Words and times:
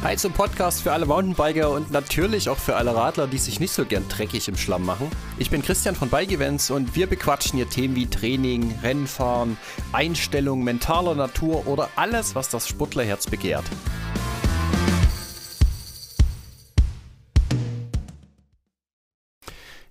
Hi 0.00 0.16
zum 0.16 0.32
Podcast 0.32 0.82
für 0.82 0.92
alle 0.92 1.06
Mountainbiker 1.06 1.70
und 1.70 1.90
natürlich 1.90 2.48
auch 2.48 2.56
für 2.56 2.76
alle 2.76 2.94
Radler, 2.94 3.26
die 3.26 3.36
sich 3.36 3.58
nicht 3.58 3.72
so 3.72 3.84
gern 3.84 4.08
dreckig 4.08 4.46
im 4.46 4.56
Schlamm 4.56 4.86
machen. 4.86 5.10
Ich 5.38 5.50
bin 5.50 5.60
Christian 5.60 5.96
von 5.96 6.08
Bike 6.08 6.30
Events 6.30 6.70
und 6.70 6.94
wir 6.94 7.08
bequatschen 7.08 7.56
hier 7.56 7.68
Themen 7.68 7.96
wie 7.96 8.06
Training, 8.06 8.78
Rennfahren, 8.80 9.56
Einstellung, 9.92 10.62
mentaler 10.62 11.16
Natur 11.16 11.66
oder 11.66 11.90
alles, 11.96 12.36
was 12.36 12.48
das 12.48 12.68
Sportlerherz 12.68 13.26
begehrt. 13.26 13.64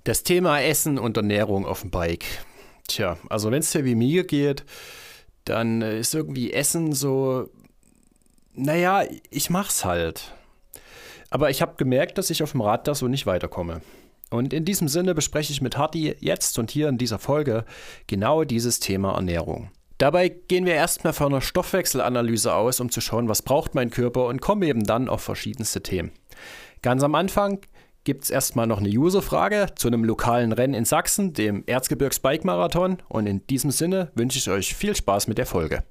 Das 0.06 0.24
Thema 0.24 0.62
Essen 0.62 1.00
und 1.00 1.18
Ernährung 1.18 1.66
auf 1.66 1.82
dem 1.82 1.92
Bike. 1.92 2.24
Tja, 2.88 3.18
also 3.28 3.52
wenn 3.52 3.60
es 3.60 3.72
dir 3.72 3.84
wie 3.84 3.96
mir 3.96 4.24
geht, 4.24 4.64
dann 5.44 5.82
ist 5.82 6.16
irgendwie 6.16 6.54
Essen 6.54 6.94
so 6.94 7.50
naja, 8.58 9.04
ich 9.30 9.50
mach's 9.50 9.86
halt. 9.86 10.34
Aber 11.30 11.50
ich 11.50 11.62
habe 11.62 11.76
gemerkt, 11.78 12.18
dass 12.18 12.30
ich 12.30 12.44
auf 12.44 12.52
dem 12.52 12.62
Rad 12.62 12.88
da 12.88 12.96
so 12.96 13.08
nicht 13.08 13.26
weiterkomme. 13.26 13.82
Und 14.30 14.54
in 14.54 14.66
diesem 14.66 14.88
Sinne 14.88 15.16
bespreche 15.16 15.54
ich 15.54 15.62
mit 15.62 15.78
Hardy 15.78 16.16
jetzt 16.20 16.58
und 16.60 16.72
hier 16.72 16.90
in 16.90 16.98
dieser 16.98 17.20
Folge 17.20 17.66
genau 18.08 18.44
dieses 18.44 18.80
Thema 18.80 19.14
Ernährung. 19.14 19.72
Dabei 19.98 20.30
gehen 20.30 20.66
wir 20.66 20.76
erstmal 20.76 21.14
von 21.14 21.34
einer 21.34 21.42
Stoffwechselanalyse 21.42 22.54
aus, 22.54 22.80
um 22.80 22.92
zu 22.92 23.02
schauen, 23.02 23.30
was 23.30 23.42
braucht 23.42 23.74
mein 23.74 23.90
Körper 23.90 24.28
und 24.28 24.42
kommen 24.42 24.64
eben 24.64 24.84
dann 24.84 25.10
auf 25.10 25.22
verschiedenste 25.22 25.82
Themen. 25.82 26.12
Ganz 26.82 27.04
am 27.04 27.16
Anfang 27.16 27.60
gibt 28.04 28.26
es 28.26 28.30
erstmal 28.30 28.68
noch 28.68 28.78
eine 28.80 28.90
User-Frage 28.90 29.68
zu 29.76 29.88
einem 29.88 30.04
lokalen 30.04 30.52
Rennen 30.52 30.76
in 30.76 30.86
Sachsen, 30.86 31.34
dem 31.34 31.64
Erzgebirgs 31.66 32.20
Bike 32.20 32.46
Marathon. 32.46 32.98
Und 33.10 33.26
in 33.28 33.46
diesem 33.48 33.72
Sinne 33.72 34.12
wünsche 34.16 34.38
ich 34.38 34.50
euch 34.50 34.76
viel 34.76 34.96
Spaß 34.96 35.28
mit 35.28 35.38
der 35.38 35.46
Folge. 35.46 35.84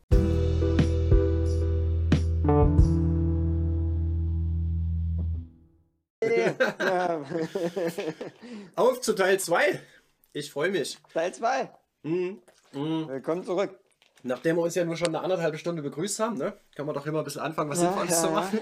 Auf 8.74 9.00
zu 9.02 9.12
Teil 9.14 9.38
2. 9.38 9.80
Ich 10.32 10.50
freue 10.50 10.70
mich. 10.70 10.96
Teil 11.12 11.34
2. 11.34 11.70
Mhm. 12.04 12.40
Mhm. 12.72 13.08
Willkommen 13.08 13.44
zurück. 13.44 13.78
Nachdem 14.22 14.56
wir 14.56 14.62
uns 14.62 14.74
ja 14.74 14.86
nur 14.86 14.96
schon 14.96 15.08
eine 15.08 15.20
anderthalbe 15.20 15.58
Stunde 15.58 15.82
begrüßt 15.82 16.18
haben, 16.20 16.38
ne, 16.38 16.54
kann 16.74 16.86
man 16.86 16.94
doch 16.94 17.04
immer 17.06 17.18
ein 17.18 17.24
bisschen 17.24 17.42
anfangen, 17.42 17.68
was 17.70 17.82
ja, 17.82 17.88
Sinnvolles 17.88 18.22
ja, 18.22 18.22
zu 18.22 18.30
machen. 18.30 18.60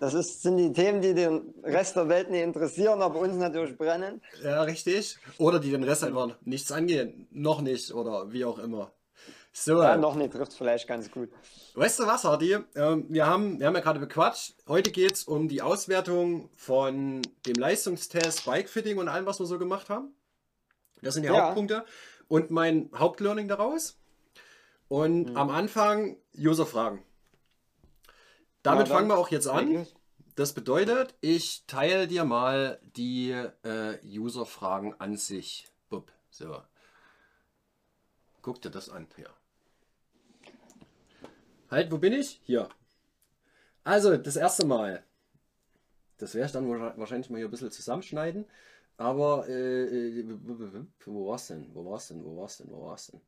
Das 0.00 0.14
ist, 0.14 0.42
sind 0.42 0.58
die 0.58 0.72
Themen, 0.72 1.00
die 1.00 1.14
den 1.14 1.54
Rest 1.62 1.96
der 1.96 2.08
Welt 2.08 2.30
nicht 2.30 2.42
interessieren, 2.42 3.00
aber 3.00 3.18
uns 3.20 3.36
natürlich 3.36 3.76
brennen. 3.76 4.20
Ja, 4.42 4.62
richtig. 4.62 5.18
Oder 5.38 5.58
die 5.58 5.70
den 5.70 5.82
Rest 5.82 6.04
einfach 6.04 6.36
nichts 6.42 6.70
angehen. 6.70 7.26
Noch 7.30 7.62
nicht 7.62 7.92
oder 7.92 8.30
wie 8.32 8.44
auch 8.44 8.58
immer. 8.58 8.92
So. 9.56 9.80
Ja, 9.80 9.96
noch 9.96 10.16
nicht, 10.16 10.32
trifft 10.32 10.52
vielleicht 10.52 10.88
ganz 10.88 11.08
gut. 11.12 11.30
Weißt 11.74 12.00
du 12.00 12.06
was, 12.08 12.24
Hardy? 12.24 12.58
Ähm, 12.74 13.06
wir, 13.08 13.26
haben, 13.26 13.60
wir 13.60 13.68
haben 13.68 13.74
ja 13.74 13.80
gerade 13.80 14.00
bequatscht. 14.00 14.56
Heute 14.66 14.90
geht 14.90 15.12
es 15.12 15.24
um 15.24 15.48
die 15.48 15.62
Auswertung 15.62 16.50
von 16.56 17.22
dem 17.46 17.54
Leistungstest 17.54 18.44
Bikefitting 18.44 18.98
und 18.98 19.08
allem, 19.08 19.26
was 19.26 19.38
wir 19.38 19.46
so 19.46 19.56
gemacht 19.60 19.90
haben. 19.90 20.12
Das 21.02 21.14
sind 21.14 21.22
die 21.22 21.28
ja. 21.28 21.40
Hauptpunkte. 21.40 21.84
Und 22.26 22.50
mein 22.50 22.90
Hauptlearning 22.96 23.46
daraus. 23.46 23.96
Und 24.88 25.30
mhm. 25.30 25.36
am 25.36 25.50
Anfang 25.50 26.16
User-Fragen. 26.36 27.04
Damit 28.64 28.88
ja, 28.88 28.94
fangen 28.94 29.08
wir 29.08 29.16
auch 29.16 29.30
jetzt 29.30 29.46
an. 29.46 29.86
Das 30.34 30.52
bedeutet, 30.52 31.14
ich 31.20 31.64
teile 31.68 32.08
dir 32.08 32.24
mal 32.24 32.80
die 32.96 33.30
äh, 33.30 33.98
User-Fragen 34.04 34.96
an 34.98 35.16
sich. 35.16 35.68
Bup. 35.90 36.10
So. 36.30 36.60
Guck 38.42 38.60
dir 38.60 38.70
das 38.70 38.88
an. 38.88 39.06
Ja. 39.16 39.28
Halt, 41.74 41.90
wo 41.90 41.98
bin 41.98 42.12
ich? 42.12 42.40
Hier. 42.44 42.68
Also, 43.82 44.16
das 44.16 44.36
erste 44.36 44.64
Mal. 44.64 45.02
Das 46.18 46.32
werde 46.36 46.46
ich 46.46 46.52
dann 46.52 46.68
wahrscheinlich 46.68 47.30
mal 47.30 47.38
hier 47.38 47.48
ein 47.48 47.50
bisschen 47.50 47.72
zusammenschneiden. 47.72 48.44
Aber, 48.96 49.48
äh, 49.48 50.20
äh 50.20 50.24
wo 51.04 51.26
war's 51.26 51.48
denn? 51.48 51.68
Wo 51.74 51.84
war's 51.90 52.06
denn? 52.06 52.24
Wo 52.24 52.36
war's 52.36 52.58
denn? 52.58 52.70
Wo 52.70 52.86
war's 52.86 53.08
denn? 53.08 53.20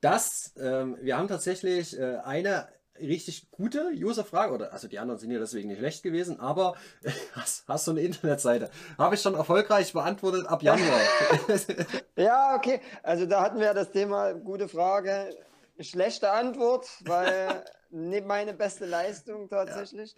Das, 0.00 0.52
ähm, 0.58 0.98
wir 1.00 1.16
haben 1.16 1.28
tatsächlich 1.28 1.96
äh, 1.96 2.16
eine 2.24 2.66
richtig 2.98 3.50
gute 3.50 3.90
User-Frage, 3.94 4.54
oder 4.54 4.72
also 4.72 4.88
die 4.88 4.98
anderen 4.98 5.18
sind 5.18 5.30
ja 5.30 5.38
deswegen 5.38 5.68
nicht 5.68 5.78
schlecht 5.78 6.02
gewesen, 6.02 6.40
aber 6.40 6.74
hast, 7.32 7.66
hast 7.68 7.86
du 7.86 7.92
eine 7.92 8.00
Internetseite? 8.00 8.70
Habe 8.98 9.14
ich 9.14 9.22
schon 9.22 9.34
erfolgreich 9.34 9.92
beantwortet 9.92 10.46
ab 10.46 10.62
Januar. 10.62 11.00
ja, 12.16 12.56
okay. 12.56 12.80
Also 13.02 13.26
da 13.26 13.42
hatten 13.42 13.60
wir 13.60 13.74
das 13.74 13.90
Thema, 13.90 14.32
gute 14.32 14.68
Frage, 14.68 15.30
schlechte 15.80 16.30
Antwort, 16.30 16.88
weil 17.04 17.64
nicht 17.90 18.26
meine 18.26 18.54
beste 18.54 18.86
Leistung 18.86 19.48
tatsächlich. 19.48 20.14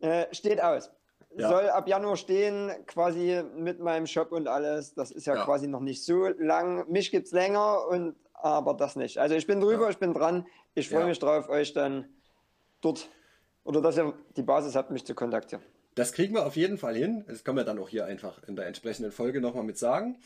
Ja. 0.00 0.22
Äh, 0.22 0.34
steht 0.34 0.62
aus. 0.62 0.90
Ja. 1.36 1.48
Soll 1.48 1.68
ab 1.68 1.88
Januar 1.88 2.16
stehen, 2.16 2.70
quasi 2.86 3.42
mit 3.56 3.80
meinem 3.80 4.06
Shop 4.06 4.30
und 4.30 4.46
alles. 4.46 4.94
Das 4.94 5.10
ist 5.10 5.26
ja, 5.26 5.34
ja. 5.34 5.44
quasi 5.44 5.66
noch 5.66 5.80
nicht 5.80 6.04
so 6.04 6.28
lang. 6.28 6.88
Mich 6.88 7.10
gibt 7.10 7.26
es 7.26 7.32
länger 7.32 7.88
und 7.88 8.14
aber 8.44 8.74
das 8.74 8.94
nicht. 8.94 9.18
Also 9.18 9.34
ich 9.34 9.46
bin 9.46 9.60
drüber, 9.60 9.88
ich 9.88 9.98
bin 9.98 10.12
dran. 10.12 10.46
Ich 10.74 10.88
freue 10.88 11.00
ja. 11.00 11.06
mich 11.06 11.18
drauf, 11.18 11.48
euch 11.48 11.72
dann 11.72 12.08
dort 12.80 13.08
oder 13.64 13.80
dass 13.80 13.96
ihr 13.96 14.12
die 14.36 14.42
Basis 14.42 14.76
habt, 14.76 14.90
mich 14.90 15.06
zu 15.06 15.14
kontaktieren. 15.14 15.62
Das 15.94 16.12
kriegen 16.12 16.34
wir 16.34 16.44
auf 16.44 16.56
jeden 16.56 16.76
Fall 16.76 16.94
hin. 16.94 17.24
Das 17.26 17.44
können 17.44 17.56
wir 17.56 17.64
dann 17.64 17.78
auch 17.78 17.88
hier 17.88 18.04
einfach 18.04 18.42
in 18.46 18.56
der 18.56 18.66
entsprechenden 18.66 19.12
Folge 19.12 19.40
nochmal 19.40 19.64
mit 19.64 19.78
sagen. 19.78 20.18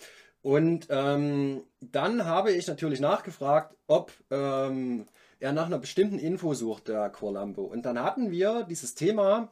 Und 0.42 0.88
ähm, 0.90 1.62
dann 1.80 2.24
habe 2.24 2.52
ich 2.52 2.66
natürlich 2.66 3.00
nachgefragt, 3.00 3.76
ob 3.86 4.12
ähm, 4.30 5.06
er 5.40 5.52
nach 5.52 5.66
einer 5.66 5.78
bestimmten 5.78 6.18
Info 6.18 6.54
sucht, 6.54 6.88
der 6.88 7.10
Corlambo. 7.10 7.62
Und 7.62 7.82
dann 7.82 8.02
hatten 8.02 8.30
wir 8.30 8.64
dieses 8.64 8.94
Thema, 8.94 9.48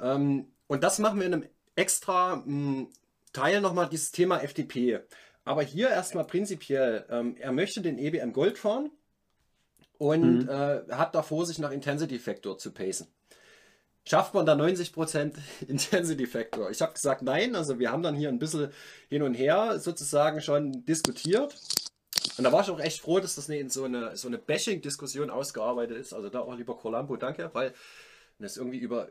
ähm, 0.00 0.46
und 0.66 0.82
das 0.82 0.98
machen 0.98 1.20
wir 1.20 1.26
in 1.26 1.34
einem 1.34 1.46
extra 1.76 2.36
mh, 2.36 2.44
hm, 2.44 2.88
Teil 3.32 3.60
nochmal, 3.60 3.88
dieses 3.88 4.10
Thema 4.10 4.38
FTP. 4.38 5.00
Aber 5.44 5.62
hier 5.62 5.88
erstmal 5.88 6.24
prinzipiell, 6.24 7.04
ähm, 7.10 7.36
er 7.38 7.52
möchte 7.52 7.80
den 7.80 7.98
EBM 7.98 8.32
Gold 8.32 8.58
fahren 8.58 8.90
und 9.98 10.44
mhm. 10.44 10.48
äh, 10.48 10.82
hat 10.92 11.14
davor, 11.14 11.46
sich 11.46 11.58
nach 11.58 11.70
Intensity 11.70 12.18
Factor 12.18 12.58
zu 12.58 12.72
pacen. 12.72 13.06
Schafft 14.04 14.34
man 14.34 14.46
da 14.46 14.54
90% 14.54 15.34
Intensity 15.68 16.26
Factor? 16.26 16.70
Ich 16.70 16.80
habe 16.80 16.92
gesagt, 16.92 17.22
nein. 17.22 17.54
Also 17.54 17.78
wir 17.78 17.92
haben 17.92 18.02
dann 18.02 18.14
hier 18.14 18.28
ein 18.28 18.38
bisschen 18.38 18.70
hin 19.08 19.22
und 19.22 19.34
her 19.34 19.78
sozusagen 19.78 20.40
schon 20.40 20.84
diskutiert. 20.84 21.54
Und 22.36 22.44
da 22.44 22.52
war 22.52 22.62
ich 22.62 22.70
auch 22.70 22.80
echt 22.80 23.00
froh, 23.00 23.20
dass 23.20 23.34
das 23.34 23.48
nicht 23.48 23.60
in 23.60 23.70
so 23.70 23.84
eine, 23.84 24.16
so 24.16 24.28
eine 24.28 24.38
Bashing-Diskussion 24.38 25.30
ausgearbeitet 25.30 25.98
ist. 25.98 26.12
Also 26.12 26.28
da 26.28 26.40
auch 26.40 26.56
lieber 26.56 26.76
Columbo, 26.76 27.16
danke, 27.16 27.50
weil 27.52 27.74
das 28.38 28.56
irgendwie 28.56 28.78
über 28.78 29.08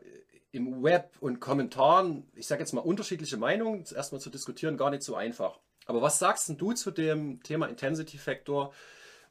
im 0.52 0.82
Web 0.82 1.16
und 1.20 1.38
Kommentaren, 1.38 2.28
ich 2.34 2.48
sage 2.48 2.60
jetzt 2.60 2.72
mal 2.72 2.80
unterschiedliche 2.80 3.36
Meinungen, 3.36 3.84
erstmal 3.94 4.20
zu 4.20 4.30
diskutieren, 4.30 4.76
gar 4.76 4.90
nicht 4.90 5.04
so 5.04 5.14
einfach. 5.14 5.60
Aber 5.86 6.02
was 6.02 6.18
sagst 6.18 6.52
du 6.56 6.72
zu 6.72 6.90
dem 6.90 7.42
Thema 7.42 7.66
Intensity 7.66 8.18
Factor? 8.18 8.72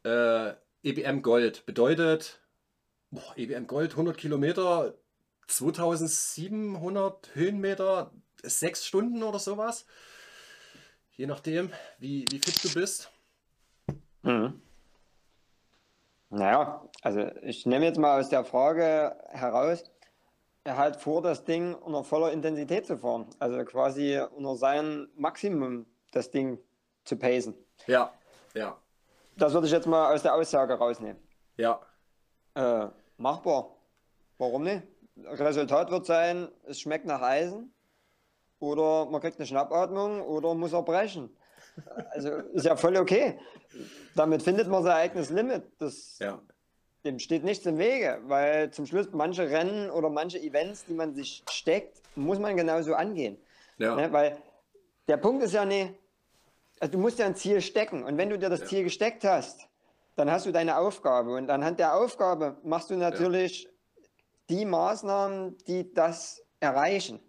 Äh, 0.03 0.53
EBM 0.83 1.21
Gold 1.21 1.65
bedeutet, 1.65 2.41
boah, 3.11 3.33
EBM 3.35 3.67
Gold 3.67 3.91
100 3.91 4.17
Kilometer, 4.17 4.95
2700 5.47 7.35
Höhenmeter, 7.35 8.11
6 8.43 8.85
Stunden 8.85 9.23
oder 9.23 9.39
sowas. 9.39 9.85
Je 11.11 11.27
nachdem, 11.27 11.71
wie, 11.97 12.25
wie 12.29 12.39
fit 12.39 12.63
du 12.63 12.73
bist. 12.73 13.11
Mhm. 14.21 14.61
Naja, 16.29 16.87
also 17.01 17.31
ich 17.41 17.65
nehme 17.65 17.85
jetzt 17.85 17.97
mal 17.97 18.19
aus 18.19 18.29
der 18.29 18.45
Frage 18.45 19.17
heraus, 19.29 19.83
er 20.63 20.77
hat 20.77 21.01
vor, 21.01 21.21
das 21.21 21.45
Ding 21.45 21.73
unter 21.73 22.03
voller 22.03 22.31
Intensität 22.31 22.85
zu 22.85 22.97
fahren. 22.97 23.27
Also 23.39 23.63
quasi 23.65 24.19
unter 24.35 24.55
seinem 24.55 25.09
Maximum 25.15 25.87
das 26.11 26.31
Ding 26.31 26.59
zu 27.03 27.17
pacen. 27.17 27.55
Ja, 27.87 28.13
ja. 28.53 28.77
Das 29.37 29.53
würde 29.53 29.67
ich 29.67 29.73
jetzt 29.73 29.87
mal 29.87 30.13
aus 30.13 30.21
der 30.21 30.35
Aussage 30.35 30.73
rausnehmen. 30.73 31.21
Ja. 31.57 31.79
Äh, 32.55 32.87
machbar. 33.17 33.75
Warum 34.37 34.63
nicht? 34.63 34.83
Resultat 35.23 35.91
wird 35.91 36.05
sein, 36.05 36.49
es 36.65 36.79
schmeckt 36.79 37.05
nach 37.05 37.21
Eisen 37.21 37.73
oder 38.59 39.05
man 39.05 39.21
kriegt 39.21 39.37
eine 39.37 39.45
Schnappatmung 39.45 40.21
oder 40.21 40.53
muss 40.53 40.73
er 40.73 40.81
brechen. 40.81 41.29
Also 42.11 42.29
ist 42.53 42.65
ja 42.65 42.75
voll 42.75 42.97
okay. 42.97 43.39
Damit 44.15 44.41
findet 44.41 44.67
man 44.67 44.83
sein 44.83 44.93
eigenes 44.93 45.29
Limit. 45.29 45.63
Das, 45.77 46.19
ja. 46.19 46.41
Dem 47.05 47.19
steht 47.19 47.43
nichts 47.43 47.65
im 47.65 47.77
Wege, 47.77 48.19
weil 48.23 48.71
zum 48.71 48.85
Schluss 48.85 49.07
manche 49.13 49.49
Rennen 49.49 49.89
oder 49.89 50.09
manche 50.09 50.39
Events, 50.39 50.85
die 50.85 50.93
man 50.93 51.13
sich 51.13 51.43
steckt, 51.49 52.01
muss 52.15 52.39
man 52.39 52.57
genauso 52.57 52.93
angehen. 52.93 53.37
Ja. 53.77 53.95
Ne? 53.95 54.11
Weil 54.11 54.37
der 55.09 55.17
Punkt 55.17 55.43
ist 55.43 55.53
ja 55.53 55.65
nicht, 55.65 55.93
also 56.79 56.93
du 56.93 56.99
musst 56.99 57.19
ja 57.19 57.25
ein 57.25 57.35
Ziel 57.35 57.61
stecken. 57.61 58.03
Und 58.03 58.17
wenn 58.17 58.29
du 58.29 58.37
dir 58.37 58.49
das 58.49 58.61
ja. 58.61 58.65
Ziel 58.67 58.83
gesteckt 58.83 59.25
hast, 59.25 59.67
dann 60.15 60.31
hast 60.31 60.45
du 60.45 60.51
deine 60.51 60.77
Aufgabe. 60.77 61.33
Und 61.35 61.49
anhand 61.49 61.79
der 61.79 61.95
Aufgabe 61.95 62.57
machst 62.63 62.89
du 62.89 62.95
natürlich 62.95 63.63
ja. 63.63 63.69
die 64.49 64.65
Maßnahmen, 64.65 65.57
die 65.67 65.93
das 65.93 66.41
erreichen. 66.59 67.19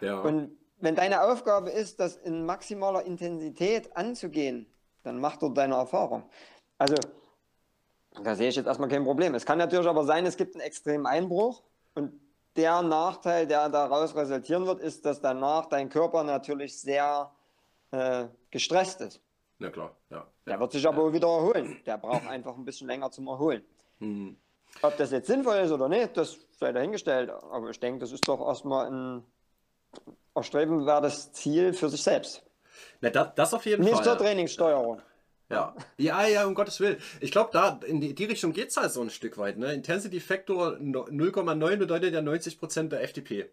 Ja. 0.00 0.20
Und 0.20 0.56
wenn 0.78 0.94
deine 0.94 1.22
Aufgabe 1.22 1.70
ist, 1.70 2.00
das 2.00 2.16
in 2.16 2.44
maximaler 2.44 3.04
Intensität 3.04 3.96
anzugehen, 3.96 4.66
dann 5.02 5.20
mach 5.20 5.36
dort 5.36 5.56
deine 5.56 5.74
Erfahrung. 5.74 6.24
Also 6.78 6.96
Da 8.22 8.34
sehe 8.34 8.48
ich 8.48 8.56
jetzt 8.56 8.66
erstmal 8.66 8.88
kein 8.88 9.04
Problem. 9.04 9.34
Es 9.34 9.44
kann 9.44 9.58
natürlich 9.58 9.86
aber 9.86 10.04
sein, 10.04 10.24
es 10.24 10.36
gibt 10.36 10.54
einen 10.54 10.62
extremen 10.62 11.06
Einbruch 11.06 11.62
und 11.94 12.18
der 12.56 12.82
Nachteil, 12.82 13.46
der 13.46 13.68
daraus 13.68 14.14
resultieren 14.14 14.66
wird, 14.66 14.80
ist, 14.80 15.04
dass 15.04 15.20
danach 15.20 15.66
dein 15.66 15.88
Körper 15.88 16.22
natürlich 16.24 16.80
sehr 16.80 17.30
äh, 17.90 18.26
gestresst 18.50 19.00
ist. 19.00 19.20
Na 19.58 19.70
klar, 19.70 19.96
ja. 20.10 20.26
Der 20.46 20.54
ja, 20.54 20.60
wird 20.60 20.72
sich 20.72 20.86
aber 20.86 21.12
wieder 21.12 21.28
erholen. 21.28 21.80
Der 21.86 21.98
braucht 21.98 22.26
einfach 22.26 22.54
ein 22.56 22.64
bisschen 22.64 22.86
länger 22.86 23.10
zum 23.10 23.26
Erholen. 23.26 23.64
Mhm. 23.98 24.36
Ob 24.82 24.96
das 24.96 25.10
jetzt 25.10 25.26
sinnvoll 25.26 25.56
ist 25.56 25.70
oder 25.70 25.88
nicht, 25.88 26.16
das 26.16 26.38
sei 26.58 26.72
dahingestellt. 26.72 27.30
Aber 27.30 27.70
ich 27.70 27.80
denke, 27.80 28.00
das 28.00 28.12
ist 28.12 28.28
doch 28.28 28.46
erstmal 28.46 28.90
ein 28.90 29.24
erstrebenswertes 30.34 31.32
Ziel 31.32 31.72
für 31.72 31.88
sich 31.88 32.02
selbst. 32.02 32.44
Na, 33.00 33.10
das, 33.10 33.34
das 33.34 33.54
auf 33.54 33.64
jeden 33.64 33.82
Nicht 33.84 33.94
Fall. 33.94 34.04
zur 34.04 34.18
Trainingssteuerung. 34.18 35.00
Ja, 35.48 35.76
ja, 35.96 36.26
ja, 36.26 36.44
um 36.44 36.54
Gottes 36.54 36.80
Willen. 36.80 36.98
Ich 37.20 37.30
glaube, 37.30 37.50
da 37.52 37.78
in 37.86 38.00
die, 38.00 38.14
die 38.14 38.24
Richtung 38.24 38.52
geht 38.52 38.70
es 38.70 38.76
halt 38.76 38.90
so 38.90 39.00
ein 39.00 39.10
Stück 39.10 39.38
weit. 39.38 39.58
Ne? 39.58 39.72
Intensity 39.74 40.18
Factor 40.20 40.72
0,9 40.78 41.76
bedeutet 41.76 42.12
ja 42.14 42.20
90% 42.20 42.88
der 42.88 43.06
FTP. 43.06 43.48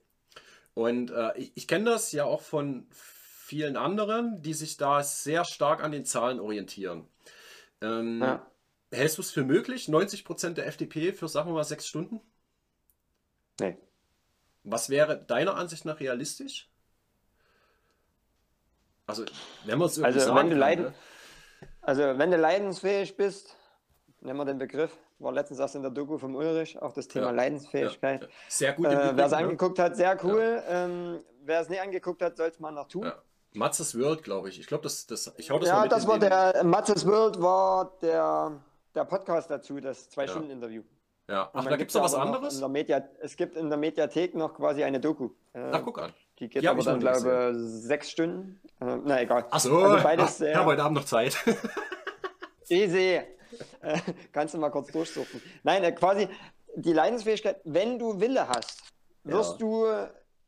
Und 0.74 1.12
äh, 1.12 1.38
ich, 1.38 1.52
ich 1.54 1.68
kenne 1.68 1.86
das 1.92 2.12
ja 2.12 2.24
auch 2.26 2.42
von 2.42 2.88
vielen 2.90 3.78
anderen, 3.78 4.42
die 4.42 4.56
sich 4.56 4.78
da 4.78 5.04
sehr 5.04 5.46
stark 5.46 5.84
an 5.84 5.92
den 5.92 6.04
Zahlen 6.06 6.40
orientieren. 6.40 7.08
Ähm, 7.82 8.22
Ja. 8.22 8.48
Hältst 8.92 9.18
du 9.18 9.22
es 9.24 9.32
für 9.32 9.44
möglich, 9.44 9.88
90% 9.88 10.54
der 10.54 10.72
FTP 10.72 11.14
für, 11.16 11.28
sagen 11.28 11.50
wir 11.50 11.54
mal, 11.54 11.64
sechs 11.64 11.88
Stunden? 11.88 12.22
Nee. 13.60 13.76
Was 14.64 14.90
wäre 14.90 15.18
deiner 15.18 15.56
Ansicht 15.56 15.84
nach 15.86 16.00
realistisch? 16.00 16.70
Also, 19.06 19.26
wenn 19.66 19.78
man 19.80 19.88
es 19.88 19.98
irgendwie 19.98 20.14
Also, 20.20 20.28
sagen 20.28 20.38
wenn 20.38 20.46
du 20.48 20.52
kann, 20.54 20.60
leiden- 20.60 20.86
ne? 20.86 20.94
Also, 21.84 22.02
wenn 22.18 22.32
du 22.32 22.38
leidensfähig 22.38 23.16
bist, 23.18 23.56
nehmen 24.22 24.40
wir 24.40 24.46
den 24.46 24.58
Begriff, 24.58 24.96
war 25.20 25.32
letztens 25.32 25.60
erst 25.60 25.76
in 25.76 25.82
der 25.82 25.92
Doku 25.92 26.18
vom 26.18 26.36
Ulrich, 26.36 26.82
auch 26.82 26.94
das 26.94 27.08
Thema 27.08 27.28
Ja, 27.28 27.32
Leidensfähigkeit. 27.32 28.22
Ja, 28.22 28.28
ja. 28.28 28.34
Sehr 28.48 28.74
gut 28.74 28.86
Äh, 28.88 29.12
wer 29.16 29.26
es 29.26 29.32
ne? 29.32 29.38
angeguckt 29.38 29.80
hat, 29.80 29.96
sehr 29.96 30.18
cool. 30.24 30.64
Ähm, 30.68 31.20
wer 31.44 31.60
es 31.62 31.70
nicht 31.70 31.82
angeguckt 31.82 32.22
hat, 32.22 32.38
soll 32.38 32.48
es 32.50 32.60
mal 32.60 32.72
noch 32.72 32.88
tun. 32.88 33.12
Matzes 33.54 34.00
World, 34.00 34.24
glaube 34.24 34.50
ich. 34.50 34.60
Ich 34.60 34.68
glaube, 34.68 34.84
das, 34.84 35.06
das, 35.06 35.32
ich 35.38 35.52
hau 35.52 35.60
das 35.60 35.70
mal 35.70 35.84
Ja, 35.84 35.88
das 35.88 36.08
war 36.08 36.18
der 36.18 36.64
Matzes 36.64 37.06
World 37.06 37.42
war 37.42 37.92
der, 38.02 38.52
der 38.96 39.06
Podcast 39.06 39.52
dazu, 39.52 39.80
das 39.80 40.10
Zwei-Stunden-Interview. 40.10 40.84
Ja. 41.30 41.50
Ach, 41.54 41.64
da 41.66 41.76
gibt 41.78 41.92
es 41.92 41.96
noch 41.96 42.04
was 42.04 42.14
noch 42.14 42.22
anderes? 42.22 42.56
In 42.56 42.60
der 42.62 42.70
Media, 42.70 43.04
es 43.22 43.36
gibt 43.36 43.56
in 43.56 43.70
der 43.70 43.78
Mediathek 43.78 44.36
noch 44.36 44.56
quasi 44.56 44.84
eine 44.84 45.00
Doku. 45.00 45.30
Äh, 45.54 45.70
Ach, 45.72 45.82
guck 45.84 46.02
an. 46.02 46.14
Die 46.40 46.50
geht 46.50 46.66
hab 46.66 46.72
aber 46.72 46.80
ich 46.80 46.86
dann, 46.86 47.00
glaube 47.00 47.54
sechs 47.56 48.10
Stunden. 48.12 48.60
Äh, 48.82 48.98
na 49.04 49.22
egal. 49.22 49.46
Ach 49.52 49.60
so, 49.60 49.78
Also 49.78 50.04
beides 50.04 50.32
ich 50.32 50.36
sehr 50.38 50.56
habe 50.58 50.72
heute 50.72 50.84
Abend 50.84 50.98
noch 50.98 51.06
Zeit. 51.06 51.38
easy. 52.70 53.22
Äh, 53.82 54.00
kannst 54.32 54.54
du 54.54 54.58
mal 54.58 54.70
kurz 54.70 54.92
durchsuchen. 54.92 55.42
Nein, 55.64 55.84
äh, 55.84 55.92
quasi 55.92 56.28
die 56.76 56.94
Leidensfähigkeit, 56.94 57.62
wenn 57.66 58.00
du 58.00 58.20
Wille 58.20 58.48
hast, 58.48 58.82
wirst 59.24 59.54
Ja. 59.54 59.58
du 59.60 59.88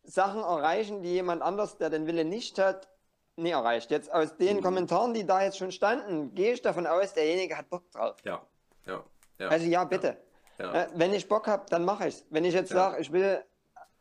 Sachen 0.04 0.42
erreichen, 0.42 1.02
die 1.04 1.14
jemand 1.14 1.42
anders, 1.42 1.78
der 1.78 1.90
den 1.90 2.08
Wille 2.08 2.26
nicht 2.26 2.58
hat, 2.60 2.88
nie 3.36 3.52
erreicht. 3.52 3.92
Jetzt 3.92 4.12
aus 4.12 4.38
den 4.38 4.58
Mhm. 4.58 4.62
Kommentaren, 4.64 5.14
die 5.14 5.26
da 5.26 5.44
jetzt 5.44 5.58
schon 5.58 5.72
standen, 5.72 6.34
gehe 6.34 6.54
ich 6.54 6.62
davon 6.62 6.88
aus, 6.88 7.14
derjenige 7.14 7.58
hat 7.58 7.70
Bock 7.70 7.92
drauf. 7.92 8.16
ja, 8.24 8.42
ja, 8.88 9.04
ja. 9.40 9.48
Also 9.50 9.66
ja, 9.68 9.84
bitte. 9.84 10.18
ja. 10.58 10.74
Äh, 10.84 10.88
Wenn 10.96 11.14
ich 11.14 11.28
Bock 11.28 11.48
habe, 11.48 11.66
dann 11.70 11.86
mache 11.86 12.08
ich's. 12.08 12.26
Wenn 12.30 12.46
ich 12.46 12.54
jetzt 12.54 12.72
Ja. 12.72 12.78
sage, 12.92 13.02
ich 13.02 13.12
will 13.12 13.44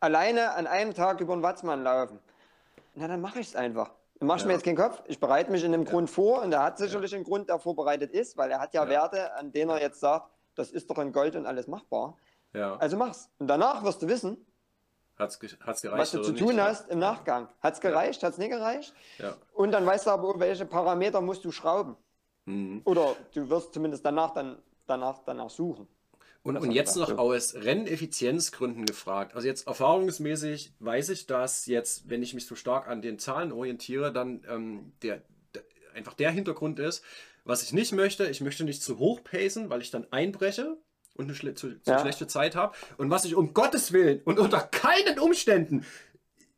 alleine 0.05 0.51
an 0.53 0.67
einem 0.67 0.93
Tag 0.93 1.19
über 1.19 1.35
den 1.35 1.43
Watzmann 1.43 1.83
laufen, 1.83 2.19
na 2.93 3.07
dann 3.07 3.21
mache 3.21 3.39
ich 3.39 3.47
es 3.47 3.55
einfach. 3.55 3.91
Dann 4.19 4.27
mache 4.27 4.37
ich 4.37 4.43
Ja. 4.43 4.47
mir 4.47 4.53
jetzt 4.53 4.63
keinen 4.63 4.77
Kopf. 4.77 5.01
Ich 5.07 5.19
bereite 5.19 5.51
mich 5.51 5.63
in 5.63 5.73
einem 5.73 5.83
Grund 5.83 6.09
vor 6.09 6.41
und 6.43 6.53
er 6.53 6.63
hat 6.63 6.77
sicherlich 6.77 7.13
einen 7.13 7.23
Grund, 7.25 7.49
der 7.49 7.59
vorbereitet 7.59 8.11
ist, 8.11 8.37
weil 8.37 8.49
er 8.51 8.59
hat 8.59 8.73
ja, 8.73 8.83
Ja. 8.83 8.89
Werte, 8.89 9.33
an 9.35 9.51
denen 9.51 9.71
er 9.71 9.81
jetzt 9.81 9.99
sagt, 9.99 10.29
das 10.55 10.71
ist 10.71 10.89
doch 10.89 10.97
in 10.99 11.11
Gold 11.11 11.35
und 11.35 11.45
alles 11.45 11.67
machbar. 11.67 12.15
ja. 12.53 12.77
Also 12.77 12.95
mach's. 12.95 13.29
Und 13.39 13.47
danach 13.47 13.83
wirst 13.83 14.01
du 14.01 14.07
wissen, 14.07 14.37
Hat's, 15.17 15.39
ge 15.39 15.49
hat's 15.61 15.81
gereicht 15.81 16.01
was 16.01 16.11
du 16.11 16.21
zu 16.21 16.31
nicht? 16.33 16.41
tun 16.43 16.55
Ja. 16.57 16.65
hast 16.65 16.89
im 16.89 16.99
Nachgang. 16.99 17.47
Hat's 17.61 17.79
gereicht, 17.81 18.21
hat's 18.23 18.37
nicht 18.37 18.49
gereicht? 18.51 18.93
Ja. 19.17 19.33
Und 19.53 19.71
dann 19.71 19.85
weißt 19.85 20.07
du 20.07 20.11
aber, 20.11 20.39
welche 20.39 20.65
Parameter 20.65 21.19
musst 21.21 21.43
du 21.45 21.51
schrauben. 21.51 21.95
Mhm. 22.45 22.81
Oder 22.85 23.15
du 23.33 23.49
wirst 23.49 23.73
zumindest 23.73 24.05
danach 24.05 24.31
dann 24.31 24.61
danach, 24.87 25.19
danach 25.25 25.49
suchen. 25.49 25.87
Und, 26.45 26.57
und 26.57 26.69
jetzt 26.69 26.95
noch 26.95 27.17
aus 27.17 27.55
Renneffizienzgründen 27.55 28.85
gefragt. 28.85 29.33
Also 29.35 29.47
jetzt 29.47 29.65
erfahrungsmäßig 29.65 30.73
weiß 30.77 31.09
ich, 31.09 31.25
dass 31.25 31.65
jetzt, 31.65 32.07
wenn 32.07 32.21
ich 32.21 32.35
mich 32.35 32.45
so 32.45 32.53
stark 32.53 32.87
an 32.87 33.01
den 33.01 33.17
Zahlen 33.17 33.51
orientiere, 33.51 34.13
dann 34.13 34.45
ähm, 34.47 34.91
der, 35.01 35.23
der, 35.55 35.63
einfach 35.95 36.13
der 36.13 36.29
Hintergrund 36.29 36.77
ist, 36.77 37.03
was 37.45 37.63
ich 37.63 37.73
nicht 37.73 37.93
möchte, 37.93 38.27
ich 38.29 38.41
möchte 38.41 38.63
nicht 38.63 38.83
zu 38.83 38.99
hoch 38.99 39.23
pacen, 39.23 39.71
weil 39.71 39.81
ich 39.81 39.89
dann 39.89 40.05
einbreche 40.11 40.77
und 41.15 41.25
eine 41.25 41.33
schle 41.33 41.55
zu, 41.55 41.81
zu 41.81 41.91
Ja. 41.91 41.99
schlechte 41.99 42.27
Zeit 42.27 42.55
habe. 42.55 42.75
Und 42.97 43.09
was 43.09 43.25
ich 43.25 43.33
um 43.33 43.55
Gottes 43.55 43.91
Willen 43.91 44.21
und 44.23 44.37
unter 44.37 44.59
keinen 44.59 45.17
Umständen 45.17 45.83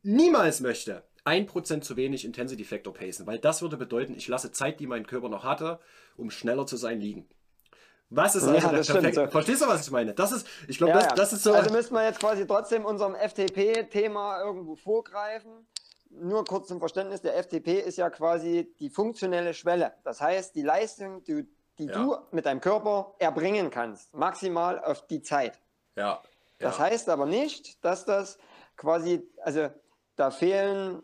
niemals 0.04 0.60
möchte, 0.60 1.04
1% 1.24 1.80
zu 1.80 1.95
wenig 1.95 2.25
Intensity 2.25 2.66
Factor 2.66 2.94
pacen, 2.94 3.25
weil 3.25 3.39
das 3.39 3.62
würde 3.62 3.78
bedeuten, 3.78 4.16
ich 4.18 4.28
lasse 4.28 4.51
Zeit, 4.51 4.81
die 4.81 4.88
mein 4.88 5.07
Körper 5.07 5.30
noch 5.30 5.45
hatte, 5.45 5.80
um 6.18 6.30
schneller 6.30 6.66
zu 6.66 6.75
sein, 6.75 7.00
liegen. 7.00 7.25
Was 8.09 8.36
ist 8.36 8.45
Ja, 8.45 8.54
also 8.54 8.68
der 8.69 8.77
das 8.77 8.86
stimmt 8.86 9.01
perfekte? 9.01 9.25
so. 9.25 9.31
Verstehst 9.31 9.62
du, 9.62 9.68
was 9.68 9.81
ich 9.86 9.92
meine? 9.92 10.13
Das 10.13 10.31
ist, 10.31 10.48
ich 10.68 10.77
glaube, 10.77 10.92
Ja, 10.94 11.00
das, 11.00 11.06
ja. 11.07 11.15
das 11.15 11.33
ist 11.33 11.44
so. 11.44 11.54
Also 11.54 11.71
müssen 11.74 11.94
wir 11.94 12.04
jetzt 12.06 12.19
quasi 12.19 12.48
trotzdem 12.48 12.86
unserem 12.86 13.15
FTP-Thema 13.15 14.42
irgendwo 14.44 14.75
vorgreifen. 14.75 15.68
Nur 16.09 16.45
kurz 16.45 16.68
zum 16.69 16.80
Verständnis, 16.80 17.21
der 17.21 17.36
FTP 17.44 17.80
ist 17.86 17.98
ja 17.98 18.09
quasi 18.09 18.74
die 18.80 18.89
funktionelle 18.89 19.54
Schwelle. 19.54 19.94
Das 20.04 20.21
heißt, 20.21 20.56
die 20.56 20.62
Leistung, 20.63 21.24
die, 21.25 21.45
die 21.77 21.86
Ja. 21.88 21.94
du 21.94 22.18
mit 22.31 22.45
deinem 22.45 22.62
Körper 22.62 23.13
erbringen 23.19 23.69
kannst, 23.69 24.13
maximal 24.15 24.80
auf 24.83 25.06
die 25.07 25.21
Zeit. 25.21 25.60
ja, 25.95 26.21
Das 26.60 26.77
ja, 26.77 26.86
heißt 26.86 27.10
aber 27.10 27.25
nicht, 27.25 27.83
dass 27.83 28.06
das 28.06 28.38
quasi, 28.77 29.21
also 29.44 29.69
da 30.15 30.31
fehlen 30.31 31.03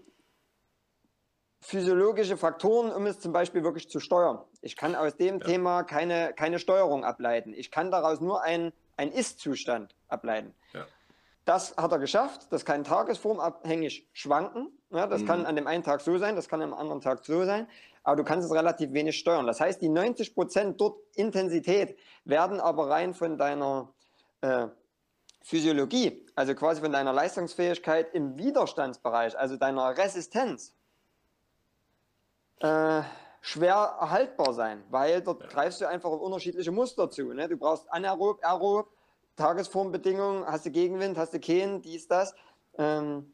physiologische 1.63 2.37
Faktoren, 2.37 2.91
um 2.91 3.05
es 3.05 3.19
zum 3.19 3.31
Beispiel 3.31 3.63
wirklich 3.63 3.89
zu 3.89 3.99
steuern. 3.99 4.39
Ich 4.61 4.75
kann 4.75 4.95
aus 4.95 5.15
dem 5.15 5.39
Ja. 5.39 5.45
Thema 5.45 5.83
keine, 5.83 6.33
keine 6.33 6.59
Steuerung 6.59 7.03
ableiten. 7.05 7.53
Ich 7.53 7.71
kann 7.71 7.89
daraus 7.89 8.19
nur 8.19 8.41
ein, 8.43 8.73
ein 8.97 9.11
Ist-Zustand 9.11 9.95
ableiten. 10.09 10.53
ja, 10.73 10.85
Das 11.45 11.75
hat 11.77 11.91
er 11.91 11.99
geschafft. 11.99 12.47
Das 12.51 12.65
kann 12.65 12.83
tagesformabhängig 12.83 14.07
schwanken. 14.13 14.69
Ja, 14.91 15.07
das 15.07 15.21
Mhm. 15.21 15.27
kann 15.27 15.45
an 15.45 15.55
dem 15.55 15.67
einen 15.67 15.83
Tag 15.83 16.01
so 16.01 16.17
sein, 16.17 16.35
das 16.35 16.47
kann 16.47 16.61
am 16.61 16.73
anderen 16.73 17.01
Tag 17.01 17.25
so 17.25 17.43
sein. 17.45 17.67
Aber 18.03 18.17
du 18.17 18.23
kannst 18.25 18.45
es 18.45 18.53
relativ 18.53 18.91
wenig 18.93 19.17
steuern. 19.17 19.47
Das 19.47 19.59
heißt, 19.61 19.81
die 19.81 19.89
90% 19.89 20.77
dort 20.77 20.97
Intensität 21.15 21.97
werden 22.25 22.59
aber 22.59 22.89
rein 22.89 23.13
von 23.13 23.37
deiner 23.37 23.93
äh, 24.41 24.67
Physiologie, 25.41 26.25
also 26.35 26.53
quasi 26.55 26.81
von 26.81 26.91
deiner 26.91 27.11
Leistungsfähigkeit 27.13 28.13
im 28.13 28.37
Widerstandsbereich, 28.37 29.37
also 29.37 29.57
deiner 29.57 29.97
Resistenz, 29.97 30.73
äh, 32.59 33.01
schwer 33.41 33.97
erhaltbar 33.99 34.53
sein, 34.53 34.83
weil 34.89 35.21
dort 35.21 35.41
Ja. 35.41 35.47
greifst 35.47 35.81
du 35.81 35.87
einfach 35.87 36.09
auf 36.09 36.21
unterschiedliche 36.21 36.71
Muster 36.71 37.09
zu. 37.09 37.33
Ne? 37.33 37.47
Du 37.49 37.57
brauchst 37.57 37.91
anaerob, 37.91 38.43
aerob, 38.43 38.89
Tagesformbedingungen, 39.35 40.45
hast 40.45 40.65
du 40.65 40.71
Gegenwind, 40.71 41.17
hast 41.17 41.33
du 41.33 41.39
keinen, 41.39 41.81
dies, 41.81 42.07
das. 42.07 42.35
Ähm, 42.77 43.33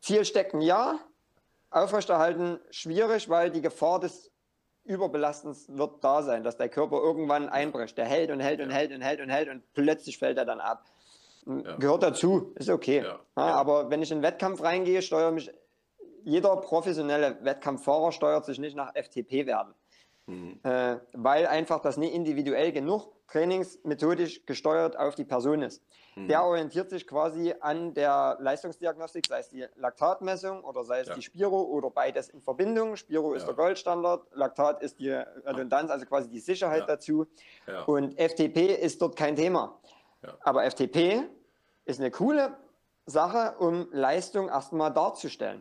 Ziel 0.00 0.24
stecken 0.24 0.60
ja, 0.60 0.98
aufrechterhalten 1.70 2.60
schwierig, 2.70 3.28
weil 3.28 3.50
die 3.50 3.62
Gefahr 3.62 4.00
des 4.00 4.30
Überbelastens 4.84 5.66
wird 5.68 6.04
da 6.04 6.22
sein, 6.22 6.44
dass 6.44 6.58
der 6.58 6.68
Körper 6.68 6.96
irgendwann 6.98 7.48
einbricht. 7.48 7.96
Der 7.96 8.04
hält 8.04 8.30
und 8.30 8.40
hält 8.40 8.60
und 8.60 8.68
Ja. 8.70 8.76
hält 8.76 8.92
und 8.92 9.00
hält 9.00 9.20
und 9.20 9.30
hält 9.30 9.48
und 9.48 9.62
plötzlich 9.72 10.18
fällt 10.18 10.36
er 10.36 10.44
dann 10.44 10.60
ab. 10.60 10.84
Ja. 11.46 11.76
Gehört 11.76 12.02
dazu, 12.02 12.52
ist 12.56 12.68
okay. 12.68 13.02
Ja. 13.02 13.20
Aber 13.34 13.90
wenn 13.90 14.02
ich 14.02 14.10
in 14.10 14.18
den 14.18 14.22
Wettkampf 14.24 14.62
reingehe, 14.62 15.00
steuere 15.02 15.30
mich, 15.30 15.50
jeder 16.24 16.56
professionelle 16.56 17.38
Wettkampffahrer 17.44 18.12
steuert 18.12 18.44
sich 18.44 18.58
nicht 18.58 18.76
nach 18.76 18.92
FTP-Werten, 18.94 19.74
Mhm. 20.26 20.58
äh, 20.62 20.96
weil 21.12 21.46
einfach 21.46 21.80
das 21.80 21.96
nicht 21.98 22.14
individuell 22.14 22.72
genug 22.72 23.12
trainingsmethodisch 23.28 24.46
gesteuert 24.46 24.96
auf 24.98 25.14
die 25.14 25.24
Person 25.24 25.62
ist. 25.62 25.82
Mhm. 26.14 26.28
Der 26.28 26.44
orientiert 26.44 26.88
sich 26.90 27.06
quasi 27.06 27.54
an 27.60 27.92
der 27.94 28.36
Leistungsdiagnostik, 28.40 29.26
sei 29.26 29.40
es 29.40 29.48
die 29.48 29.66
Laktatmessung 29.76 30.62
oder 30.64 30.84
sei 30.84 31.00
es 31.00 31.08
Ja. 31.08 31.14
die 31.14 31.22
Spiro 31.22 31.62
oder 31.62 31.90
beides 31.90 32.28
in 32.30 32.40
Verbindung. 32.40 32.96
Spiro 32.96 33.34
ist 33.34 33.42
Ja. 33.42 33.48
der 33.48 33.56
Goldstandard, 33.56 34.26
Laktat 34.32 34.82
ist 34.82 34.98
die 34.98 35.10
Redundanz, 35.10 35.90
also 35.90 36.06
quasi 36.06 36.28
die 36.30 36.40
Sicherheit 36.40 36.80
Ja. 36.80 36.86
dazu. 36.86 37.26
Und 37.86 38.18
FTP 38.18 38.74
ist 38.74 39.00
dort 39.02 39.16
kein 39.16 39.36
Thema. 39.36 39.78
Aber 40.42 40.64
FTP 40.64 41.24
ist 41.84 42.00
eine 42.00 42.10
coole 42.10 42.56
Sache, 43.06 43.56
um 43.58 43.88
Leistung 43.90 44.48
erstmal 44.48 44.92
darzustellen. 44.92 45.60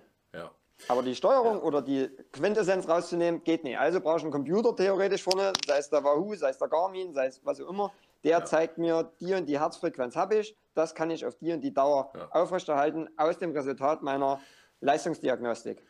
Aber 0.88 1.02
die 1.02 1.16
Steuerung 1.16 1.62
oder 1.62 1.82
die 1.82 2.10
Quintessenz 2.32 2.88
rauszunehmen, 2.88 3.44
geht 3.44 3.64
nicht. 3.64 3.78
Also 3.80 4.02
brauche 4.02 4.18
ich 4.18 4.24
einen 4.24 4.32
Computer 4.32 4.76
theoretisch 4.76 5.24
vorne, 5.24 5.54
sei 5.66 5.78
es 5.78 5.90
der 5.90 6.04
Wahoo, 6.04 6.36
sei 6.36 6.50
es 6.50 6.58
der 6.58 6.68
Garmin, 6.68 7.14
sei 7.14 7.28
es 7.28 7.40
was 7.46 7.62
auch 7.62 7.70
immer. 7.70 7.94
Der 8.24 8.40
Ja. 8.40 8.46
zeigt 8.46 8.78
mir, 8.78 9.12
die 9.20 9.34
und 9.34 9.46
die 9.48 9.60
Herzfrequenz 9.60 10.16
habe 10.16 10.36
ich, 10.36 10.56
das 10.76 10.94
kann 10.96 11.10
ich 11.12 11.26
auf 11.26 11.36
die 11.36 11.52
und 11.54 11.62
die 11.62 11.74
Dauer 11.74 12.12
Ja. 12.16 12.28
aufrechterhalten 12.32 13.10
aus 13.18 13.38
dem 13.38 13.52
Resultat 13.52 14.02
meiner 14.02 14.40
Leistungsdiagnostik. 14.82 15.82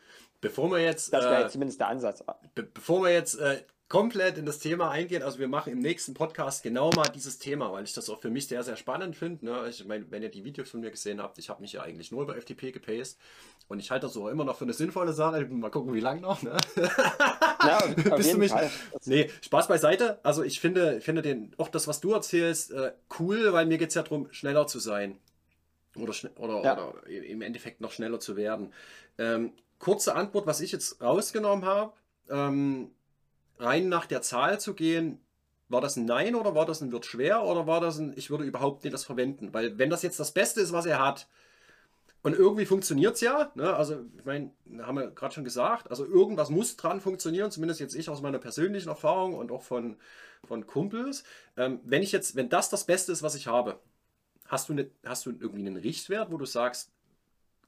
Bevor 0.42 0.70
wir 0.72 0.80
jetzt, 0.80 1.13
Das 1.13 1.25
wäre 1.25 1.46
äh, 1.46 1.50
zumindest 1.50 1.80
der 1.80 1.88
Ansatz. 1.88 2.24
be 2.54 2.63
bevor 2.63 3.04
wir 3.04 3.12
jetzt 3.13 3.40
äh, 3.40 3.63
komplett 3.90 4.38
in 4.38 4.46
das 4.46 4.60
Thema 4.60 4.90
eingehen. 4.90 5.24
Also 5.24 5.40
wir 5.40 5.48
machen 5.48 5.72
im 5.74 5.80
nächsten 5.80 6.13
Podcast 6.13 6.63
genau 6.63 6.90
mal 6.92 7.08
dieses 7.10 7.38
Thema, 7.38 7.72
weil 7.72 7.84
ich 7.84 7.94
das 7.94 8.10
auch 8.10 8.20
für 8.20 8.30
mich 8.30 8.48
sehr, 8.48 8.63
sehr 8.63 8.75
spannend 8.75 9.16
finde. 9.16 9.46
Ne? 9.46 9.68
Ich 9.70 9.86
meine, 9.86 10.10
wenn 10.10 10.24
ihr 10.24 10.30
die 10.30 10.44
Videos 10.44 10.70
von 10.70 10.80
mir 10.80 10.92
gesehen 10.92 11.22
habt, 11.22 11.38
ich 11.38 11.50
habe 11.50 11.62
mich 11.62 11.74
ja 11.74 11.84
eigentlich 11.84 12.12
nur 12.12 12.24
über 12.24 12.36
FTP 12.36 12.72
gepaced 12.72 13.20
und 13.68 13.80
ich 13.80 13.92
halte 13.92 14.08
das 14.08 14.18
auch 14.18 14.28
immer 14.28 14.46
noch 14.46 14.58
für 14.58 14.66
eine 14.66 14.74
sinnvolle 14.74 15.13
Sache. 15.13 15.46
Mal 15.46 15.70
gucken, 15.70 15.94
wie 15.94 16.00
lange 16.00 16.22
noch. 16.22 16.42
Ne? 16.42 16.58
Ja, 17.66 17.78
auf 17.78 17.96
Bist 17.96 18.28
jeden 18.28 18.40
mich? 18.40 18.52
Fall. 18.52 18.70
Nee, 19.06 19.30
Spaß 19.42 19.70
beiseite. 19.70 20.20
Also 20.24 20.44
ich 20.44 20.60
finde, 20.60 21.00
finde 21.00 21.22
den, 21.22 21.54
auch 21.58 21.70
das, 21.70 21.88
was 21.88 22.02
du 22.02 22.12
erzählst, 22.12 22.72
äh, 22.72 22.92
cool, 23.20 23.54
weil 23.54 23.66
mir 23.68 23.78
geht 23.78 23.88
es 23.88 23.96
ja 23.96 24.04
darum, 24.04 24.28
schneller 24.34 24.68
zu 24.68 24.80
sein. 24.80 25.18
Oder, 25.96 26.13
oder, 26.38 26.62
ja. 26.62 26.74
oder 26.90 27.08
im 27.08 27.42
Endeffekt 27.42 27.80
noch 27.80 27.94
schneller 27.94 28.20
zu 28.20 28.36
werden. 28.36 28.74
Ähm, 29.18 29.54
kurze 29.80 30.16
Antwort, 30.16 30.46
was 30.46 30.60
ich 30.60 30.74
jetzt 30.74 31.02
rausgenommen 31.02 31.63
habe. 31.66 31.94
Ähm, 32.30 32.92
rein 33.60 33.90
nach 33.90 34.06
der 34.06 34.22
Zahl 34.22 34.60
zu 34.60 34.74
gehen, 34.74 35.20
war 35.70 35.82
das 35.82 35.96
ein 35.96 36.06
Nein 36.06 36.36
oder 36.36 36.56
war 36.56 36.66
das 36.66 36.82
ein 36.82 36.92
wird 36.92 37.06
schwer 37.06 37.44
oder 37.44 37.68
war 37.68 37.82
das 37.82 37.98
ein 37.98 38.14
ich 38.16 38.30
würde 38.30 38.44
überhaupt 38.44 38.84
nicht 38.84 38.94
das 38.94 39.04
verwenden? 39.04 39.54
Weil 39.54 39.78
wenn 39.78 39.90
das 39.90 40.04
jetzt 40.04 40.20
das 40.20 40.32
Beste 40.32 40.62
ist, 40.62 40.74
was 40.74 40.86
er 40.86 41.00
hat, 41.00 41.28
und 42.24 42.34
irgendwie 42.34 42.66
funktioniert 42.66 43.16
es 43.16 43.22
ja, 43.22 43.52
ne? 43.56 43.76
also 43.76 44.06
ich 44.18 44.24
meine, 44.24 44.52
haben 44.80 44.98
wir 44.98 45.12
gerade 45.12 45.36
schon 45.36 45.44
gesagt, 45.44 45.90
also 45.90 46.06
irgendwas 46.06 46.50
muss 46.50 46.78
dran 46.78 47.02
funktionieren, 47.02 47.52
zumindest 47.52 47.82
jetzt 47.82 47.96
ich 47.96 48.10
aus 48.10 48.22
meiner 48.22 48.40
persönlichen 48.40 48.88
Erfahrung 48.88 49.34
und 49.34 49.52
auch 49.52 49.62
von, 49.62 49.98
von 50.46 50.66
Kumpels. 50.66 51.26
Ähm, 51.58 51.82
wenn 51.84 52.02
ich 52.02 52.14
jetzt, 52.14 52.38
wenn 52.38 52.48
das 52.48 52.70
das 52.70 52.86
Beste 52.86 53.12
ist, 53.12 53.24
was 53.24 53.36
ich 53.36 53.48
habe, 53.48 53.78
hast 54.46 54.70
du, 54.70 54.74
ne, 54.74 54.90
hast 55.06 55.26
du 55.26 55.32
irgendwie 55.32 55.68
einen 55.68 55.76
Richtwert, 55.76 56.32
wo 56.32 56.38
du 56.38 56.46
sagst, 56.46 56.94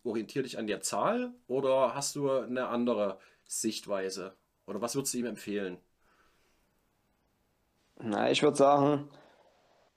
orientier 0.06 0.44
dich 0.44 0.58
an 0.58 0.68
der 0.68 0.80
Zahl 0.80 1.34
oder 1.48 1.94
hast 1.94 2.16
du 2.16 2.32
eine 2.32 2.70
andere 2.70 3.20
Sichtweise? 3.44 4.36
Oder 4.68 4.82
was 4.82 4.96
würdest 4.96 5.14
du 5.14 5.20
ihm 5.20 5.26
empfehlen? 5.26 5.78
Na, 7.98 8.30
ich 8.30 8.44
würde 8.44 8.58
sagen, 8.58 9.10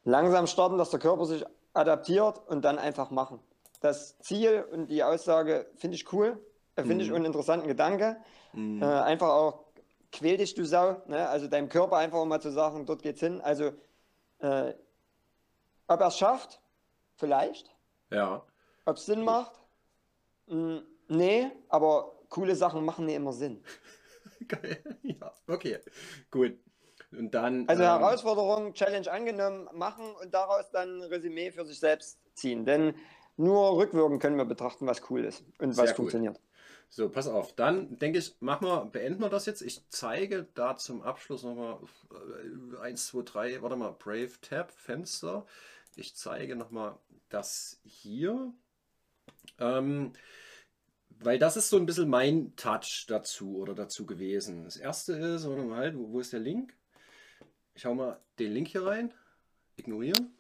langsam 0.05 0.47
starten, 0.47 0.79
dass 0.79 0.91
der 0.91 1.01
Körper 1.01 1.27
sich 1.27 1.45
adaptiert 1.73 2.41
und 2.49 2.65
dann 2.65 2.79
einfach 2.79 3.11
machen. 3.11 3.41
Das 3.81 4.19
Ziel 4.19 4.65
und 4.73 4.89
die 4.89 5.03
Aussage 5.03 5.71
finde 5.77 5.97
ich 5.97 6.13
cool, 6.13 6.39
äh, 6.77 6.83
finde 6.83 6.97
mhm. 6.97 7.01
ich 7.01 7.15
einen 7.15 7.25
interessanten 7.25 7.69
Gedanke. 7.69 8.17
Mhm. 8.53 8.83
Äh, 8.83 8.87
einfach 8.87 9.29
auch, 9.29 9.65
quäl 10.13 10.37
dich 10.37 10.55
du 10.55 10.65
Sau, 10.65 11.03
ne? 11.07 11.29
also 11.29 11.47
deinem 11.49 11.69
Körper 11.69 11.97
einfach 11.97 12.25
mal 12.25 12.41
zu 12.41 12.51
sagen, 12.51 12.87
dort 12.87 13.03
geht's 13.03 13.21
hin. 13.21 13.41
Also, 13.41 13.73
äh, 14.39 14.75
ob 15.87 16.01
er 16.01 16.09
es 16.09 16.19
schafft, 16.19 16.61
vielleicht. 17.17 17.75
Ja. 18.11 18.43
Ob 18.85 18.97
es 18.97 19.07
Sinn 19.07 19.25
macht, 19.25 19.53
mh, 20.47 20.55
hm, 20.79 20.83
nee, 21.09 21.51
aber 21.69 22.13
coole 22.29 22.57
Sachen 22.57 22.85
machen 22.85 23.07
nicht 23.07 23.17
immer 23.17 23.33
Sinn. 23.33 23.63
Geil. 24.49 24.83
Ja, 25.03 25.33
okay, 25.47 25.79
gut. 26.31 26.59
Und 27.11 27.35
dann. 27.35 27.69
Also 27.69 27.83
ähm, 27.83 27.89
Herausforderung, 27.89 28.75
Challenge 28.75 29.11
angenommen, 29.11 29.69
machen 29.73 30.05
und 30.23 30.33
daraus 30.35 30.71
dann 30.71 31.01
ein 31.01 31.03
Resümee 31.03 31.51
für 31.51 31.65
sich 31.65 31.79
selbst 31.79 32.19
ziehen. 32.35 32.65
Denn 32.65 32.95
nur 33.37 33.77
rückwirkend 33.77 34.21
können 34.21 34.37
wir 34.37 34.45
betrachten, 34.45 34.87
was 34.87 35.11
cool 35.11 35.25
ist 35.25 35.45
und 35.59 35.77
was 35.77 35.93
funktioniert. 35.93 36.41
So, 36.91 37.09
pass 37.09 37.29
auf. 37.29 37.55
Dann 37.55 37.99
denke 37.99 38.19
ich, 38.19 38.35
machen 38.41 38.67
wir, 38.67 38.87
beenden 38.87 39.21
wir 39.21 39.29
das 39.29 39.47
jetzt. 39.47 39.61
Ich 39.63 39.89
zeige 39.91 40.49
da 40.55 40.77
zum 40.77 41.03
Abschluss 41.03 41.43
nochmal 41.43 41.79
1, 42.81 43.09
2, 43.09 43.23
3, 43.23 43.63
warte 43.63 43.77
mal, 43.77 43.95
Brave 43.99 44.33
Tab, 44.41 44.73
Fenster. 44.73 45.47
Ich 45.97 46.17
zeige 46.17 46.57
nochmal 46.57 46.97
das 47.29 47.81
hier. 47.85 48.53
Ähm, 49.59 50.13
weil 51.21 51.39
das 51.39 51.57
ist 51.57 51.69
so 51.69 51.77
ein 51.77 51.87
bisschen 51.87 52.09
mein 52.09 52.55
Touch 52.57 53.07
dazu 53.09 53.59
oder 53.59 53.75
dazu 53.75 54.07
gewesen. 54.07 54.65
Das 54.65 54.77
erste 54.77 55.15
ist, 55.15 55.49
warte 55.49 55.63
mal, 55.63 55.97
wo, 55.97 56.21
ist 56.21 56.33
der 56.33 56.41
Link? 56.41 56.75
Ich 57.75 57.85
hau 57.85 57.95
mal 57.95 58.21
den 58.39 58.53
Link 58.53 58.69
hier 58.69 58.87
rein. 58.87 59.13
Ignorieren. 59.77 60.35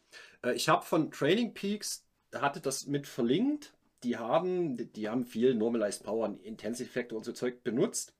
Äh, 0.44 0.54
ich 0.54 0.68
habe 0.68 0.84
von 0.84 1.10
Training 1.10 1.54
Peaks, 1.54 2.04
hatte 2.34 2.60
das 2.60 2.86
mit 2.86 3.06
verlinkt. 3.06 3.72
Die 4.04 4.16
haben, 4.16 4.92
die 4.92 5.08
haben 5.08 5.24
viel 5.24 5.54
Normalized 5.54 6.04
Power, 6.04 6.36
Intensity 6.42 6.88
Factor 6.88 7.18
und 7.18 7.24
so 7.24 7.32
Zeug 7.32 7.64
benutzt. 7.64 8.14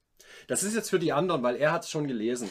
Das 0.48 0.64
ist 0.64 0.74
jetzt 0.74 0.90
für 0.90 0.98
die 0.98 1.12
anderen, 1.12 1.42
weil 1.42 1.56
er 1.56 1.72
hat 1.72 1.84
es 1.84 1.90
schon 1.90 2.08
gelesen. 2.08 2.50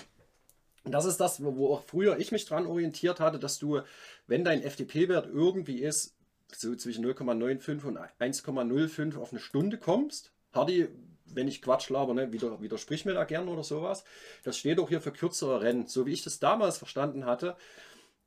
Das 0.85 1.05
ist 1.05 1.17
das, 1.17 1.43
wo 1.43 1.73
auch 1.73 1.83
früher 1.83 2.17
ich 2.17 2.31
mich 2.31 2.45
dran 2.45 2.65
orientiert 2.65 3.19
hatte, 3.19 3.39
dass 3.39 3.59
du, 3.59 3.81
wenn 4.25 4.45
dein 4.45 4.63
FDP-Wert 4.63 5.27
irgendwie 5.27 5.81
ist, 5.81 6.16
so 6.55 6.75
zwischen 6.75 7.05
0,95 7.05 7.83
und 7.83 7.97
1,05 7.97 9.17
auf 9.17 9.31
eine 9.31 9.39
Stunde 9.39 9.77
kommst. 9.77 10.31
Hardy, 10.53 10.87
wenn 11.25 11.47
ich 11.47 11.61
Quatsch 11.61 11.89
laber, 11.89 12.13
ne, 12.13 12.31
wieder, 12.31 12.61
widersprich 12.61 13.05
mir 13.05 13.13
da 13.13 13.25
gern 13.25 13.49
oder 13.49 13.63
sowas. 13.63 14.03
Das 14.43 14.57
steht 14.57 14.79
auch 14.79 14.89
hier 14.89 15.01
für 15.01 15.11
kürzere 15.11 15.61
Rennen. 15.61 15.87
So 15.87 16.05
wie 16.05 16.13
ich 16.13 16.23
das 16.23 16.39
damals 16.39 16.77
verstanden 16.77 17.25
hatte, 17.25 17.55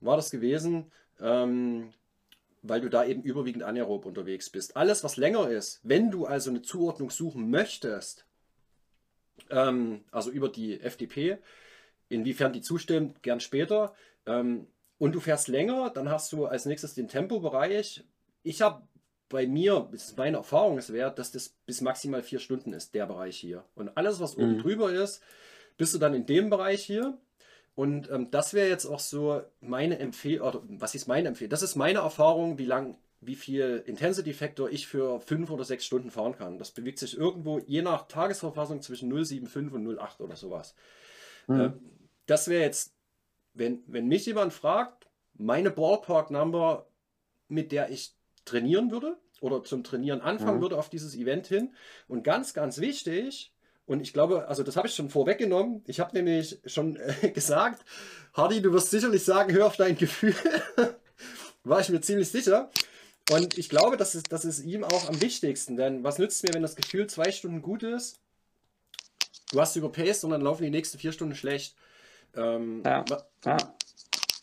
war 0.00 0.16
das 0.16 0.30
gewesen, 0.30 0.92
ähm, 1.20 1.92
weil 2.62 2.80
du 2.80 2.90
da 2.90 3.04
eben 3.04 3.22
überwiegend 3.22 3.62
anaerob 3.62 4.04
unterwegs 4.04 4.50
bist. 4.50 4.76
Alles, 4.76 5.02
was 5.02 5.16
länger 5.16 5.48
ist, 5.48 5.80
wenn 5.82 6.10
du 6.10 6.26
also 6.26 6.50
eine 6.50 6.62
Zuordnung 6.62 7.10
suchen 7.10 7.50
möchtest, 7.50 8.26
ähm, 9.48 10.04
also 10.10 10.30
über 10.30 10.48
die 10.48 10.80
FDP, 10.80 11.38
inwiefern 12.08 12.52
die 12.52 12.60
zustimmt, 12.60 13.22
gern 13.22 13.40
später, 13.40 13.94
ähm, 14.26 14.66
und 15.00 15.14
du 15.14 15.20
fährst 15.20 15.48
länger, 15.48 15.88
dann 15.88 16.10
hast 16.10 16.30
du 16.30 16.44
als 16.44 16.66
nächstes 16.66 16.92
den 16.92 17.08
Tempobereich. 17.08 18.04
Ich 18.42 18.60
habe 18.60 18.82
bei 19.30 19.46
mir, 19.46 19.88
das 19.90 20.08
ist 20.08 20.18
meine 20.18 20.36
Erfahrungswert, 20.36 21.18
dass 21.18 21.32
das 21.32 21.48
bis 21.64 21.80
maximal 21.80 22.22
vier 22.22 22.38
Stunden 22.38 22.74
ist, 22.74 22.94
der 22.94 23.06
Bereich 23.06 23.38
hier. 23.38 23.64
Und 23.74 23.96
alles, 23.96 24.20
was 24.20 24.36
oben 24.36 24.56
mhm. 24.56 24.58
drüber 24.58 24.92
ist, 24.92 25.22
bist 25.78 25.94
du 25.94 25.98
dann 25.98 26.12
in 26.12 26.26
dem 26.26 26.50
Bereich 26.50 26.84
hier. 26.84 27.16
Und 27.74 28.10
ähm, 28.10 28.30
das 28.30 28.52
wäre 28.52 28.68
jetzt 28.68 28.84
auch 28.84 29.00
so 29.00 29.40
meine 29.62 29.98
Empfehlung, 29.98 30.46
oder 30.46 30.62
was 30.68 30.94
ist 30.94 31.08
meine 31.08 31.28
Empfehlung? 31.28 31.50
Das 31.50 31.62
ist 31.62 31.76
meine 31.76 32.00
Erfahrung, 32.00 32.58
wie 32.58 32.66
lang, 32.66 32.98
wie 33.22 33.36
viel 33.36 33.82
Intensity 33.86 34.34
Factor 34.34 34.68
ich 34.68 34.86
für 34.86 35.18
fünf 35.20 35.48
oder 35.48 35.64
sechs 35.64 35.86
Stunden 35.86 36.10
fahren 36.10 36.36
kann. 36.36 36.58
Das 36.58 36.72
bewegt 36.72 36.98
sich 36.98 37.16
irgendwo 37.16 37.58
je 37.58 37.80
nach 37.80 38.06
Tagesverfassung 38.06 38.82
zwischen 38.82 39.10
0,75 39.10 39.70
und 39.70 39.86
0,8 39.86 40.20
oder 40.20 40.36
sowas. 40.36 40.74
Mhm. 41.46 41.60
Äh, 41.60 41.70
das 42.26 42.48
wäre 42.48 42.64
jetzt 42.64 42.92
wenn, 43.54 43.82
wenn 43.86 44.06
mich 44.06 44.26
jemand 44.26 44.52
fragt, 44.52 45.08
meine 45.34 45.70
Ballpark-Number, 45.70 46.86
mit 47.48 47.72
der 47.72 47.90
ich 47.90 48.14
trainieren 48.44 48.90
würde 48.90 49.16
oder 49.40 49.64
zum 49.64 49.84
Trainieren 49.84 50.20
anfangen 50.20 50.58
mhm. 50.58 50.62
würde 50.62 50.78
auf 50.78 50.90
dieses 50.90 51.14
Event 51.14 51.46
hin. 51.46 51.74
Und 52.08 52.24
ganz, 52.24 52.54
ganz 52.54 52.78
wichtig, 52.78 53.52
und 53.90 54.00
ich 54.00 54.12
glaube, 54.12 54.46
also 54.46 54.62
das 54.62 54.76
habe 54.76 54.86
ich 54.86 54.94
schon 54.94 55.10
vorweggenommen. 55.10 55.82
Ich 55.84 55.98
habe 55.98 56.14
nämlich 56.14 56.60
schon 56.64 56.94
äh, 56.94 57.30
gesagt, 57.34 57.84
Hardy, 58.34 58.62
du 58.62 58.72
wirst 58.72 58.90
sicherlich 58.90 59.24
sagen, 59.24 59.52
hör 59.52 59.66
auf 59.66 59.76
dein 59.76 59.96
Gefühl. 59.96 60.32
War 61.64 61.80
ich 61.80 61.88
mir 61.88 62.00
ziemlich 62.00 62.30
sicher. 62.30 62.70
Und 63.32 63.58
ich 63.58 63.68
glaube, 63.68 63.96
das 63.96 64.14
ist, 64.14 64.30
das 64.30 64.44
ist 64.44 64.62
ihm 64.62 64.84
auch 64.84 65.08
am 65.08 65.20
wichtigsten. 65.20 65.76
Denn 65.76 66.04
was 66.04 66.18
nützt 66.18 66.44
mir, 66.44 66.54
wenn 66.54 66.62
das 66.62 66.76
Gefühl 66.76 67.08
zwei 67.08 67.32
Stunden 67.32 67.62
gut 67.62 67.82
ist? 67.82 68.20
Du 69.50 69.60
hast 69.60 69.74
überpaced 69.74 70.22
und 70.22 70.30
dann 70.30 70.42
laufen 70.42 70.62
die 70.62 70.70
nächsten 70.70 70.98
vier 70.98 71.10
Stunden 71.10 71.34
schlecht. 71.34 71.74
Ähm, 72.36 72.82
ja. 72.84 73.04
ja. 73.44 73.56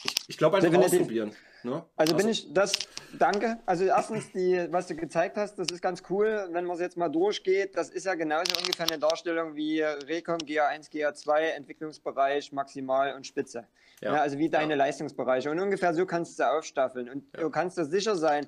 Ich, 0.04 0.16
ich 0.28 0.38
glaube 0.38 0.58
einfach 0.58 0.74
ausprobieren. 0.78 1.32
Ne? 1.64 1.84
Also, 1.96 2.14
also, 2.14 2.16
bin 2.16 2.30
ich 2.30 2.54
das, 2.54 2.74
danke. 3.18 3.58
Also 3.66 3.86
erstens, 3.86 4.32
die, 4.32 4.68
was 4.72 4.88
du 4.88 4.96
gezeigt 4.96 5.38
hast, 5.38 5.56
das 5.58 5.68
ist 5.72 5.82
ganz 5.82 6.04
cool, 6.10 6.48
wenn 6.52 6.66
man 6.66 6.76
es 6.76 6.82
jetzt 6.82 6.98
mal 6.98 7.10
durchgeht. 7.10 7.76
Das 7.76 7.90
ist 7.90 8.06
ja 8.06 8.16
genauso 8.16 8.58
ungefähr 8.60 8.88
eine 8.88 9.00
Darstellung 9.00 9.56
wie 9.56 9.82
Recom, 9.82 10.38
GA1, 10.38 10.92
GA2, 10.92 11.40
Entwicklungsbereich, 11.56 12.52
Maximal 12.52 13.16
und 13.16 13.26
Spitze. 13.26 13.66
Ja. 14.02 14.16
Ja, 14.16 14.22
also 14.22 14.38
wie 14.38 14.50
deine 14.50 14.74
ja. 14.74 14.78
Leistungsbereiche. 14.78 15.50
Und 15.50 15.60
ungefähr 15.60 15.94
so 15.94 16.06
kannst 16.06 16.40
du 16.40 16.44
aufstaffeln. 16.44 17.10
Und 17.10 17.26
du 17.38 17.50
kannst 17.50 17.78
dir 17.78 17.86
sicher 17.86 18.16
sein, 18.16 18.48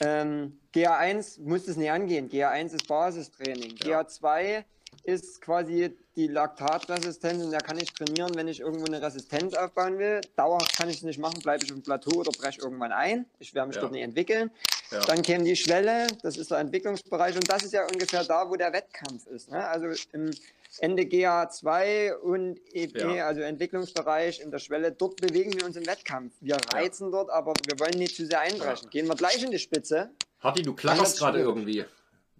ähm, 0.00 0.58
GA1 0.74 1.42
muss 1.42 1.68
es 1.68 1.76
nicht 1.76 1.90
angehen. 1.90 2.28
GA1 2.28 2.74
ist 2.74 2.88
Basistraining. 2.88 3.72
GA2 3.76 4.64
ist 5.02 5.40
quasi 5.40 5.96
die 6.16 6.28
Laktatresistenz 6.28 7.42
und 7.44 7.50
da 7.50 7.58
kann 7.58 7.78
ich 7.78 7.92
trainieren, 7.92 8.34
wenn 8.34 8.46
ich 8.46 8.60
irgendwo 8.60 8.86
eine 8.86 9.02
Resistenz 9.02 9.54
aufbauen 9.54 9.98
will. 9.98 10.20
Dauerhaft 10.36 10.76
kann 10.76 10.88
ich 10.88 10.98
es 10.98 11.02
nicht 11.02 11.18
machen, 11.18 11.40
bleibe 11.42 11.64
ich 11.64 11.72
auf 11.72 11.76
dem 11.76 11.82
Plateau 11.82 12.20
oder 12.20 12.30
breche 12.30 12.60
irgendwann 12.60 12.92
ein. 12.92 13.26
Ich 13.40 13.54
werde 13.54 13.68
mich 13.68 13.76
ja. 13.76 13.82
dort 13.82 13.92
nicht 13.92 14.02
entwickeln. 14.02 14.50
Ja. 14.90 15.00
Dann 15.00 15.22
käme 15.22 15.44
die 15.44 15.56
Schwelle, 15.56 16.06
das 16.22 16.36
ist 16.36 16.50
der 16.50 16.58
Entwicklungsbereich 16.58 17.34
und 17.34 17.50
das 17.50 17.64
ist 17.64 17.72
ja 17.72 17.84
ungefähr 17.86 18.24
da, 18.24 18.48
wo 18.48 18.54
der 18.54 18.72
Wettkampf 18.72 19.26
ist. 19.26 19.50
Ne? 19.50 19.66
Also 19.66 19.86
im 20.12 20.30
Ende 20.78 21.02
GA2 21.02 22.14
und 22.14 22.60
EP, 22.72 23.16
ja. 23.16 23.26
also 23.26 23.40
Entwicklungsbereich 23.40 24.40
in 24.40 24.50
der 24.50 24.58
Schwelle, 24.58 24.92
dort 24.92 25.16
bewegen 25.16 25.52
wir 25.54 25.64
uns 25.64 25.76
im 25.76 25.86
Wettkampf. 25.86 26.32
Wir 26.40 26.56
reizen 26.72 27.10
dort, 27.10 27.30
aber 27.30 27.54
wir 27.66 27.78
wollen 27.80 27.98
nicht 27.98 28.16
zu 28.16 28.26
sehr 28.26 28.40
einbrechen. 28.40 28.88
Gehen 28.90 29.08
wir 29.08 29.14
gleich 29.14 29.42
in 29.42 29.50
die 29.50 29.58
Spitze. 29.58 30.10
Hatti, 30.40 30.62
du 30.62 30.74
klackerst 30.74 31.18
gerade 31.18 31.40
irgendwie 31.40 31.84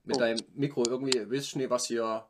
mit 0.04 0.16
oh. 0.16 0.18
deinem 0.20 0.40
Mikro. 0.54 0.84
Irgendwie, 0.86 1.28
willst 1.28 1.54
du 1.54 1.58
nicht, 1.58 1.70
was 1.70 1.86
hier 1.86 2.24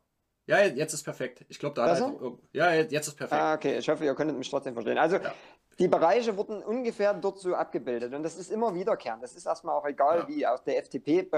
ja, 0.46 0.60
jetzt 0.62 0.92
ist 0.92 1.02
perfekt. 1.02 1.44
Ich 1.48 1.58
glaube, 1.58 1.74
da 1.74 1.84
einfach, 1.84 2.12
Ja, 2.52 2.72
jetzt 2.74 3.08
ist 3.08 3.14
perfekt. 3.14 3.40
Ah, 3.40 3.54
okay. 3.54 3.78
Ich 3.78 3.88
hoffe, 3.88 4.04
ihr 4.04 4.14
könntet 4.14 4.36
mich 4.36 4.50
trotzdem 4.50 4.74
verstehen. 4.74 4.98
Also, 4.98 5.16
ja. 5.16 5.32
die 5.78 5.88
Bereiche 5.88 6.36
wurden 6.36 6.62
ungefähr 6.62 7.14
dort 7.14 7.38
so 7.38 7.54
abgebildet. 7.54 8.12
Und 8.12 8.22
das 8.22 8.36
ist 8.36 8.50
immer 8.50 8.74
wiederkehrend. 8.74 9.22
Das 9.22 9.34
ist 9.34 9.46
erstmal 9.46 9.74
auch 9.74 9.86
egal, 9.86 10.20
ja. 10.20 10.28
wie. 10.28 10.46
Auch 10.46 10.60
der 10.60 10.82
FTP 10.82 11.30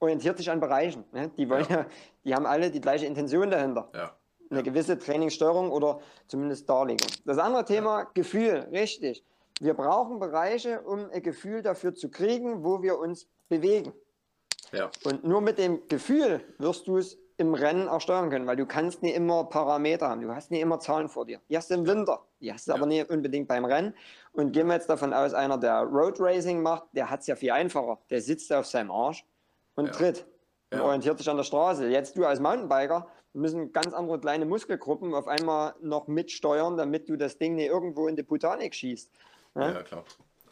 orientiert 0.00 0.38
sich 0.38 0.50
an 0.50 0.60
Bereichen. 0.60 1.04
Ne? 1.12 1.30
Die 1.36 1.48
wollen 1.48 1.66
ja. 1.68 1.80
ja. 1.80 1.86
die 2.24 2.34
haben 2.34 2.46
alle 2.46 2.70
die 2.70 2.80
gleiche 2.80 3.06
Intention 3.06 3.50
dahinter. 3.50 3.90
Ja. 3.94 4.16
eine 4.50 4.62
gewisse 4.62 4.98
Trainingssteuerung 4.98 5.70
oder 5.70 6.00
zumindest 6.26 6.68
Darlegung. 6.68 7.08
Das 7.26 7.38
andere 7.38 7.64
Thema, 7.66 8.04
Gefühl, 8.14 8.68
richtig. 8.72 9.24
Wir 9.60 9.74
brauchen 9.74 10.18
Bereiche, 10.18 10.80
um 10.82 11.10
ein 11.10 11.22
Gefühl 11.22 11.62
dafür 11.62 11.94
zu 11.94 12.10
kriegen, 12.10 12.64
wo 12.64 12.82
wir 12.82 12.98
uns 12.98 13.28
bewegen. 13.48 13.92
Ja. 14.72 14.90
Und 15.04 15.22
nur 15.24 15.40
mit 15.40 15.58
dem 15.58 15.86
Gefühl 15.88 16.42
wirst 16.58 16.88
du 16.88 16.96
es 16.96 17.18
im 17.42 17.54
Rennen 17.54 17.88
auch 17.88 18.00
steuern 18.00 18.30
können, 18.30 18.46
weil 18.46 18.56
du 18.56 18.64
kannst 18.66 19.02
nicht 19.02 19.14
immer 19.14 19.44
Parameter 19.44 20.08
haben, 20.08 20.22
du 20.22 20.34
hast 20.34 20.50
nicht 20.50 20.60
immer 20.60 20.78
Zahlen 20.80 21.08
vor 21.08 21.26
dir. 21.26 21.40
Die 21.50 21.56
hast 21.56 21.70
du 21.70 21.74
im 21.74 21.86
Winter, 21.86 22.20
die 22.40 22.52
hast 22.52 22.68
du 22.68 22.72
aber 22.72 22.86
nicht 22.86 23.10
unbedingt 23.10 23.48
beim 23.48 23.64
Rennen. 23.64 23.94
Und 24.32 24.52
gehen 24.52 24.68
wir 24.68 24.74
jetzt 24.74 24.88
davon 24.88 25.12
aus, 25.12 25.34
einer, 25.34 25.58
der 25.58 25.82
Road 25.82 26.18
Racing 26.20 26.62
macht, 26.62 26.84
der 26.92 27.10
hat 27.10 27.20
es 27.20 27.26
ja 27.26 27.36
viel 27.36 27.50
einfacher. 27.50 27.98
Der 28.10 28.20
sitzt 28.22 28.52
auf 28.52 28.66
seinem 28.66 28.90
Arsch 28.90 29.26
und 29.74 29.86
Ja. 29.86 29.92
tritt 29.92 30.26
und 30.70 30.78
Ja. 30.78 30.84
orientiert 30.84 31.18
sich 31.18 31.28
an 31.28 31.36
der 31.36 31.44
Straße. 31.44 31.88
Jetzt 31.88 32.16
du 32.16 32.24
als 32.24 32.40
Mountainbiker 32.40 33.08
müssen 33.34 33.72
ganz 33.72 33.92
andere 33.92 34.20
kleine 34.20 34.44
Muskelgruppen 34.46 35.14
auf 35.14 35.26
einmal 35.26 35.74
noch 35.80 36.06
mitsteuern, 36.06 36.76
damit 36.76 37.08
du 37.08 37.16
das 37.16 37.38
Ding 37.38 37.56
nicht 37.56 37.68
irgendwo 37.68 38.06
in 38.08 38.16
die 38.16 38.22
Botanik 38.22 38.74
schießt. 38.74 39.10
Ja, 39.56 39.68
Ja? 39.70 39.82
klar. 39.82 40.04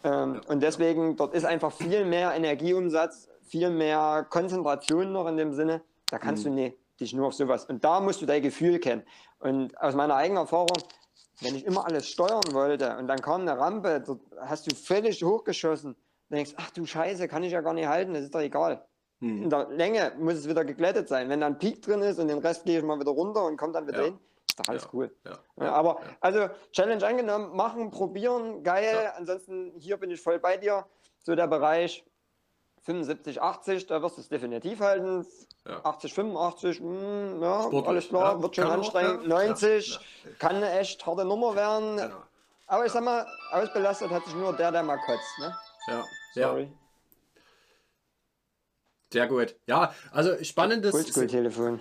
Ähm, 0.03 0.41
Und 0.49 0.63
deswegen, 0.63 1.17
dort 1.17 1.35
ist 1.35 1.45
einfach 1.45 1.73
viel 1.73 2.05
mehr 2.07 2.33
Energieumsatz, 2.33 3.29
viel 3.43 3.71
mehr 3.71 4.27
Konzentration 4.31 5.13
noch 5.13 5.27
in 5.29 5.37
dem 5.37 5.53
Sinne. 5.53 5.83
Da 6.11 6.19
kannst 6.19 6.45
du 6.45 6.51
nicht 6.51 6.77
dich 7.01 7.13
nur 7.15 7.27
auf 7.29 7.35
sowas. 7.35 7.65
Und 7.65 7.85
da 7.85 8.01
musst 8.01 8.21
du 8.23 8.27
dein 8.27 8.43
Gefühl 8.43 8.79
kennen. 8.79 9.03
Und 9.39 9.79
aus 9.81 9.95
meiner 9.95 10.15
eigenen 10.17 10.43
Erfahrung, 10.43 10.77
wenn 11.41 11.55
ich 11.55 11.65
immer 11.65 11.87
alles 11.87 12.09
steuern 12.09 12.43
wollte 12.53 12.97
und 12.99 13.09
dann 13.09 13.21
kam 13.21 13.43
eine 13.43 13.59
Rampe, 13.59 14.05
hast 14.41 14.71
du 14.71 14.75
völlig 14.77 15.23
hochgeschossen. 15.25 15.97
Du 16.29 16.35
denkst, 16.37 16.53
ach 16.57 16.71
du 16.71 16.85
Scheiße, 16.87 17.27
kann 17.29 17.43
ich 17.43 17.53
ja 17.53 17.61
gar 17.61 17.73
nicht 17.73 17.87
halten, 17.89 18.15
das 18.15 18.25
ist 18.25 18.35
doch 18.35 18.41
egal. 18.41 18.85
Hm. 19.21 19.45
In 19.45 19.51
der 19.51 19.69
Länge 19.71 20.13
muss 20.19 20.35
es 20.35 20.49
wieder 20.49 20.65
geglättet 20.65 21.09
sein. 21.09 21.29
Wenn 21.29 21.41
da 21.41 21.47
ein 21.47 21.59
Peak 21.59 21.83
drin 21.83 22.03
ist 22.03 22.19
und 22.19 22.29
den 22.29 22.39
Rest 22.39 22.65
gehe 22.65 22.79
ich 22.79 22.85
mal 22.85 22.99
wieder 23.01 23.11
runter 23.11 23.45
und 23.47 23.57
komme 23.57 23.73
dann 23.73 23.87
wieder 23.87 23.99
Ja. 23.99 24.05
hin, 24.05 24.19
ist 24.49 24.59
doch 24.61 24.69
alles 24.69 24.83
Ja. 24.85 24.89
cool. 24.93 25.15
Ja. 25.59 25.73
Aber 25.73 26.01
also 26.21 26.49
Challenge 26.73 27.05
angenommen, 27.07 27.57
machen, 27.57 27.91
probieren, 27.91 28.63
geil. 28.63 29.13
Ansonsten 29.17 29.73
hier 29.79 29.97
bin 29.97 30.11
ich 30.11 30.21
voll 30.21 30.39
bei 30.39 30.57
dir. 30.57 30.87
So 31.23 31.35
der 31.35 31.49
Bereich 31.49 32.05
75, 32.83 33.41
80, 33.41 33.87
da 33.87 34.03
wirst 34.03 34.17
du 34.17 34.21
es 34.23 34.29
definitiv 34.29 34.81
halten. 34.81 35.27
Ja. 35.67 35.85
80, 35.85 36.15
85, 36.15 36.81
mh, 36.81 37.45
ja, 37.45 37.63
Sportlich, 37.63 37.89
alles 37.89 38.09
klar, 38.09 38.33
ja. 38.37 38.43
wird 38.43 38.57
schon 38.57 38.67
anstrengend. 38.67 39.23
ja. 39.23 39.29
90 39.29 39.89
Ja, 39.95 40.31
kann 40.39 40.57
eine 40.57 40.79
echt 40.79 41.05
harte 41.07 41.25
Nummer 41.25 41.55
werden. 41.55 41.97
Genau. 41.97 42.17
Aber 42.67 42.87
ich 42.87 42.93
sag 42.93 43.05
mal, 43.05 43.27
ausbelastet 43.53 44.11
hat 44.11 44.25
sich 44.25 44.35
nur 44.35 44.57
der, 44.57 44.73
der 44.73 44.83
mal 44.83 44.99
kotzt. 44.99 45.39
Ne? 45.39 45.55
Ja. 45.89 46.05
ja, 46.35 46.49
Sorry. 46.49 46.73
Sehr 49.13 49.27
gut. 49.27 49.57
Ja, 49.67 49.95
also 50.13 50.43
spannendes. 50.45 50.95
Oldschool-Telefon. 50.95 51.81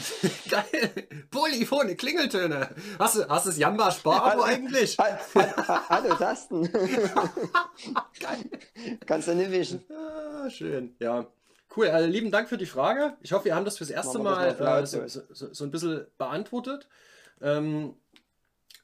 Geil. 0.50 1.08
Polyphone, 1.30 1.96
Klingeltöne. 1.96 2.70
Hast 2.98 3.16
du, 3.16 3.28
hast 3.28 3.46
du 3.46 3.50
das 3.50 3.58
Jamba 3.58 3.90
Spar-Abo 3.90 4.42
eigentlich? 4.42 4.98
Ha- 4.98 5.18
ha- 5.34 5.68
ha- 5.68 5.88
Hallo 5.90 6.14
Tasten. 6.14 6.70
Geil. 8.20 8.98
Kannst 9.06 9.28
du 9.28 9.34
nicht 9.34 9.50
wischen. 9.50 9.84
Ah, 9.90 10.48
schön, 10.48 10.96
ja. 11.00 11.26
Cool, 11.76 11.88
also 11.88 12.08
lieben 12.08 12.30
Dank 12.30 12.48
für 12.48 12.58
die 12.58 12.66
Frage. 12.66 13.16
Ich 13.20 13.32
hoffe, 13.32 13.44
wir 13.44 13.54
haben 13.54 13.64
das 13.64 13.78
fürs 13.78 13.90
erste 13.90 14.18
Mal 14.18 14.48
äh, 14.58 14.86
so, 14.86 15.06
so. 15.06 15.22
so, 15.52 15.64
ein 15.64 15.70
bisschen 15.70 16.06
beantwortet. 16.18 16.88
Ähm, 17.40 17.94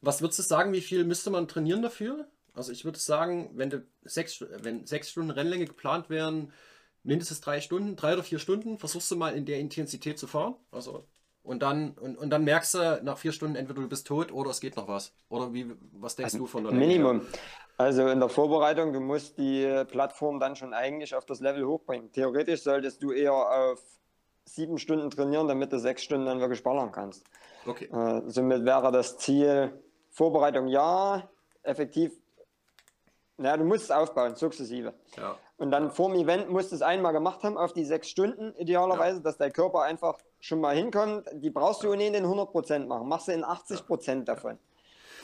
was 0.03 0.21
würdest 0.21 0.39
du 0.39 0.43
sagen, 0.45 0.73
wie 0.73 0.81
viel 0.81 1.05
müsste 1.05 1.31
man 1.31 1.49
trainieren 1.49 1.83
dafür? 1.83 2.29
Also 2.55 2.71
ich 2.73 2.85
würde 2.85 2.99
sagen, 2.99 3.51
wenn, 3.55 3.85
sechs, 4.05 4.45
wenn 4.63 4.87
sechs 4.87 5.11
Stunden 5.11 5.31
Rennlänge 5.31 5.65
geplant 5.67 6.11
wären, 6.11 6.53
mindestens 7.07 7.41
drei 7.41 7.61
Stunden, 7.61 7.97
drei 7.97 8.13
oder 8.15 8.23
vier 8.23 8.39
Stunden, 8.39 8.79
versuchst 8.79 9.11
du 9.11 9.17
mal 9.17 9.35
in 9.35 9.47
der 9.47 9.59
Intensität 9.59 10.19
zu 10.19 10.27
fahren. 10.27 10.57
Also 10.71 11.05
und 11.43 11.63
dann, 11.63 11.93
und, 11.93 12.19
und 12.19 12.31
dann 12.31 12.43
merkst 12.43 12.75
du 12.75 13.01
nach 13.05 13.19
vier 13.19 13.31
Stunden 13.31 13.55
entweder 13.55 13.81
du 13.81 13.89
bist 13.89 14.07
tot 14.09 14.33
oder 14.33 14.51
es 14.51 14.61
geht 14.61 14.77
noch 14.77 14.89
was. 14.89 15.13
Oder 15.29 15.55
wie, 15.55 15.71
was 15.93 16.17
denkst 16.17 16.35
du 16.35 16.47
von 16.47 16.65
der? 16.65 16.73
Minimum. 16.73 17.23
Also 17.79 18.09
in 18.09 18.19
der 18.19 18.29
Vorbereitung, 18.29 18.93
du 18.93 19.01
musst 19.01 19.39
die 19.39 19.85
Plattform 19.89 20.41
dann 20.41 20.57
schon 20.57 20.75
eigentlich 20.75 21.15
auf 21.15 21.25
das 21.25 21.41
Level 21.41 21.65
hochbringen. 21.65 22.11
Theoretisch 22.11 22.63
solltest 22.63 23.01
du 23.01 23.13
eher 23.13 23.33
auf 23.33 23.81
sieben 24.45 24.79
Stunden 24.79 25.09
trainieren, 25.09 25.47
damit 25.47 25.73
du 25.73 25.79
sechs 25.79 26.03
Stunden 26.03 26.27
dann 26.27 26.41
wirklich 26.41 26.65
ballern 26.65 26.91
kannst. 26.91 27.25
Okay. 27.65 27.85
Äh, 27.85 28.23
somit 28.27 28.65
wäre 28.65 28.91
das 28.91 29.17
Ziel 29.19 29.73
Vorbereitung 30.11 30.67
ja, 30.67 31.29
effektiv. 31.63 32.13
Naja, 33.37 33.59
du 33.59 33.65
musst 33.65 33.85
es 33.85 33.91
aufbauen, 33.93 34.35
sukzessive. 34.35 34.95
Ja. 35.17 35.39
Und 35.59 35.71
dann 35.71 35.91
vor 35.91 36.11
dem 36.13 36.21
Event 36.21 36.51
musst 36.51 36.71
du 36.71 36.77
es 36.77 36.83
einmal 36.83 37.13
gemacht 37.13 37.43
haben, 37.43 37.57
auf 37.57 37.73
die 37.73 37.85
sechs 37.85 38.11
Stunden 38.11 38.55
idealerweise, 38.57 39.23
dass 39.23 39.39
dein 39.39 39.53
Körper 39.53 39.83
einfach 39.83 40.19
schon 40.39 40.61
mal 40.61 40.77
hinkommt. 40.77 41.27
Die 41.33 41.49
brauchst 41.51 41.83
du 41.83 41.91
ohnehin 41.91 42.13
in 42.13 42.25
100% 42.27 42.87
machen. 42.87 43.09
Machst 43.09 43.29
du 43.29 43.33
in 43.33 43.43
80% 43.43 44.25
davon. 44.25 44.59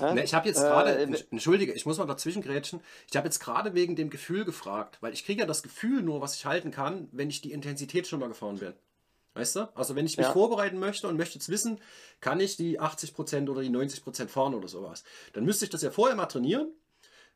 Ja? 0.01 0.15
Ne, 0.15 0.25
ich 0.25 0.33
habe 0.33 0.49
jetzt 0.49 0.59
gerade, 0.61 0.97
äh, 0.97 1.25
entschuldige, 1.31 1.73
ich 1.75 1.85
muss 1.85 1.99
mal 1.99 2.07
dazwischen 2.07 2.41
grätschen. 2.41 2.81
Ich 3.11 3.17
habe 3.17 3.27
jetzt 3.27 3.41
gerade 3.41 3.75
wegen 3.75 3.95
dem 3.95 4.09
Gefühl 4.09 4.47
gefragt, 4.47 4.97
weil 5.03 5.13
ich 5.13 5.27
kriege 5.27 5.41
ja 5.41 5.47
das 5.47 5.63
Gefühl 5.63 6.03
nur, 6.03 6.23
was 6.23 6.35
ich 6.35 6.47
halten 6.47 6.71
kann, 6.71 7.09
wenn 7.13 7.29
ich 7.29 7.43
die 7.43 7.53
Intensität 7.53 8.07
schon 8.07 8.21
mal 8.21 8.29
gefahren 8.29 8.59
bin. 8.59 8.73
Weißt 9.35 9.57
du? 9.57 9.69
Also 9.75 9.97
wenn 9.97 10.05
ich 10.07 10.17
mich 10.19 10.27
Ja. 10.27 10.33
vorbereiten 10.33 10.79
möchte 10.79 11.09
und 11.09 11.17
möchte 11.17 11.35
jetzt 11.35 11.49
wissen, 11.49 11.79
kann 12.21 12.41
ich 12.41 12.57
die 12.57 12.81
80% 12.81 13.49
oder 13.51 13.63
die 13.63 13.71
90% 13.71 14.29
fahren 14.31 14.55
oder 14.55 14.69
sowas, 14.69 15.05
dann 15.35 15.45
müsste 15.45 15.65
ich 15.65 15.71
das 15.71 15.83
ja 15.83 15.91
vorher 15.91 16.17
mal 16.17 16.27
trainieren. 16.27 16.71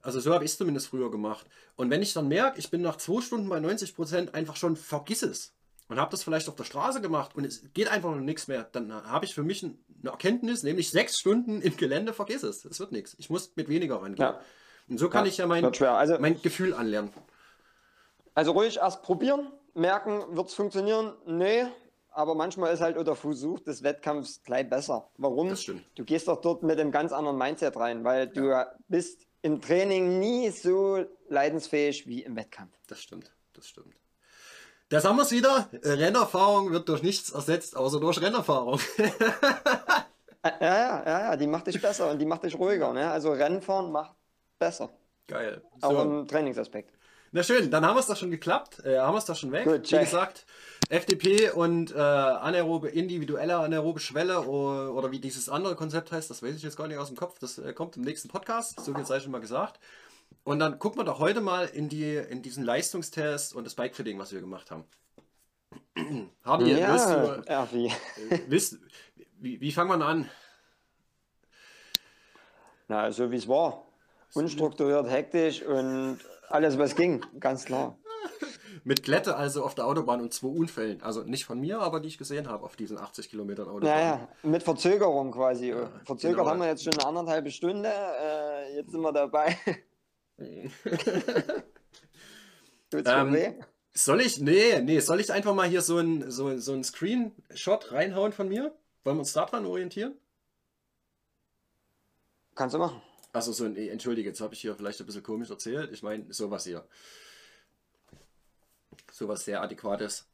Also 0.07 0.21
so 0.21 0.33
habe 0.33 0.45
ich 0.45 0.53
es 0.53 0.59
zumindest 0.59 0.89
früher 0.89 1.11
gemacht. 1.11 1.47
Und 1.77 1.91
wenn 1.91 2.01
ich 2.03 2.13
dann 2.13 2.29
merke, 2.29 2.59
ich 2.59 2.71
bin 2.71 2.81
nach 2.83 2.97
zwei 2.97 3.21
Stunden 3.21 3.49
bei 3.49 3.59
90% 3.59 4.33
einfach 4.35 4.57
schon, 4.57 4.77
vergiss 4.77 5.23
es. 5.23 5.53
Und 5.89 6.01
habe 6.01 6.11
das 6.11 6.25
vielleicht 6.25 6.49
auf 6.49 6.57
der 6.57 6.65
Straße 6.65 7.01
gemacht 7.01 7.37
und 7.37 7.45
es 7.45 7.63
geht 7.73 7.89
einfach 7.89 8.11
noch 8.11 8.21
nichts 8.21 8.49
mehr, 8.49 8.65
dann 8.73 8.93
habe 8.93 9.25
ich 9.25 9.35
für 9.35 9.45
mich 9.45 9.63
ein- 9.63 9.79
eine 10.03 10.11
Erkenntnis, 10.11 10.63
nämlich 10.65 10.91
sechs 10.91 11.19
Stunden 11.19 11.61
im 11.63 11.77
Gelände, 11.77 12.13
vergiss 12.13 12.43
es. 12.43 12.65
Es 12.65 12.81
wird 12.81 12.91
nichts. 12.93 13.15
Ich 13.19 13.31
muss 13.31 13.53
mit 13.55 13.69
weniger 13.69 13.97
rangehen. 13.97 14.17
Ja. 14.19 14.41
Und 14.89 14.99
so 14.99 15.09
kann 15.09 15.25
Ja, 15.25 15.29
ich 15.31 15.37
ja 15.39 15.47
mein. 15.47 15.65
Also- 15.65 16.19
mein 16.19 16.41
Gefühl 16.43 16.75
anlernen. 16.75 17.11
Also 18.35 18.53
ruhig 18.53 18.77
erst 18.79 19.03
probieren, 19.03 19.51
merken, 19.75 20.23
wird 20.37 20.49
es 20.49 20.55
funktionieren? 20.55 21.15
Nee. 21.27 21.67
Aber 22.11 22.35
manchmal 22.35 22.73
ist 22.73 22.81
halt 22.81 22.97
der 22.97 23.15
Versuch 23.15 23.61
des 23.61 23.83
Wettkampfs 23.83 24.43
gleich 24.43 24.69
besser. 24.69 25.11
Warum? 25.19 25.51
Das 25.51 25.63
stimmt. 25.63 25.85
Du 25.97 26.05
gehst 26.05 26.29
doch 26.29 26.41
dort 26.41 26.63
mit 26.63 26.81
einem 26.81 26.91
ganz 26.91 27.13
anderen 27.13 27.37
Mindset 27.37 27.77
rein, 27.77 28.05
weil 28.05 28.27
du 28.29 28.67
bist 28.89 29.26
im 29.47 29.61
Training 29.61 30.19
nie 30.19 30.51
so 30.51 31.05
leidensfähig 31.29 32.05
wie 32.09 32.23
im 32.23 32.35
Wettkampf. 32.35 32.75
Das 32.89 33.01
stimmt. 33.01 33.33
Das 33.53 33.69
stimmt. 33.69 33.95
Das 34.89 35.05
haben 35.05 35.17
wir 35.17 35.23
es 35.23 35.31
wieder. 35.31 35.69
Rennerfahrung 35.85 36.73
wird 36.73 36.89
durch 36.89 37.03
nichts 37.05 37.31
ersetzt, 37.31 37.77
außer 37.77 38.01
durch 38.01 38.21
Rennerfahrung. 38.21 38.81
Ja, 40.45 40.53
ja, 40.61 41.03
ja, 41.05 41.21
ja, 41.23 41.37
die 41.37 41.49
macht 41.49 41.67
dich 41.67 41.83
besser 41.83 42.09
und 42.09 42.21
die 42.21 42.25
macht 42.25 42.45
dich 42.45 42.57
ruhiger. 42.57 42.93
Ne? 42.93 43.11
Also 43.11 43.33
Rennfahren 43.33 43.91
macht 43.91 44.15
besser. 44.61 44.91
Geil. 45.27 45.61
Auch 45.81 45.91
So. 45.91 46.03
im 46.03 46.29
Trainingsaspekt. 46.29 46.95
Na 47.33 47.43
schön, 47.43 47.69
dann 47.69 47.85
haben 47.85 47.97
wir 47.97 48.01
es 48.01 48.07
doch 48.07 48.17
schon 48.17 48.31
geklappt. 48.31 48.79
Äh, 48.85 48.97
haben 49.01 49.15
wir 49.15 49.19
es 49.19 49.25
doch 49.25 49.35
schon 49.35 49.51
weg. 49.51 49.65
Gut, 49.65 49.91
Wie 49.91 49.99
gesagt, 49.99 50.47
FDP 50.89 51.51
und 51.51 51.93
äh, 51.93 51.99
anaerobe, 51.99 52.89
individuelle 52.89 53.57
anaerobe 53.57 53.99
Schwelle 54.01 54.43
oder, 54.43 54.95
oder 54.95 55.11
wie 55.11 55.19
dieses 55.19 55.49
andere 55.49 55.75
Konzept 55.75 56.13
heißt, 56.13 56.31
das 56.31 56.43
weiß 56.43 56.55
ich 56.55 56.63
jetzt 56.63 56.77
gar 56.77 56.87
nicht 56.87 56.99
aus 56.99 57.09
dem 57.09 57.17
Kopf. 57.17 57.39
Das 57.41 57.59
äh, 57.59 57.73
kommt 57.73 57.97
im 57.97 58.03
nächsten 58.03 58.29
Podcast. 58.29 58.81
So 58.81 58.95
viel 58.95 59.05
sei 59.05 59.19
schon 59.21 59.33
mal 59.33 59.41
gesagt. 59.41 59.81
Und 60.45 60.61
dann 60.61 60.79
gucken 60.79 61.01
wir 61.01 61.05
doch 61.05 61.19
heute 61.19 61.41
mal 61.41 61.67
in, 61.67 61.89
die, 61.89 62.15
in 62.15 62.43
diesen 62.43 62.65
Leistungstest 62.65 63.55
und 63.55 63.65
das 63.65 63.75
Bikefitting, 63.75 64.19
was 64.19 64.33
wir 64.33 64.41
gemacht 64.41 64.71
haben. 64.71 64.85
Hardy, 66.45 66.67
willst 66.67 67.09
Ja, 67.09 67.43
Erfi. 67.47 67.87
äh, 68.31 68.39
willst, 68.47 68.79
wie, 69.39 69.61
wie 69.61 69.73
fangen 69.73 69.99
wir 69.99 70.07
an? 70.07 70.29
Na, 72.89 73.11
so 73.11 73.31
wie 73.33 73.37
es 73.37 73.49
war. 73.49 73.83
Unstrukturiert, 74.35 75.09
hektisch 75.11 75.63
und 75.63 76.19
alles, 76.49 76.79
was 76.79 76.95
ging, 76.95 77.25
ganz 77.41 77.65
klar. 77.65 77.99
Mit 78.85 79.03
Glätte 79.03 79.37
also 79.37 79.65
auf 79.65 79.75
der 79.75 79.87
Autobahn 79.87 80.21
und 80.21 80.33
zwei 80.33 80.49
Unfällen. 80.49 81.03
Also 81.03 81.23
nicht 81.23 81.45
von 81.45 81.61
mir, 81.61 81.81
aber 81.81 82.01
die 82.01 82.09
ich 82.09 82.19
gesehen 82.19 82.49
habe 82.49 82.65
auf 82.65 82.77
diesen 82.77 82.99
80 82.99 83.31
Kilometern 83.31 83.69
Autobahn. 83.69 83.91
Naja, 83.91 84.29
mit 84.43 84.63
Verzögerung 84.63 85.33
quasi. 85.33 85.75
Verzögert 86.05 86.39
genau. 86.39 86.51
haben 86.51 86.61
wir 86.61 86.69
jetzt 86.69 86.85
schon 86.85 86.95
eine 86.95 87.07
anderthalbe 87.07 87.51
Stunde. 87.51 87.91
Äh, 87.91 88.77
jetzt 88.77 88.91
sind 88.91 89.01
wir 89.01 89.13
dabei. 89.13 89.57
Tut's 92.91 93.11
Ähm, 93.11 93.33
weh? 93.33 93.55
Soll 93.93 94.21
ich? 94.21 94.41
Nee, 94.41 94.81
nee, 94.83 95.01
soll 95.01 95.21
ich 95.21 95.33
einfach 95.33 95.55
mal 95.55 95.67
hier 95.67 95.81
so 95.81 95.99
ein, 95.99 96.31
so, 96.31 96.59
so 96.59 96.75
ein 96.75 96.85
Screenshot 96.85 97.93
reinhauen 97.93 98.33
von 98.33 98.49
mir? 98.49 98.75
Wollen 99.05 99.17
wir 99.17 99.21
uns 99.21 99.33
daran 99.33 99.65
orientieren? 99.65 100.15
Kannst 102.55 102.75
du 102.75 102.79
machen. 102.79 103.01
Also 103.33 103.53
so 103.53 103.65
ein, 103.65 103.77
entschuldige, 103.77 104.29
jetzt 104.29 104.41
habe 104.41 104.55
ich 104.55 104.61
hier 104.61 104.75
vielleicht 104.75 105.01
ein 105.01 105.07
bisschen 105.07 105.23
komisch 105.23 105.51
erzählt. 105.51 105.93
Ich 105.93 106.03
meine, 106.03 106.33
sowas 106.33 106.65
hier. 106.65 106.87
Sowas 109.17 109.47
sehr 109.47 109.63
adäquates. 109.63 110.29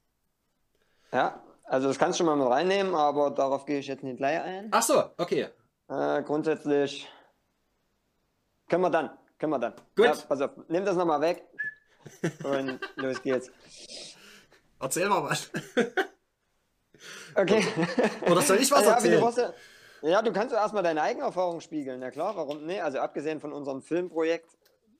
Ja, 1.12 1.40
also 1.62 1.86
das 1.86 2.00
kannst 2.00 2.18
du 2.18 2.24
schon 2.24 2.26
mal 2.26 2.42
mit 2.42 2.52
reinnehmen, 2.52 2.96
aber 2.96 3.30
darauf 3.30 3.64
gehe 3.64 3.78
ich 3.78 3.86
jetzt 3.86 4.02
nicht 4.02 4.16
gleich 4.16 4.40
ein. 4.40 4.70
Ach 4.72 4.82
so, 4.82 5.04
okay. 5.18 5.50
Äh, 5.88 6.22
grundsätzlich 6.24 7.08
können 8.68 8.82
wir 8.82 8.90
dann. 8.90 9.16
Können 9.38 9.52
wir 9.52 9.60
dann. 9.60 9.74
Gut. 9.94 10.06
Ja, 10.06 10.14
pass 10.28 10.40
auf, 10.40 10.50
nimm 10.66 10.84
das 10.84 10.96
nochmal 10.96 11.20
weg. 11.20 11.44
Und 12.42 12.80
los 12.96 13.22
geht's. 13.22 13.52
Erzähl 14.80 15.08
mal 15.08 15.22
was. 15.22 15.50
Okay. 17.34 17.64
Oder 18.30 18.42
soll 18.42 18.58
ich 18.58 18.70
was 18.70 18.84
ja, 18.84 19.02
wie 19.02 19.08
du 19.08 19.24
erzählen? 19.24 19.52
ja, 20.02 20.10
Ja, 20.10 20.22
du 20.22 20.32
kannst 20.32 20.54
erstmal 20.54 20.84
deine 20.84 21.02
eigene 21.02 21.24
Erfahrung 21.24 21.60
spiegeln. 21.60 22.00
Ja 22.02 22.10
klar, 22.10 22.36
warum? 22.36 22.64
Nee, 22.66 22.80
also 22.80 22.98
abgesehen 22.98 23.40
von 23.40 23.52
unserem 23.52 23.80
Filmprojekt, 23.80 24.50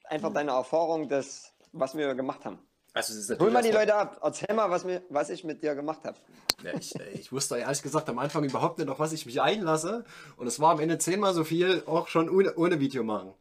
einfach 0.06 0.30
mhm. 0.30 0.34
deine 0.34 0.50
Erfahrung, 0.52 1.08
des, 1.08 1.52
was 1.72 1.94
wir 1.94 2.14
gemacht 2.14 2.44
haben. 2.46 2.58
Also 2.94 3.38
Hol 3.38 3.50
mal 3.50 3.62
die 3.62 3.70
Leute 3.70 3.94
ab. 3.94 4.20
Erzähl 4.22 4.54
mal, 4.54 4.68
was, 4.70 4.84
mir, 4.84 5.02
was 5.08 5.30
ich 5.30 5.44
mit 5.44 5.62
dir 5.62 5.74
gemacht 5.74 6.00
habe. 6.04 6.16
Ja, 6.62 6.72
ich, 6.74 6.94
äh, 6.94 7.10
ich, 7.14 7.32
wusste 7.32 7.56
ehrlich 7.58 7.82
gesagt 7.82 8.08
am 8.08 8.18
Anfang 8.18 8.44
überhaupt 8.44 8.78
nicht, 8.78 8.88
auf 8.88 8.98
was 8.98 9.12
ich 9.12 9.24
mich 9.24 9.40
einlasse. 9.40 10.04
Und 10.36 10.46
es 10.46 10.60
war 10.60 10.72
am 10.72 10.80
Ende 10.80 10.98
zehnmal 10.98 11.32
so 11.32 11.44
viel, 11.44 11.82
auch 11.86 12.08
schon 12.08 12.28
ohne, 12.28 12.54
ohne 12.54 12.80
Video 12.80 13.02
machen. 13.02 13.32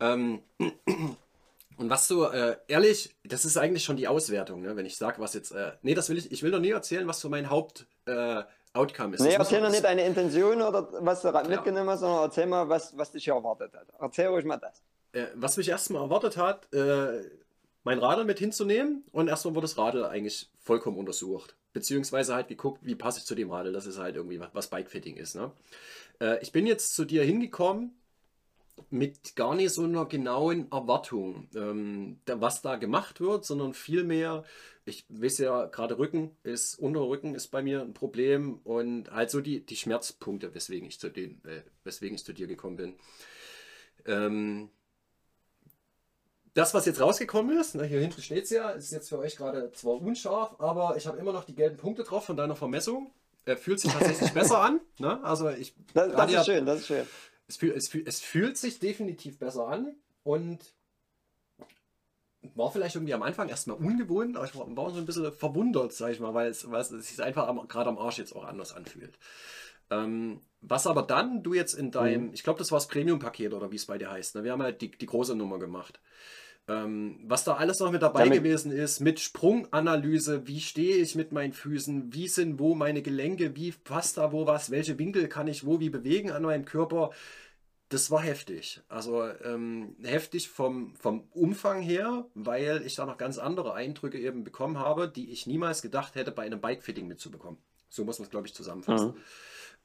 Ähm, 0.00 0.42
und 0.58 1.90
was 1.90 2.08
so, 2.08 2.28
äh, 2.28 2.56
ehrlich, 2.66 3.14
das 3.24 3.44
ist 3.44 3.56
eigentlich 3.56 3.84
schon 3.84 3.96
die 3.96 4.08
Auswertung, 4.08 4.62
ne? 4.62 4.74
wenn 4.74 4.86
ich 4.86 4.96
sage, 4.96 5.20
was 5.20 5.34
jetzt. 5.34 5.52
Äh, 5.52 5.72
nee, 5.82 5.94
das 5.94 6.08
will 6.08 6.18
ich, 6.18 6.32
ich 6.32 6.42
will 6.42 6.50
doch 6.50 6.58
nie 6.58 6.70
erzählen, 6.70 7.06
was 7.06 7.20
so 7.20 7.28
mein 7.28 7.50
Haupt. 7.50 7.86
Äh, 8.06 8.42
Outcome 8.74 9.14
ist. 9.14 9.20
Nee, 9.20 9.34
erzähl 9.34 9.60
doch 9.60 9.68
nicht 9.68 9.84
deine 9.84 10.04
Intention 10.06 10.62
oder 10.62 10.88
was 11.00 11.20
du 11.20 11.28
ja. 11.28 11.42
mitgenommen 11.42 11.90
hast, 11.90 12.00
sondern 12.00 12.22
erzähl 12.22 12.46
mal, 12.46 12.68
was, 12.70 12.96
was 12.96 13.12
dich 13.12 13.24
hier 13.24 13.34
erwartet 13.34 13.74
hat. 13.74 13.86
Erzähl 14.00 14.28
ruhig 14.28 14.46
mal 14.46 14.56
das. 14.56 14.82
Äh, 15.12 15.26
was 15.34 15.58
mich 15.58 15.68
erstmal 15.68 16.02
erwartet 16.02 16.38
hat, 16.38 16.72
äh, 16.72 17.20
mein 17.84 17.98
Radl 17.98 18.24
mit 18.24 18.38
hinzunehmen 18.38 19.04
und 19.12 19.28
erstmal 19.28 19.54
wurde 19.54 19.64
das 19.64 19.78
Radl 19.78 20.04
eigentlich 20.04 20.48
vollkommen 20.60 20.98
untersucht. 20.98 21.56
Beziehungsweise 21.72 22.34
halt 22.34 22.48
geguckt, 22.48 22.80
wie 22.82 22.94
passe 22.94 23.20
ich 23.20 23.24
zu 23.24 23.34
dem 23.34 23.50
Radl, 23.50 23.72
dass 23.72 23.86
es 23.86 23.98
halt 23.98 24.16
irgendwie 24.16 24.40
was 24.52 24.68
Bikefitting 24.68 25.16
ist. 25.16 25.34
Ne? 25.34 25.52
Äh, 26.20 26.42
ich 26.42 26.52
bin 26.52 26.66
jetzt 26.66 26.94
zu 26.94 27.04
dir 27.04 27.24
hingekommen 27.24 27.92
mit 28.90 29.36
gar 29.36 29.54
nicht 29.54 29.72
so 29.72 29.84
einer 29.84 30.06
genauen 30.06 30.70
Erwartung, 30.70 31.48
ähm, 31.54 32.18
was 32.26 32.62
da 32.62 32.76
gemacht 32.76 33.20
wird, 33.20 33.44
sondern 33.44 33.74
vielmehr, 33.74 34.44
ich 34.84 35.04
weiß 35.08 35.38
ja, 35.38 35.66
gerade 35.66 35.98
Rücken 35.98 36.30
ist, 36.42 36.78
Unterrücken 36.78 37.34
ist 37.34 37.48
bei 37.48 37.62
mir 37.62 37.82
ein 37.82 37.94
Problem 37.94 38.60
und 38.64 39.10
halt 39.10 39.30
so 39.30 39.40
die, 39.40 39.64
die 39.64 39.76
Schmerzpunkte, 39.76 40.54
weswegen 40.54 40.88
ich 40.88 40.98
zu, 40.98 41.10
den, 41.10 41.42
äh, 41.44 41.62
weswegen 41.84 42.14
ich 42.14 42.24
zu 42.24 42.32
dir 42.32 42.46
gekommen 42.46 42.76
bin. 42.76 42.94
Ähm, 44.06 44.70
das, 46.54 46.74
was 46.74 46.86
jetzt 46.86 47.00
rausgekommen 47.00 47.58
ist, 47.58 47.74
ne, 47.74 47.84
hier 47.84 48.00
hinten 48.00 48.20
steht 48.20 48.44
es 48.44 48.50
ja, 48.50 48.70
ist 48.70 48.92
jetzt 48.92 49.08
für 49.08 49.18
euch 49.18 49.36
gerade 49.36 49.72
zwar 49.72 50.00
unscharf, 50.00 50.56
aber 50.58 50.96
ich 50.96 51.06
habe 51.06 51.18
immer 51.18 51.32
noch 51.32 51.44
die 51.44 51.54
gelben 51.54 51.76
Punkte 51.76 52.04
drauf 52.04 52.26
von 52.26 52.36
deiner 52.36 52.56
Vermessung. 52.56 53.10
Er 53.44 53.56
fühlt 53.56 53.80
sich 53.80 53.92
tatsächlich 53.92 54.30
besser 54.34 54.60
an. 54.60 54.80
Ne? 54.98 55.22
Also 55.24 55.48
ich, 55.48 55.74
das, 55.94 56.12
das 56.12 56.26
ist 56.26 56.32
ja, 56.32 56.44
schön, 56.44 56.66
das 56.66 56.80
ist 56.80 56.86
schön. 56.86 57.06
Es, 57.48 57.56
fühl, 57.56 57.72
es, 57.72 57.88
fühl, 57.88 58.04
es 58.06 58.20
fühlt 58.20 58.56
sich 58.58 58.78
definitiv 58.78 59.38
besser 59.38 59.66
an 59.66 59.96
und 60.22 60.60
war 62.54 62.70
vielleicht 62.70 62.96
irgendwie 62.96 63.14
am 63.14 63.22
Anfang 63.22 63.48
erstmal 63.48 63.76
ungewohnt, 63.76 64.36
aber 64.36 64.44
ich 64.44 64.54
war, 64.56 64.76
war 64.76 64.90
so 64.90 64.98
ein 64.98 65.06
bisschen 65.06 65.32
verwundert, 65.32 65.92
sag 65.92 66.10
ich 66.10 66.20
mal, 66.20 66.34
weil 66.34 66.50
es, 66.50 66.70
weil 66.70 66.80
es 66.80 66.88
sich 66.88 67.22
einfach 67.22 67.68
gerade 67.68 67.88
am 67.88 67.98
Arsch 67.98 68.18
jetzt 68.18 68.34
auch 68.34 68.44
anders 68.44 68.74
anfühlt. 68.74 69.16
Ähm, 69.90 70.40
was 70.60 70.86
aber 70.86 71.02
dann 71.02 71.42
du 71.42 71.54
jetzt 71.54 71.74
in 71.74 71.90
deinem, 71.90 72.28
mhm. 72.28 72.34
ich 72.34 72.42
glaube, 72.42 72.58
das 72.58 72.70
war 72.70 72.78
das 72.78 72.88
Premium-Paket 72.88 73.52
oder 73.52 73.70
wie 73.70 73.76
es 73.76 73.86
bei 73.86 73.98
dir 73.98 74.10
heißt, 74.10 74.34
ne? 74.34 74.44
wir 74.44 74.52
haben 74.52 74.62
halt 74.62 74.80
die, 74.80 74.90
die 74.90 75.06
große 75.06 75.34
Nummer 75.34 75.58
gemacht. 75.58 76.00
Ähm, 76.68 77.18
was 77.24 77.42
da 77.42 77.54
alles 77.54 77.80
noch 77.80 77.90
mit 77.90 78.02
dabei 78.02 78.24
Damit 78.24 78.38
gewesen 78.38 78.70
ist, 78.70 79.00
mit 79.00 79.18
Sprunganalyse, 79.18 80.46
wie 80.46 80.60
stehe 80.60 80.96
ich 80.96 81.16
mit 81.16 81.32
meinen 81.32 81.52
Füßen, 81.52 82.14
wie 82.14 82.28
sind 82.28 82.60
wo 82.60 82.74
meine 82.76 83.02
Gelenke, 83.02 83.56
wie 83.56 83.72
passt 83.72 84.16
da 84.16 84.30
wo 84.30 84.46
was, 84.46 84.70
welche 84.70 84.98
Winkel 84.98 85.26
kann 85.28 85.48
ich 85.48 85.66
wo 85.66 85.80
wie 85.80 85.90
bewegen 85.90 86.30
an 86.30 86.44
meinem 86.44 86.64
Körper. 86.64 87.10
Das 87.88 88.10
war 88.10 88.22
heftig. 88.22 88.80
Also 88.88 89.26
ähm, 89.44 89.96
heftig 90.02 90.48
vom, 90.48 90.94
vom 90.94 91.24
Umfang 91.32 91.82
her, 91.82 92.26
weil 92.34 92.82
ich 92.86 92.94
da 92.94 93.06
noch 93.06 93.18
ganz 93.18 93.38
andere 93.38 93.74
Eindrücke 93.74 94.18
eben 94.18 94.44
bekommen 94.44 94.78
habe, 94.78 95.08
die 95.08 95.30
ich 95.30 95.46
niemals 95.46 95.82
gedacht 95.82 96.14
hätte, 96.14 96.30
bei 96.30 96.44
einem 96.44 96.60
Bikefitting 96.60 97.08
mitzubekommen. 97.08 97.58
So 97.90 98.04
muss 98.04 98.18
man 98.18 98.24
es, 98.24 98.30
glaube 98.30 98.46
ich, 98.46 98.54
zusammenfassen. 98.54 99.08
Mhm. 99.08 99.16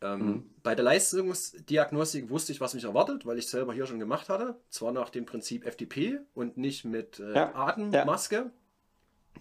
Ähm, 0.01 0.25
mhm. 0.25 0.49
Bei 0.63 0.75
der 0.75 0.86
Leistungsdiagnostik 0.86 2.29
wusste 2.29 2.51
ich, 2.51 2.62
was 2.62 2.73
mich 2.73 2.83
erwartet, 2.83 3.25
weil 3.25 3.39
ich 3.39 3.47
selber 3.47 3.73
hier 3.73 3.88
schon 3.88 3.99
gemacht 3.99 4.29
hatte. 4.29 4.55
Zwar 4.69 4.91
nach 4.91 5.10
dem 5.10 5.25
Prinzip 5.25 5.65
FDP 5.65 6.19
und 6.33 6.57
nicht 6.57 6.86
mit 6.86 7.19
äh, 7.19 7.33
ja. 7.33 7.55
Atemmaske. 7.55 8.36
Ja. 8.36 8.51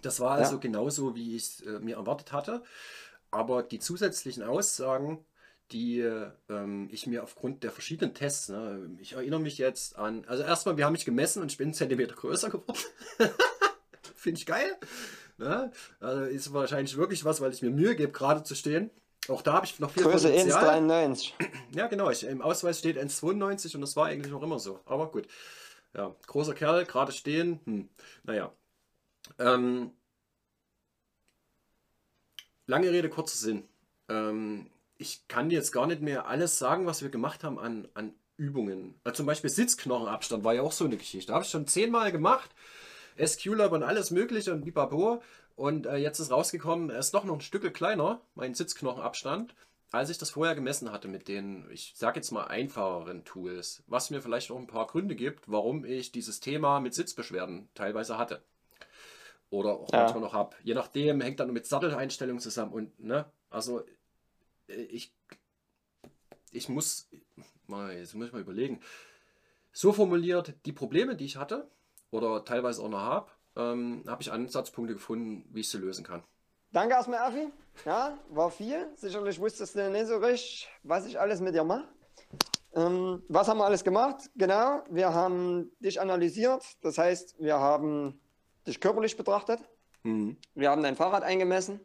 Das 0.02 0.20
war 0.20 0.32
also 0.32 0.54
ja. 0.54 0.60
genauso, 0.60 1.14
wie 1.14 1.36
ich 1.36 1.42
es 1.42 1.60
äh, 1.62 1.80
mir 1.80 1.96
erwartet 1.96 2.32
hatte. 2.32 2.62
Aber 3.30 3.62
die 3.62 3.78
zusätzlichen 3.78 4.42
Aussagen, 4.42 5.24
die 5.72 6.00
ähm, 6.48 6.88
ich 6.92 7.06
mir 7.06 7.22
aufgrund 7.22 7.64
der 7.64 7.72
verschiedenen 7.72 8.14
Tests, 8.14 8.48
ne, 8.48 8.96
ich 8.98 9.14
erinnere 9.14 9.40
mich 9.40 9.58
jetzt 9.58 9.96
an, 9.96 10.24
also 10.26 10.42
erstmal, 10.42 10.76
wir 10.76 10.84
haben 10.84 10.92
mich 10.92 11.04
gemessen 11.04 11.42
und 11.42 11.50
ich 11.50 11.58
bin 11.58 11.66
einen 11.66 11.74
Zentimeter 11.74 12.14
größer 12.14 12.50
geworden. 12.50 12.78
Finde 14.14 14.38
ich 14.38 14.46
geil. 14.46 14.76
Ne? 15.38 15.70
Also 16.00 16.24
ist 16.24 16.52
wahrscheinlich 16.52 16.96
wirklich 16.96 17.24
was, 17.24 17.40
weil 17.40 17.52
ich 17.52 17.62
mir 17.62 17.70
Mühe 17.70 17.96
gebe, 17.96 18.12
gerade 18.12 18.42
zu 18.42 18.54
stehen. 18.54 18.90
Auch 19.28 19.42
da 19.42 19.54
habe 19.54 19.66
ich 19.66 19.78
noch 19.80 19.90
viel 19.90 20.02
Größe 20.02 20.28
Potenzial. 20.28 20.80
1,93. 20.80 21.32
Ja, 21.74 21.86
genau. 21.88 22.10
Ich, 22.10 22.24
Im 22.24 22.42
Ausweis 22.42 22.78
steht 22.78 22.98
1,92 22.98 23.74
und 23.74 23.80
das 23.80 23.96
war 23.96 24.06
eigentlich 24.06 24.32
noch 24.32 24.42
immer 24.42 24.58
so. 24.58 24.80
Aber 24.86 25.10
gut. 25.10 25.26
Ja, 25.94 26.14
großer 26.26 26.54
Kerl, 26.54 26.84
gerade 26.84 27.12
stehen. 27.12 27.60
Hm. 27.64 27.88
Naja. 28.24 28.52
Ähm, 29.38 29.90
lange 32.66 32.90
Rede, 32.90 33.08
kurzer 33.08 33.36
Sinn. 33.36 33.64
Ähm, 34.08 34.70
ich 34.98 35.26
kann 35.28 35.50
jetzt 35.50 35.72
gar 35.72 35.86
nicht 35.86 36.02
mehr 36.02 36.26
alles 36.26 36.58
sagen, 36.58 36.86
was 36.86 37.02
wir 37.02 37.08
gemacht 37.08 37.44
haben 37.44 37.58
an, 37.58 37.88
an 37.94 38.14
Übungen. 38.36 38.94
Also 39.04 39.18
zum 39.18 39.26
Beispiel 39.26 39.50
Sitzknochenabstand 39.50 40.44
war 40.44 40.54
ja 40.54 40.62
auch 40.62 40.72
so 40.72 40.84
eine 40.84 40.96
Geschichte. 40.96 41.32
Habe 41.32 41.44
ich 41.44 41.50
schon 41.50 41.66
zehnmal 41.66 42.12
gemacht. 42.12 42.50
SQ-Lab 43.18 43.72
und 43.72 43.82
alles 43.82 44.10
Mögliche 44.10 44.52
und 44.52 44.64
Bibabo. 44.64 45.22
Und 45.56 45.86
äh, 45.86 45.96
jetzt 45.96 46.20
ist 46.20 46.30
rausgekommen, 46.30 46.90
er 46.90 46.98
ist 46.98 47.14
doch 47.14 47.24
noch 47.24 47.34
ein 47.34 47.40
Stück 47.40 47.72
kleiner, 47.74 48.20
mein 48.34 48.54
Sitzknochenabstand, 48.54 49.54
als 49.90 50.10
ich 50.10 50.18
das 50.18 50.30
vorher 50.30 50.54
gemessen 50.54 50.92
hatte 50.92 51.08
mit 51.08 51.28
den, 51.28 51.66
ich 51.70 51.94
sage 51.96 52.16
jetzt 52.16 52.30
mal, 52.30 52.44
einfacheren 52.44 53.24
Tools. 53.24 53.82
Was 53.86 54.10
mir 54.10 54.20
vielleicht 54.20 54.50
auch 54.50 54.58
ein 54.58 54.66
paar 54.66 54.86
Gründe 54.86 55.16
gibt, 55.16 55.50
warum 55.50 55.86
ich 55.86 56.12
dieses 56.12 56.40
Thema 56.40 56.80
mit 56.80 56.92
Sitzbeschwerden 56.92 57.70
teilweise 57.74 58.18
hatte. 58.18 58.42
Oder 59.48 59.70
auch 59.80 59.90
ja. 59.92 60.00
manchmal 60.00 60.20
noch 60.20 60.34
habe. 60.34 60.56
Je 60.62 60.74
nachdem, 60.74 61.22
hängt 61.22 61.40
dann 61.40 61.52
mit 61.52 61.66
Satteleinstellungen 61.66 62.40
zusammen. 62.40 62.72
Und, 62.72 63.00
ne, 63.00 63.24
also 63.48 63.82
äh, 64.68 64.74
ich, 64.74 65.14
ich 66.50 66.68
muss, 66.68 67.08
mal, 67.66 67.96
jetzt 67.96 68.14
muss 68.14 68.26
ich 68.26 68.32
mal 68.32 68.42
überlegen. 68.42 68.80
So 69.72 69.92
formuliert, 69.92 70.52
die 70.66 70.72
Probleme, 70.72 71.16
die 71.16 71.24
ich 71.24 71.36
hatte, 71.36 71.70
oder 72.10 72.44
teilweise 72.44 72.82
auch 72.82 72.88
noch 72.88 73.00
habe, 73.00 73.30
ähm, 73.56 74.04
habe 74.06 74.22
ich 74.22 74.32
Ansatzpunkte 74.32 74.94
gefunden, 74.94 75.48
wie 75.52 75.60
ich 75.60 75.70
sie 75.70 75.78
lösen 75.78 76.04
kann. 76.04 76.22
Danke 76.72 76.94
erstmal, 76.94 77.20
Afi. 77.20 77.48
Ja, 77.84 78.18
war 78.30 78.50
viel. 78.50 78.88
Sicherlich 78.96 79.40
wusstest 79.40 79.74
du 79.74 79.90
nicht 79.90 80.06
so 80.06 80.16
richtig, 80.16 80.68
was 80.82 81.06
ich 81.06 81.18
alles 81.18 81.40
mit 81.40 81.54
dir 81.54 81.64
mache. 81.64 81.88
Ähm, 82.74 83.22
was 83.28 83.48
haben 83.48 83.58
wir 83.58 83.64
alles 83.64 83.84
gemacht? 83.84 84.30
Genau, 84.34 84.82
wir 84.90 85.14
haben 85.14 85.70
dich 85.80 86.00
analysiert. 86.00 86.62
Das 86.82 86.98
heißt, 86.98 87.36
wir 87.38 87.58
haben 87.58 88.20
dich 88.66 88.80
körperlich 88.80 89.16
betrachtet. 89.16 89.60
Mhm. 90.02 90.36
Wir 90.54 90.70
haben 90.70 90.82
dein 90.82 90.96
Fahrrad 90.96 91.22
eingemessen. 91.22 91.80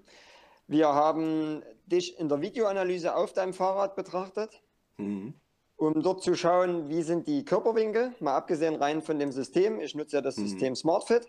Wir 0.67 0.89
haben 0.89 1.63
dich 1.85 2.17
in 2.19 2.29
der 2.29 2.41
Videoanalyse 2.41 3.15
auf 3.15 3.33
deinem 3.33 3.53
Fahrrad 3.53 3.95
betrachtet. 3.95 4.61
Mhm 4.97 5.33
um 5.81 5.99
dort 6.03 6.21
zu 6.21 6.35
schauen, 6.35 6.89
wie 6.89 7.01
sind 7.01 7.25
die 7.25 7.43
Körperwinkel, 7.43 8.13
mal 8.19 8.35
abgesehen 8.35 8.75
rein 8.75 9.01
von 9.01 9.17
dem 9.17 9.31
System. 9.31 9.79
Ich 9.79 9.95
nutze 9.95 10.17
ja 10.17 10.21
das 10.21 10.37
mhm. 10.37 10.47
System 10.47 10.75
SmartFit. 10.75 11.25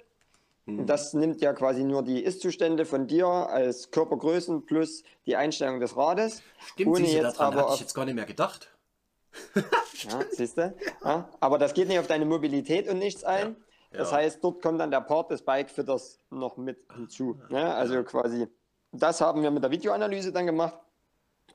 Mhm. 0.66 0.86
Das 0.86 1.12
nimmt 1.12 1.40
ja 1.40 1.52
quasi 1.52 1.82
nur 1.82 2.02
die 2.02 2.22
Ist-Zustände 2.22 2.84
von 2.84 3.06
dir 3.06 3.26
als 3.26 3.90
Körpergrößen 3.90 4.64
plus 4.64 5.02
die 5.26 5.36
Einstellung 5.36 5.80
des 5.80 5.96
Rades. 5.96 6.42
Stimmt, 6.58 6.96
ohne 6.96 7.06
jetzt 7.06 7.38
daran, 7.38 7.52
aber 7.52 7.62
hatte 7.62 7.74
ich 7.74 7.80
jetzt 7.80 7.94
gar 7.94 8.04
nicht 8.04 8.14
mehr 8.14 8.26
gedacht. 8.26 8.70
ja, 9.54 10.20
siehst 10.30 10.58
du? 10.58 10.74
Ja, 11.04 11.28
aber 11.40 11.58
das 11.58 11.74
geht 11.74 11.88
nicht 11.88 11.98
auf 11.98 12.06
deine 12.06 12.26
Mobilität 12.26 12.88
und 12.88 12.98
nichts 12.98 13.24
ein. 13.24 13.56
Ja, 13.90 13.98
das 13.98 14.12
heißt, 14.12 14.42
dort 14.42 14.62
kommt 14.62 14.80
dann 14.80 14.90
der 14.90 15.00
Part 15.00 15.30
des 15.30 15.42
Bikefitters 15.42 16.18
noch 16.30 16.56
mit 16.56 16.78
hinzu. 16.94 17.38
Ne? 17.48 17.74
Also 17.74 18.02
quasi, 18.04 18.46
das 18.92 19.20
haben 19.20 19.42
wir 19.42 19.50
mit 19.50 19.62
der 19.62 19.70
Videoanalyse 19.70 20.32
dann 20.32 20.46
gemacht. 20.46 20.78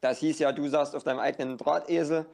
Das 0.02 0.20
hieß 0.20 0.40
ja, 0.40 0.52
du 0.52 0.68
saßt 0.68 0.96
auf 0.96 1.04
deinem 1.04 1.20
eigenen 1.20 1.58
Drahtesel, 1.58 2.28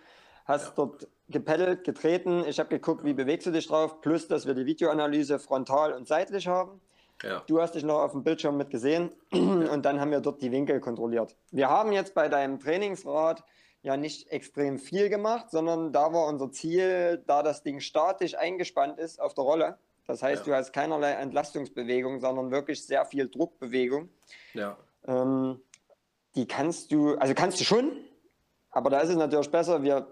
hast 0.45 0.67
ja. 0.67 0.73
dort 0.75 1.07
gepeddelt, 1.29 1.83
getreten. 1.83 2.43
Ich 2.47 2.59
habe 2.59 2.69
geguckt, 2.69 3.03
wie 3.03 3.13
bewegst 3.13 3.47
du 3.47 3.51
dich 3.51 3.67
drauf, 3.67 4.01
plus 4.01 4.27
dass 4.27 4.45
wir 4.45 4.53
die 4.53 4.65
Videoanalyse 4.65 5.39
frontal 5.39 5.93
und 5.93 6.07
seitlich 6.07 6.47
haben. 6.47 6.81
Ja. 7.21 7.41
Du 7.47 7.61
hast 7.61 7.75
dich 7.75 7.83
noch 7.83 7.99
auf 7.99 8.11
dem 8.11 8.23
Bildschirm 8.23 8.57
mit 8.57 8.69
gesehen 8.69 9.11
und 9.31 9.83
dann 9.83 9.99
haben 9.99 10.11
wir 10.11 10.19
dort 10.19 10.41
die 10.41 10.51
Winkel 10.51 10.79
kontrolliert. 10.79 11.35
Wir 11.51 11.69
haben 11.69 11.93
jetzt 11.93 12.13
bei 12.13 12.27
deinem 12.27 12.59
Trainingsrad 12.59 13.43
ja 13.81 13.97
nicht 13.97 14.29
extrem 14.31 14.77
viel 14.77 15.09
gemacht, 15.09 15.51
sondern 15.51 15.93
da 15.93 16.11
war 16.13 16.27
unser 16.27 16.51
Ziel, 16.51 17.23
da 17.27 17.43
das 17.43 17.63
Ding 17.63 17.79
statisch 17.79 18.35
eingespannt 18.35 18.97
ist 18.99 19.21
auf 19.21 19.33
der 19.33 19.43
Rolle. 19.43 19.77
Das 20.05 20.21
heißt, 20.21 20.45
ja. 20.45 20.53
du 20.53 20.57
hast 20.57 20.73
keinerlei 20.73 21.11
Entlastungsbewegung, 21.11 22.19
sondern 22.19 22.51
wirklich 22.51 22.85
sehr 22.85 23.05
viel 23.05 23.29
Druckbewegung. 23.29 24.09
Ja. 24.53 24.77
Ähm, 25.07 25.61
die 26.35 26.47
kannst 26.47 26.91
du, 26.91 27.15
also 27.15 27.33
kannst 27.33 27.59
du 27.59 27.63
schon, 27.63 27.91
aber 28.71 28.89
da 28.89 28.99
ist 28.99 29.09
es 29.09 29.15
natürlich 29.15 29.51
besser, 29.51 29.83
wir 29.83 30.07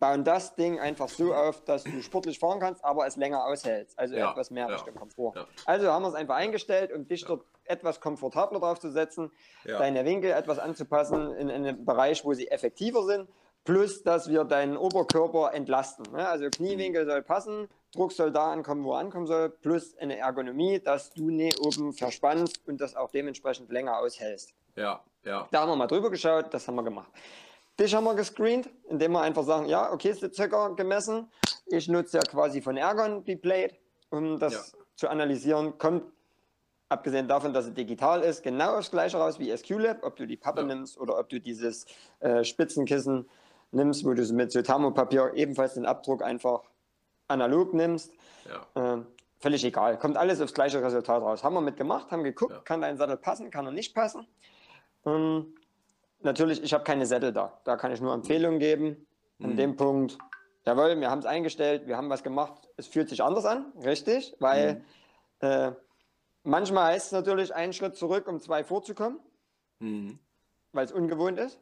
bauen 0.00 0.24
das 0.24 0.56
Ding 0.56 0.80
einfach 0.80 1.08
so 1.08 1.32
auf, 1.32 1.62
dass 1.64 1.84
du 1.84 2.02
sportlich 2.02 2.38
fahren 2.38 2.58
kannst, 2.58 2.84
aber 2.84 3.06
es 3.06 3.16
länger 3.16 3.44
aushältst. 3.44 3.98
Also 3.98 4.16
ja, 4.16 4.30
etwas 4.32 4.50
mehr 4.50 4.66
ja, 4.66 4.74
Richtung 4.74 4.94
Komfort. 4.94 5.36
Ja. 5.36 5.46
Also 5.66 5.92
haben 5.92 6.02
wir 6.02 6.08
es 6.08 6.14
einfach 6.14 6.36
eingestellt, 6.36 6.92
um 6.92 7.06
dich 7.06 7.24
dort 7.24 7.44
etwas 7.64 8.00
komfortabler 8.00 8.58
drauf 8.58 8.80
zu 8.80 8.90
setzen, 8.90 9.30
deine 9.64 10.04
Winkel 10.04 10.32
etwas 10.32 10.58
anzupassen 10.58 11.32
in, 11.34 11.48
in 11.48 11.66
einem 11.66 11.84
Bereich, 11.84 12.24
wo 12.24 12.32
sie 12.32 12.48
effektiver 12.50 13.04
sind. 13.04 13.28
plus 13.64 14.02
dass 14.02 14.28
wir 14.28 14.44
deinen 14.44 14.76
Oberkörper 14.76 15.52
entlasten. 15.52 16.06
Ne? 16.12 16.26
Also 16.26 16.48
Kniewinkel 16.48 17.06
soll 17.06 17.22
passen, 17.22 17.68
Druck 17.92 18.12
soll 18.12 18.32
da 18.32 18.52
ankommen, 18.52 18.84
wo 18.84 18.94
er 18.94 19.00
ankommen 19.00 19.26
soll, 19.26 19.50
plus 19.50 19.96
eine 19.98 20.16
Ergonomie, 20.16 20.80
dass 20.80 21.12
du 21.12 21.30
nie 21.30 21.52
oben 21.60 21.92
verspannst 21.92 22.66
und 22.66 22.80
das 22.80 22.96
auch 22.96 23.10
dementsprechend 23.10 23.70
länger 23.70 23.98
aushältst. 23.98 24.54
Ja, 24.76 25.02
ja. 25.24 25.46
Da 25.50 25.60
haben 25.60 25.68
wir 25.68 25.76
mal 25.76 25.86
drüber 25.86 26.10
geschaut, 26.10 26.54
das 26.54 26.66
haben 26.66 26.76
wir 26.76 26.84
gemacht. 26.84 27.10
Dich 27.80 27.94
haben 27.94 28.04
wir 28.04 28.14
gescreent, 28.14 28.68
indem 28.90 29.12
wir 29.12 29.22
einfach 29.22 29.42
sagen, 29.42 29.64
ja, 29.66 29.90
okay, 29.90 30.10
ist 30.10 30.20
der 30.20 30.30
Zöcker 30.30 30.74
gemessen. 30.74 31.30
Ich 31.66 31.88
nutze 31.88 32.18
ja 32.18 32.22
quasi 32.22 32.60
von 32.60 32.76
Ergon 32.76 33.24
die 33.24 33.36
Plate, 33.36 33.74
um 34.10 34.38
das 34.38 34.52
Ja. 34.52 34.78
zu 34.96 35.08
analysieren. 35.08 35.78
Kommt, 35.78 36.04
abgesehen 36.90 37.26
davon, 37.26 37.54
dass 37.54 37.64
es 37.64 37.72
digital 37.72 38.20
ist, 38.20 38.42
genau 38.42 38.76
aufs 38.76 38.90
gleiche 38.90 39.16
raus 39.16 39.38
wie 39.38 39.56
SQLab, 39.56 40.04
ob 40.04 40.16
du 40.16 40.26
die 40.26 40.36
Pappe 40.36 40.60
Ja. 40.60 40.66
nimmst 40.66 40.98
oder 40.98 41.18
ob 41.18 41.30
du 41.30 41.40
dieses 41.40 41.86
äh, 42.18 42.44
Spitzenkissen 42.44 43.26
nimmst, 43.70 44.04
wo 44.04 44.12
du 44.12 44.30
mit 44.34 44.52
so 44.52 44.60
Thermopapier 44.60 45.32
ebenfalls 45.34 45.72
den 45.72 45.86
Abdruck 45.86 46.22
einfach 46.22 46.64
analog 47.28 47.72
nimmst. 47.72 48.12
Ja. 48.74 48.96
Äh, 48.98 49.02
völlig 49.38 49.64
egal. 49.64 49.98
Kommt 49.98 50.18
alles 50.18 50.38
aufs 50.42 50.52
gleiche 50.52 50.82
Resultat 50.82 51.22
raus. 51.22 51.42
Haben 51.42 51.54
wir 51.54 51.62
mitgemacht, 51.62 52.10
haben 52.10 52.24
geguckt, 52.24 52.52
Ja. 52.52 52.60
kann 52.60 52.82
dein 52.82 52.98
Sattel 52.98 53.16
passen, 53.16 53.50
kann 53.50 53.64
er 53.64 53.72
nicht 53.72 53.94
passen. 53.94 54.26
Ähm, 55.06 55.54
natürlich, 56.22 56.62
ich 56.62 56.72
habe 56.74 56.84
keine 56.84 57.06
Sättel 57.06 57.32
da. 57.32 57.60
Da 57.64 57.76
kann 57.76 57.92
ich 57.92 58.00
nur 58.00 58.12
Empfehlungen 58.14 58.58
geben. 58.58 59.06
An 59.42 59.50
Mhm. 59.52 59.56
dem 59.56 59.76
Punkt, 59.76 60.18
jawohl, 60.66 60.98
wir 61.00 61.10
haben 61.10 61.20
es 61.20 61.26
eingestellt, 61.26 61.86
wir 61.86 61.96
haben 61.96 62.10
was 62.10 62.22
gemacht. 62.22 62.68
Es 62.76 62.86
fühlt 62.86 63.08
sich 63.08 63.22
anders 63.22 63.44
an, 63.46 63.72
richtig, 63.84 64.36
weil 64.38 64.84
äh, 65.40 65.72
manchmal 66.42 66.92
heißt 66.92 67.06
es 67.06 67.12
natürlich 67.12 67.54
einen 67.54 67.72
Schritt 67.72 67.96
zurück, 67.96 68.28
um 68.28 68.38
zwei 68.40 68.62
vorzukommen, 68.64 69.18
Mhm. 69.78 70.18
weil 70.72 70.84
es 70.84 70.92
ungewohnt 70.92 71.38
ist. 71.38 71.58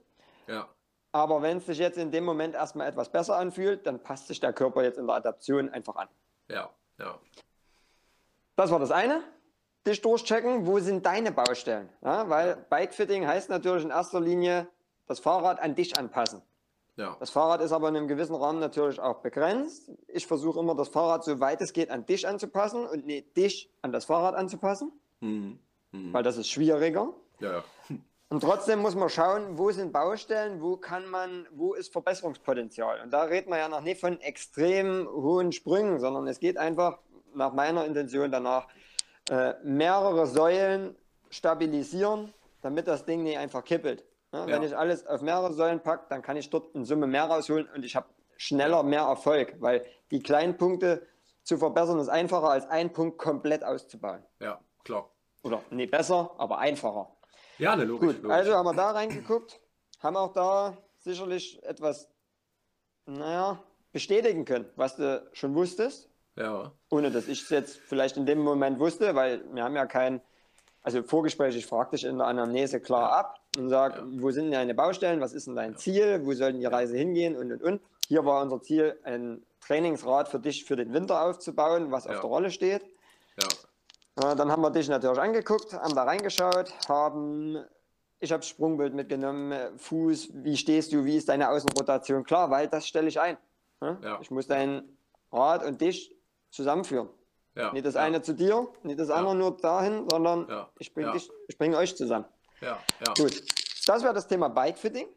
Ja. 0.49 0.68
Aber 1.12 1.40
wenn 1.42 1.59
es 1.59 1.66
sich 1.66 1.79
jetzt 1.79 1.97
in 1.99 2.11
dem 2.11 2.25
Moment 2.25 2.55
erstmal 2.55 2.88
etwas 2.88 3.11
besser 3.11 3.37
anfühlt, 3.37 3.87
dann 3.87 4.03
passt 4.03 4.27
sich 4.27 4.40
der 4.40 4.53
Körper 4.53 4.83
jetzt 4.83 4.99
in 4.99 5.07
der 5.07 5.16
Adaption 5.16 5.68
einfach 5.71 5.94
an. 5.97 6.09
Ja. 6.49 6.71
Ja. 6.99 7.18
Das 8.57 8.71
war 8.73 8.79
das 8.81 8.90
eine. 8.90 9.23
Dich 9.87 10.01
durchchecken, 10.03 10.67
wo 10.67 10.79
sind 10.81 11.07
deine 11.07 11.33
Baustellen? 11.33 11.88
Ja, 12.03 12.29
weil 12.29 12.57
Bikefitting 12.69 13.27
heißt 13.27 13.49
natürlich 13.49 13.85
in 13.85 13.91
erster 13.91 14.21
Linie 14.21 14.69
das 15.07 15.21
Fahrrad 15.21 15.61
an 15.61 15.75
dich 15.75 15.99
anpassen. 15.99 16.43
Ja. 16.97 17.17
Das 17.21 17.31
Fahrrad 17.31 17.61
ist 17.62 17.73
aber 17.73 17.88
in 17.88 17.97
einem 17.97 18.09
gewissen 18.09 18.35
Rahmen 18.35 18.59
natürlich 18.59 18.99
auch 19.01 19.21
begrenzt. 19.21 19.91
Ich 20.09 20.27
versuche 20.27 20.59
immer, 20.59 20.75
das 20.75 20.88
Fahrrad 20.88 21.25
so 21.25 21.38
weit 21.41 21.61
es 21.61 21.73
geht 21.73 21.91
an 21.91 22.05
dich 22.07 22.27
anzupassen 22.27 22.85
und 22.87 23.07
nicht 23.07 23.37
dich 23.37 23.73
an 23.83 23.93
das 23.93 24.05
Fahrrad 24.05 24.35
anzupassen, 24.35 24.93
Mhm. 25.21 25.59
Mhm. 25.93 26.12
weil 26.12 26.23
das 26.23 26.37
ist 26.37 26.49
schwieriger. 26.51 27.14
Ja, 27.41 27.53
ja. 27.53 27.64
Und 28.31 28.41
trotzdem 28.41 28.81
muss 28.81 28.95
man 28.95 29.09
schauen, 29.09 29.57
wo 29.57 29.71
sind 29.71 29.91
Baustellen, 29.93 30.61
wo 30.61 30.77
kann 30.77 31.07
man, 31.09 31.47
wo 31.53 31.73
ist 31.73 31.93
Verbesserungspotenzial. 31.93 33.01
Und 33.01 33.11
da 33.11 33.23
redet 33.23 33.49
man 33.49 33.59
ja 33.59 33.69
noch 33.69 33.81
nicht 33.81 34.01
von 34.01 34.21
extrem 34.21 35.09
hohen 35.09 35.53
Sprüngen, 35.53 35.99
sondern 35.99 36.27
es 36.27 36.38
geht 36.38 36.59
einfach 36.59 36.99
nach 37.33 37.55
meiner 37.55 37.87
Intention 37.87 38.31
danach, 38.31 38.67
äh, 39.31 39.55
mehrere 39.62 40.27
Säulen 40.27 40.97
stabilisieren, 41.31 42.33
damit 42.62 42.88
das 42.88 43.05
Ding 43.05 43.23
nicht 43.23 43.38
einfach 43.38 43.64
kippelt. 43.64 44.05
Ja, 44.33 44.47
Wenn 44.47 44.62
ich 44.62 44.77
alles 44.77 45.07
auf 45.07 45.23
mehrere 45.23 45.53
Säulen 45.53 45.81
packe, 45.81 46.07
dann 46.11 46.23
kann 46.23 46.37
ich 46.37 46.51
dort 46.51 46.75
in 46.75 46.85
Summe 46.85 47.07
mehr 47.07 47.25
rausholen 47.25 47.69
und 47.75 47.85
ich 47.85 47.97
habe 47.97 48.07
schneller 48.37 48.83
mehr 48.83 49.03
Erfolg, 49.03 49.57
weil 49.61 49.85
die 50.11 50.23
kleinen 50.23 50.57
Punkte 50.57 51.07
zu 51.43 51.57
verbessern 51.57 51.99
ist 51.99 52.09
einfacher 52.09 52.51
als 52.51 52.67
einen 52.69 52.93
Punkt 52.93 53.19
komplett 53.19 53.64
auszubauen. 53.64 54.23
Ja, 54.41 54.61
klar. 54.85 55.11
Oder 55.43 55.62
nee, 55.71 55.87
besser, 55.87 56.35
aber 56.38 56.59
einfacher. 56.59 57.17
Ja, 57.59 57.75
ne, 57.75 57.85
logisch. 57.85 58.14
Gut, 58.14 58.23
logisch. 58.23 58.37
also 58.37 58.55
haben 58.55 58.67
wir 58.67 58.75
da 58.75 58.91
reingeguckt, 58.91 59.61
haben 60.01 60.17
auch 60.17 60.33
da 60.33 60.77
sicherlich 60.99 61.62
etwas, 61.64 62.09
naja, 63.07 63.62
bestätigen 63.93 64.45
können, 64.45 64.71
was 64.77 64.97
du 64.97 65.27
schon 65.33 65.55
wusstest, 65.55 66.08
ja. 66.38 66.72
ohne 66.90 67.11
dass 67.11 67.29
ich 67.29 67.42
es 67.42 67.48
jetzt 67.51 67.77
vielleicht 67.79 68.16
in 68.16 68.27
dem 68.27 68.38
Moment 68.40 68.79
wusste, 68.79 69.14
weil 69.14 69.42
wir 69.53 69.64
haben 69.64 69.74
ja 69.77 69.87
kein, 69.87 70.20
also 70.83 71.03
Vorgespräch, 71.03 71.57
ich 71.57 71.66
frage 71.66 71.90
dich 71.90 72.05
in 72.05 72.18
der 72.18 72.27
Anamnese 72.27 72.81
klar 72.81 73.12
ab 73.12 73.40
und 73.57 73.68
sage, 73.68 73.98
Ja. 73.98 74.05
wo 74.22 74.31
sind 74.31 74.51
deine 74.53 74.74
Baustellen, 74.74 75.20
was 75.20 75.33
ist 75.33 75.46
denn 75.46 75.57
dein 75.57 75.77
Ziel, 75.77 76.24
wo 76.24 76.33
soll 76.33 76.53
die 76.55 76.64
Reise 76.64 76.96
hingehen 76.96 77.37
und 77.37 77.53
und 77.53 77.62
und. 77.62 77.81
Hier 78.09 78.24
war 78.24 78.40
unser 78.42 78.62
Ziel, 78.62 78.98
ein 79.05 79.42
Trainingsrad 79.61 80.29
für 80.29 80.38
dich 80.38 80.64
für 80.64 80.77
den 80.77 80.92
Winter 80.94 81.22
aufzubauen, 81.22 81.90
was 81.90 82.05
Ja. 82.05 82.12
auf 82.12 82.20
der 82.20 82.31
Rolle 82.31 82.51
steht. 82.51 82.83
Ja. 83.40 83.48
Ja, 84.22 84.35
dann 84.35 84.51
haben 84.51 84.62
wir 84.62 84.70
dich 84.70 84.88
natürlich 84.88 85.18
angeguckt, 85.18 85.72
haben 85.74 85.94
da 85.94 86.03
reingeschaut, 86.05 86.72
haben, 86.88 87.59
ich 88.18 88.33
habe 88.33 88.42
Sprungbild 88.42 88.92
mitgenommen, 88.94 89.53
Fuß, 89.77 90.31
wie 90.33 90.57
stehst 90.57 90.92
du, 90.92 91.05
wie 91.05 91.16
ist 91.16 91.29
deine 91.29 91.48
Außenrotation? 91.51 92.24
Klar, 92.24 92.51
weil 92.51 92.66
das 92.66 92.87
stelle 92.88 93.07
ich 93.09 93.20
ein. 93.20 93.37
Ja? 93.81 93.96
Ja. 94.03 94.18
Ich 94.20 94.31
muss 94.33 94.48
dein 94.48 94.83
Rad 95.31 95.64
und 95.64 95.81
dich 95.81 96.12
zusammenführen. 96.51 97.09
Ja. 97.55 97.73
Nicht 97.73 97.87
das 97.87 97.95
ja. 97.95 98.03
eine 98.03 98.23
zu 98.23 98.35
dir, 98.35 98.69
nicht 98.83 99.01
das 99.01 99.11
andere 99.11 99.35
nur 99.35 99.57
dahin, 99.57 100.09
sondern 100.09 100.47
ich 100.79 100.95
bringe 100.95 101.21
bringe 101.59 101.77
euch 101.77 101.97
zusammen. 101.97 102.27
Gut, 103.17 103.43
das 103.87 104.03
wäre 104.03 104.15
das 104.15 104.27
Thema 104.29 104.49
Bikefitting. 104.49 105.09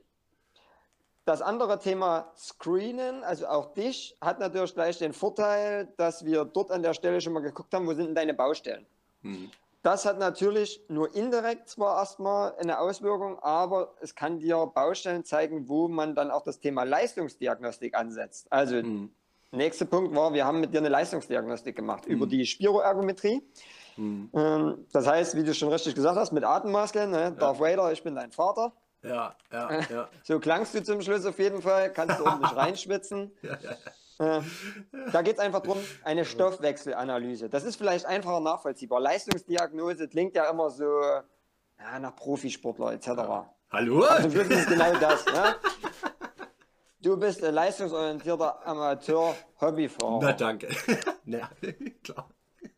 Das 1.24 1.44
andere 1.44 1.78
Thema 1.78 2.32
Screenen, 2.36 3.24
also 3.24 3.46
auch 3.46 3.76
dich, 3.76 4.18
hat 4.22 4.40
natürlich 4.40 4.74
gleich 4.74 4.98
den 4.98 5.14
Vorteil, 5.14 5.94
dass 5.98 6.26
wir 6.26 6.46
dort 6.46 6.72
an 6.72 6.82
der 6.82 6.96
Stelle 6.96 7.22
schon 7.22 7.34
mal 7.34 7.42
geguckt 7.42 7.72
haben, 7.76 7.86
wo 7.86 7.94
sind 7.94 8.08
denn 8.08 8.16
deine 8.16 8.34
Baustellen. 8.34 8.88
Mhm. 9.22 9.52
Das 9.84 10.06
hat 10.06 10.18
natürlich 10.18 10.84
nur 10.90 11.14
indirekt 11.16 11.70
zwar 11.70 12.00
erstmal 12.00 12.56
eine 12.56 12.80
Auswirkung, 12.80 13.38
aber 13.40 13.96
es 14.00 14.16
kann 14.16 14.40
dir 14.40 14.66
Baustellen 14.66 15.24
zeigen, 15.24 15.70
wo 15.70 15.88
man 15.88 16.16
dann 16.16 16.32
auch 16.32 16.42
das 16.42 16.60
Thema 16.60 16.84
Leistungsdiagnostik 16.84 17.96
ansetzt. 17.96 18.52
Also 18.52 18.78
Mhm. 18.78 19.14
Nächster 19.52 19.86
Punkt 19.86 20.16
war, 20.16 20.34
wir 20.34 20.46
haben 20.46 20.60
mit 20.60 20.74
dir 20.74 20.80
eine 20.80 20.90
Leistungsdiagnostik 20.90 21.76
gemacht 21.76 22.06
über 22.06 22.26
die 22.26 22.46
Spiroergometrie. 22.46 23.42
Mhm. 23.98 24.30
Ähm, 24.34 24.86
Das 24.94 25.08
heißt, 25.08 25.36
wie 25.36 25.44
du 25.44 25.54
schon 25.54 25.70
richtig 25.70 25.96
gesagt 25.96 26.18
hast, 26.18 26.32
mit 26.32 26.44
Atemmaske, 26.44 27.08
ne? 27.08 27.34
Darth 27.38 27.60
Vader, 27.60 27.92
ich 27.92 28.04
bin 28.04 28.16
dein 28.16 28.32
Vater. 28.32 28.74
Ja, 29.04 29.36
ja, 29.52 29.80
ja. 29.90 30.10
So 30.24 30.40
klangst 30.40 30.74
du 30.76 30.84
zum 30.84 31.02
Schluss 31.02 31.26
auf 31.26 31.40
jeden 31.40 31.62
Fall, 31.62 31.92
kannst 31.92 32.20
du 32.20 32.26
ordentlich 32.26 32.56
reinschwitzen. 32.56 33.32
ja, 33.42 33.58
ja. 33.62 34.38
Äh, 34.38 34.42
da 35.12 35.24
geht 35.24 35.34
es 35.36 35.40
einfach 35.40 35.62
darum, 35.62 35.80
eine 36.04 36.26
Stoffwechselanalyse. 36.26 37.50
Das 37.50 37.64
ist 37.64 37.76
vielleicht 37.78 38.06
einfacher 38.06 38.40
nachvollziehbar. 38.40 39.00
Leistungsdiagnose 39.00 40.08
klingt 40.08 40.36
ja 40.36 40.48
immer 40.50 40.70
so 40.70 40.86
ja, 41.80 42.00
nach 42.00 42.16
Profisportler 42.16 42.94
etc. 42.94 43.08
Hallo? 43.72 44.06
Zum 44.22 44.32
Schluss 44.32 44.48
ist 44.48 44.60
es 44.60 44.66
genau 44.68 44.94
das. 45.00 45.26
Ja? 45.26 45.56
Du 47.02 47.18
bist 47.18 47.44
ein 47.44 47.54
leistungsorientierter 47.56 48.66
Amateur, 48.66 49.36
Na, 49.60 49.68
Hobbyfahrer. 49.68 50.34
danke. 50.34 50.68
Na, 51.26 51.50
klar. 52.04 52.30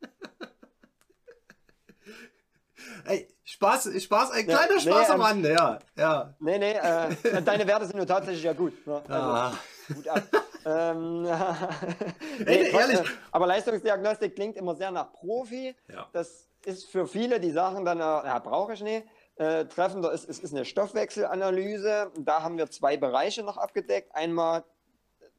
Ey, 3.06 3.28
Spaß, 3.44 3.90
Spaß, 4.02 4.32
ein 4.32 4.48
Ja, 4.50 4.58
kleiner 4.60 4.76
nee, 4.76 4.80
Spaß 4.82 5.10
am 5.10 5.20
ähm, 5.20 5.26
Rande, 5.26 5.52
ja, 5.54 5.80
ja. 5.98 6.34
Nee, 6.40 6.58
nee, 6.58 6.72
äh, 6.74 7.42
deine 7.44 7.68
Werte 7.68 7.86
sind 7.86 7.98
nur 7.98 8.08
tatsächlich 8.08 8.44
ja 8.44 8.54
gut. 8.54 8.86
Ne? 8.88 9.02
Also, 9.10 9.28
Ah. 9.30 9.54
gut 9.94 10.08
ab. 10.08 10.24
ähm, 10.66 11.26
Ey, 12.46 12.70
Quatsch, 12.70 12.90
ehrlich. 12.90 13.02
Aber 13.32 13.48
Leistungsdiagnostik 13.48 14.36
klingt 14.36 14.56
immer 14.56 14.76
sehr 14.76 14.92
nach 14.92 15.12
Profi. 15.12 15.76
Ja. 15.90 16.08
Das 16.14 16.48
ist 16.66 16.86
für 16.90 17.06
viele, 17.08 17.42
die 17.42 17.52
sagen 17.52 17.84
dann, 17.84 18.00
äh, 18.00 18.04
ja, 18.04 18.40
brauche 18.40 18.72
ich 18.74 18.82
nicht. 18.82 19.06
Äh, 19.36 19.66
treffender 19.66 20.12
ist, 20.12 20.30
es 20.30 20.40
ist 20.40 20.54
eine 20.54 20.64
Stoffwechselanalyse. 20.64 22.12
Da 22.20 22.44
haben 22.44 22.58
wir 22.58 22.70
zwei 22.70 22.98
Bereiche 22.98 23.44
noch 23.44 23.58
abgedeckt. 23.58 24.14
Einmal 24.16 24.64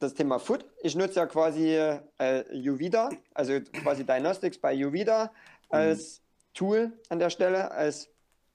das 0.00 0.14
Thema 0.14 0.38
Food. 0.38 0.64
Ich 0.82 0.96
nutze 0.96 1.20
ja 1.20 1.26
quasi 1.26 1.76
äh, 1.76 2.42
Uvida, 2.52 3.10
also 3.34 3.60
quasi 3.82 4.04
Diagnostics 4.04 4.58
bei 4.58 4.74
Uvida 4.84 5.32
als 5.68 6.20
Tool 6.54 6.92
an 7.08 7.18
der 7.20 7.30
Stelle, 7.30 7.70
als 7.70 8.08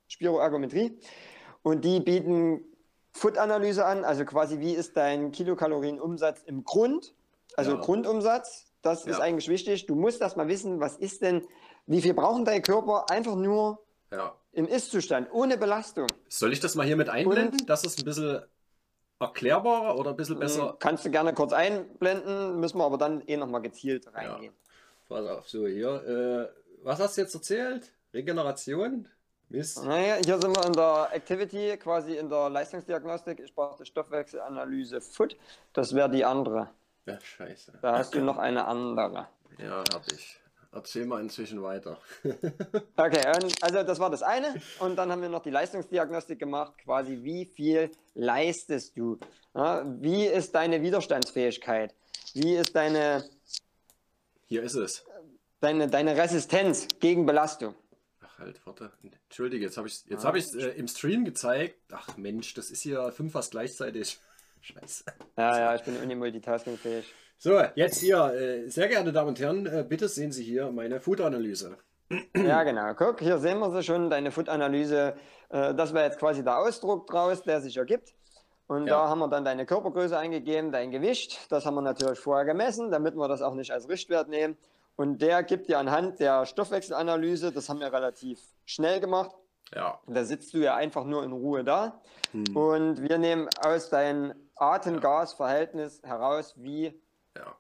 Spiroergometrie. 0.08 1.00
Und 1.64 1.86
die 1.86 2.00
bieten 2.02 2.62
Food-Analyse 3.14 3.86
an, 3.86 4.04
also 4.04 4.26
quasi 4.26 4.60
wie 4.60 4.74
ist 4.74 4.96
dein 4.98 5.32
Kilokalorienumsatz 5.32 6.44
im 6.44 6.64
Grund, 6.64 7.14
also 7.56 7.72
Ja. 7.72 7.78
Grundumsatz. 7.80 8.66
Das 8.82 9.06
ist 9.06 9.18
Ja. 9.18 9.24
eigentlich 9.24 9.50
wichtig. 9.50 9.88
Du 9.88 9.96
musst 9.96 10.22
erst 10.22 10.38
mal 10.38 10.48
wissen, 10.48 10.80
was 10.80 10.96
ist 10.98 11.22
denn, 11.22 11.46
wie 11.86 12.02
viel 12.02 12.14
brauchen 12.14 12.46
dein 12.46 12.62
Körper 12.62 13.10
einfach 13.10 13.36
nur 13.36 13.82
ja. 14.12 14.36
im 14.52 14.68
Ist-Zustand, 14.68 15.30
ohne 15.32 15.58
Belastung. 15.58 16.08
Soll 16.28 16.54
ich 16.54 16.60
das 16.60 16.76
mal 16.76 16.86
hier 16.86 16.98
mit 16.98 17.10
einblenden? 17.10 17.66
Das 17.66 17.84
ist 17.84 18.00
ein 18.00 18.06
bisschen 18.06 18.42
erklärbarer 19.20 19.98
oder 19.98 20.12
ein 20.12 20.16
bisschen 20.16 20.40
besser? 20.40 20.78
Kannst 20.80 21.06
du 21.06 21.12
gerne 21.12 21.34
kurz 21.34 21.54
einblenden, 21.54 22.60
müssen 22.60 22.78
wir 22.78 22.86
aber 22.86 22.98
dann 22.98 23.22
eh 23.28 23.38
nochmal 23.38 23.62
gezielt 23.62 24.14
reingehen. 24.14 24.54
Pass 25.08 25.26
auf, 25.28 25.50
so 25.50 25.68
hier. 25.68 26.50
Äh, 26.52 26.84
was 26.84 27.00
hast 27.00 27.18
du 27.18 27.22
jetzt 27.22 27.34
erzählt? 27.34 27.92
Regeneration? 28.14 29.08
Mist. 29.50 29.84
Naja, 29.84 30.18
hier 30.24 30.40
sind 30.40 30.56
wir 30.56 30.66
in 30.66 30.74
der 30.74 31.10
Activity, 31.12 31.76
quasi 31.78 32.18
in 32.18 32.30
der 32.30 32.50
Leistungsdiagnostik. 32.50 33.40
Ich 33.40 33.54
brauche 33.54 33.84
die 33.84 33.86
Stoffwechselanalyse 33.86 35.02
Food. 35.02 35.36
Das 35.74 35.96
wäre 35.96 36.10
die 36.10 36.24
andere. 36.24 36.70
Ja, 37.08 37.20
scheiße. 37.20 37.80
Da 37.82 37.98
hast 37.98 38.14
du 38.14 38.22
noch 38.22 38.38
eine 38.38 38.66
andere. 38.66 39.28
Ja, 39.58 39.84
hab 39.92 40.04
ich. 40.12 40.39
Erzähl 40.72 41.06
mal 41.06 41.22
inzwischen 41.22 41.62
weiter. 41.62 42.00
okay, 42.98 43.26
also 43.62 43.84
das 43.84 44.00
war 44.00 44.10
das 44.10 44.24
eine. 44.24 44.62
Und 44.80 44.96
dann 44.96 45.12
haben 45.12 45.22
wir 45.22 45.30
noch 45.30 45.44
die 45.44 45.50
Leistungsdiagnostik 45.50 46.40
gemacht, 46.40 46.74
quasi 46.84 47.20
wie 47.24 47.46
viel 47.46 47.92
leistest 48.14 48.98
du? 48.98 49.20
Ja, 49.56 49.84
wie 50.00 50.26
ist 50.26 50.54
deine 50.54 50.82
Widerstandsfähigkeit? 50.82 51.96
Wie 52.34 52.56
ist 52.56 52.76
deine... 52.76 53.28
Hier 54.46 54.64
ist 54.64 54.76
es. 54.76 55.06
Deine, 55.60 55.88
deine 55.88 56.16
Resistenz 56.16 56.88
gegen 57.00 57.26
Belastung. 57.26 57.76
Ach 58.22 58.40
halt, 58.40 58.66
warte. 58.66 58.92
Entschuldige, 59.04 59.66
jetzt 59.66 59.78
habe 59.78 59.88
ich 59.88 60.04
es 60.10 60.24
hab 60.24 60.36
äh, 60.36 60.70
im 60.78 60.88
Stream 60.88 61.26
gezeigt. 61.26 61.76
Ach 61.92 62.16
Mensch, 62.18 62.54
das 62.54 62.72
ist 62.72 62.82
hier 62.82 63.12
fünf 63.12 63.34
fast 63.34 63.52
gleichzeitig. 63.52 64.20
Scheiße. 64.62 65.06
Ja, 65.38 65.60
ja, 65.60 65.76
ich 65.76 65.84
bin 65.84 65.98
unimultitaskingfähig. 65.98 67.14
So, 67.42 67.58
jetzt 67.76 68.02
hier, 68.02 68.34
äh, 68.34 68.68
sehr 68.68 68.90
geehrte 68.90 69.14
Damen 69.14 69.30
und 69.30 69.40
Herren, 69.40 69.66
äh, 69.66 69.86
bitte 69.88 70.10
sehen 70.10 70.34
Sie 70.34 70.44
hier 70.44 70.74
meine 70.74 71.00
Food-Analyse. 71.00 71.78
Ja, 72.36 72.64
genau. 72.64 72.94
Guck, 72.96 73.22
hier 73.22 73.38
sehen 73.38 73.60
wir 73.60 73.72
sie 73.72 73.82
schon, 73.82 74.10
deine 74.10 74.32
Food-Analyse. 74.32 75.16
Äh, 75.48 75.74
das 75.74 75.94
wäre 75.94 76.04
jetzt 76.04 76.20
quasi 76.20 76.44
der 76.44 76.58
Ausdruck 76.58 77.08
draus, 77.08 77.44
der 77.44 77.62
sich 77.62 77.78
ergibt. 77.78 78.14
Und 78.68 78.88
ja. 78.88 78.96
da 78.96 79.08
haben 79.08 79.20
wir 79.20 79.30
dann 79.30 79.46
deine 79.46 79.66
Körpergröße 79.66 80.18
eingegeben, 80.18 80.74
dein 80.74 80.92
Gewicht. 80.92 81.50
Das 81.50 81.66
haben 81.66 81.76
wir 81.76 81.82
natürlich 81.82 82.20
vorher 82.20 82.44
gemessen, 82.44 82.92
damit 82.92 83.16
wir 83.16 83.30
das 83.30 83.42
auch 83.42 83.54
nicht 83.54 83.72
als 83.72 83.88
Richtwert 83.88 84.28
nehmen. 84.28 84.58
Und 84.98 85.22
der 85.22 85.42
gibt 85.44 85.70
dir 85.70 85.80
anhand 85.80 86.20
der 86.20 86.46
Stoffwechselanalyse, 86.46 87.54
das 87.54 87.70
haben 87.70 87.80
wir 87.80 87.94
relativ 87.94 88.42
schnell 88.66 89.00
gemacht. 89.00 89.32
Ja. 89.74 89.98
Da 90.08 90.26
sitzt 90.26 90.54
du 90.54 90.58
ja 90.58 90.76
einfach 90.76 91.06
nur 91.06 91.24
in 91.24 91.32
Ruhe 91.32 91.64
da. 91.64 92.02
Hm. 92.34 92.58
Und 92.58 93.02
wir 93.02 93.18
nehmen 93.18 93.48
aus 93.62 93.90
deinem 93.90 94.34
Atem-Gas-Verhältnis 94.56 96.02
heraus, 96.04 96.56
wie 96.58 97.00
ja. 97.38 97.56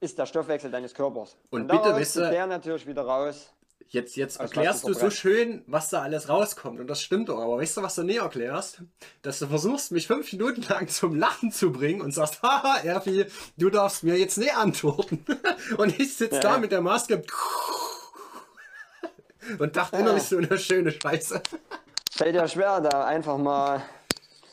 ist 0.00 0.18
der 0.18 0.26
Stoffwechsel 0.26 0.70
deines 0.70 0.94
Körpers. 0.94 1.36
Und, 1.50 1.62
und 1.62 1.68
bitte 1.68 1.96
wisse, 1.96 2.28
der 2.30 2.46
natürlich 2.46 2.86
wieder 2.86 3.02
raus. 3.02 3.52
Jetzt, 3.90 4.16
jetzt 4.16 4.38
erklärst 4.38 4.86
du 4.86 4.92
so 4.92 5.08
schön, 5.08 5.64
was 5.66 5.88
da 5.88 6.02
alles 6.02 6.28
rauskommt. 6.28 6.78
Und 6.78 6.88
das 6.88 7.00
stimmt 7.00 7.30
doch. 7.30 7.40
Aber 7.40 7.56
weißt 7.56 7.78
du, 7.78 7.82
was 7.82 7.94
du 7.94 8.02
nie 8.02 8.16
erklärst? 8.16 8.82
Dass 9.22 9.38
du 9.38 9.46
versuchst, 9.46 9.92
mich 9.92 10.06
fünf 10.06 10.30
Minuten 10.30 10.62
lang 10.68 10.88
zum 10.88 11.14
Lachen 11.14 11.52
zu 11.52 11.72
bringen 11.72 12.02
und 12.02 12.12
sagst, 12.12 12.42
haha, 12.42 12.80
Erfi, 12.82 13.24
du 13.56 13.70
darfst 13.70 14.04
mir 14.04 14.18
jetzt 14.18 14.36
nie 14.36 14.50
antworten. 14.50 15.24
Und 15.78 15.98
ich 15.98 16.14
sitze 16.16 16.36
ja. 16.36 16.42
da 16.42 16.58
mit 16.58 16.70
der 16.70 16.82
Maske 16.82 17.22
und 19.58 19.76
dachte 19.76 19.96
ja. 19.96 20.02
innerlich 20.02 20.24
so 20.24 20.36
eine 20.36 20.58
schöne 20.58 20.92
Scheiße. 20.92 21.40
Fällt 22.10 22.34
ja 22.34 22.46
schwer, 22.48 22.80
da 22.80 23.06
einfach 23.06 23.38
mal, 23.38 23.82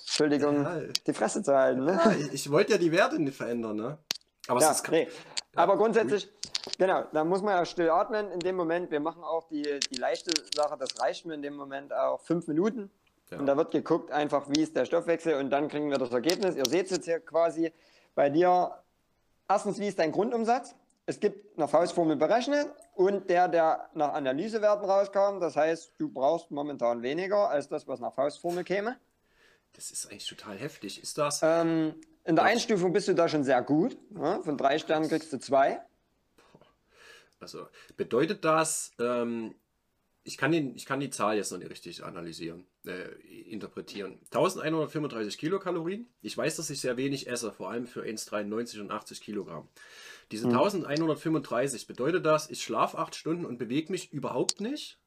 Entschuldigung, 0.02 0.64
ja. 0.64 0.82
die 1.06 1.14
Fresse 1.14 1.44
zu 1.44 1.54
halten. 1.54 1.84
Ne? 1.84 2.00
Ja, 2.04 2.12
ich, 2.12 2.34
ich 2.34 2.52
wollte 2.52 2.74
ja 2.74 2.78
die 2.78 2.92
Werte 2.92 3.20
nicht 3.20 3.36
verändern, 3.36 3.76
ne? 3.76 3.98
Aber, 4.48 4.62
ja, 4.62 4.76
nee. 4.92 5.08
Aber 5.56 5.78
grundsätzlich, 5.78 6.30
genau, 6.78 7.06
da 7.12 7.24
muss 7.24 7.42
man 7.42 7.56
ja 7.56 7.66
still 7.66 7.90
atmen 7.90 8.32
in 8.32 8.40
dem 8.40 8.56
Moment. 8.56 8.92
Wir 8.92 9.00
machen 9.00 9.24
auch 9.24 9.48
die, 9.48 9.80
die 9.92 9.96
leichte 9.96 10.32
Sache, 10.56 10.78
das 10.78 11.00
reicht 11.00 11.26
mir 11.26 11.34
in 11.34 11.42
dem 11.42 11.56
Moment 11.56 11.94
auch 11.94 12.22
fünf 12.22 12.48
Minuten. 12.48 12.92
Ja. 13.32 13.40
Und 13.40 13.48
da 13.48 13.58
wird 13.58 13.72
geguckt, 13.72 14.12
einfach 14.12 14.48
wie 14.50 14.62
ist 14.62 14.76
der 14.76 14.86
Stoffwechsel 14.86 15.36
und 15.36 15.50
dann 15.50 15.68
kriegen 15.68 15.90
wir 15.90 15.98
das 15.98 16.12
Ergebnis. 16.12 16.56
Ihr 16.56 16.66
seht 16.66 16.86
es 16.86 16.92
jetzt 16.92 17.06
hier 17.06 17.20
quasi 17.20 17.74
bei 18.14 18.30
dir. 18.30 18.84
Erstens, 19.48 19.80
wie 19.80 19.88
ist 19.88 20.00
dein 20.00 20.12
Grundumsatz? 20.12 20.76
Es 21.08 21.20
gibt 21.20 21.58
eine 21.58 21.68
Faustformel 21.68 22.16
berechnet 22.16 22.68
und 22.96 23.30
der, 23.30 23.48
der 23.48 23.90
nach 23.94 24.14
Analysewerten 24.14 24.90
rauskam. 24.90 25.40
Das 25.40 25.56
heißt, 25.56 25.94
du 26.00 26.10
brauchst 26.10 26.50
momentan 26.50 27.04
weniger 27.04 27.50
als 27.50 27.68
das, 27.68 27.88
was 27.88 28.00
nach 28.00 28.14
Faustformel 28.14 28.64
käme. 28.64 28.98
Das 29.74 29.92
ist 29.92 30.10
eigentlich 30.10 30.28
total 30.28 30.58
heftig. 30.58 31.02
Ist 31.02 31.18
das? 31.18 31.42
Ähm, 31.44 31.96
in 32.26 32.36
der 32.36 32.46
Einstufung 32.46 32.92
bist 32.92 33.08
du 33.08 33.14
da 33.14 33.30
schon 33.30 33.44
sehr 33.44 33.62
gut. 33.62 33.98
Ja? 34.16 34.42
Von 34.42 34.58
drei 34.58 34.80
Sternen 34.80 35.08
kriegst 35.08 35.32
du 35.32 35.40
zwei. 35.40 35.80
Also 37.40 37.68
bedeutet 37.98 38.44
das, 38.44 38.92
ähm, 39.00 39.54
ich, 40.24 40.38
kann 40.38 40.52
den, 40.52 40.76
ich 40.76 40.88
kann 40.88 41.00
die 41.00 41.12
Zahl 41.12 41.38
jetzt 41.38 41.52
noch 41.52 41.60
nicht 41.60 41.70
richtig 41.70 42.04
analysieren, 42.04 42.66
äh, 42.88 43.12
interpretieren. 43.48 44.20
1135 44.32 45.38
Kilokalorien. 45.38 46.08
Ich 46.22 46.36
weiß, 46.36 46.56
dass 46.56 46.72
ich 46.72 46.82
sehr 46.82 46.98
wenig 46.98 47.28
esse, 47.28 47.52
vor 47.52 47.70
allem 47.70 47.86
für 47.86 48.02
1,93 48.02 48.82
und 48.82 48.92
80 48.92 49.22
Kilogramm. 49.22 49.68
Diese 50.32 50.46
hm. 50.46 50.58
1135, 50.58 51.86
bedeutet 51.86 52.26
das, 52.26 52.50
ich 52.50 52.64
schlafe 52.64 52.98
acht 52.98 53.14
Stunden 53.14 53.46
und 53.46 53.60
bewege 53.60 53.92
mich 53.92 54.12
überhaupt 54.12 54.62
nicht? 54.62 54.98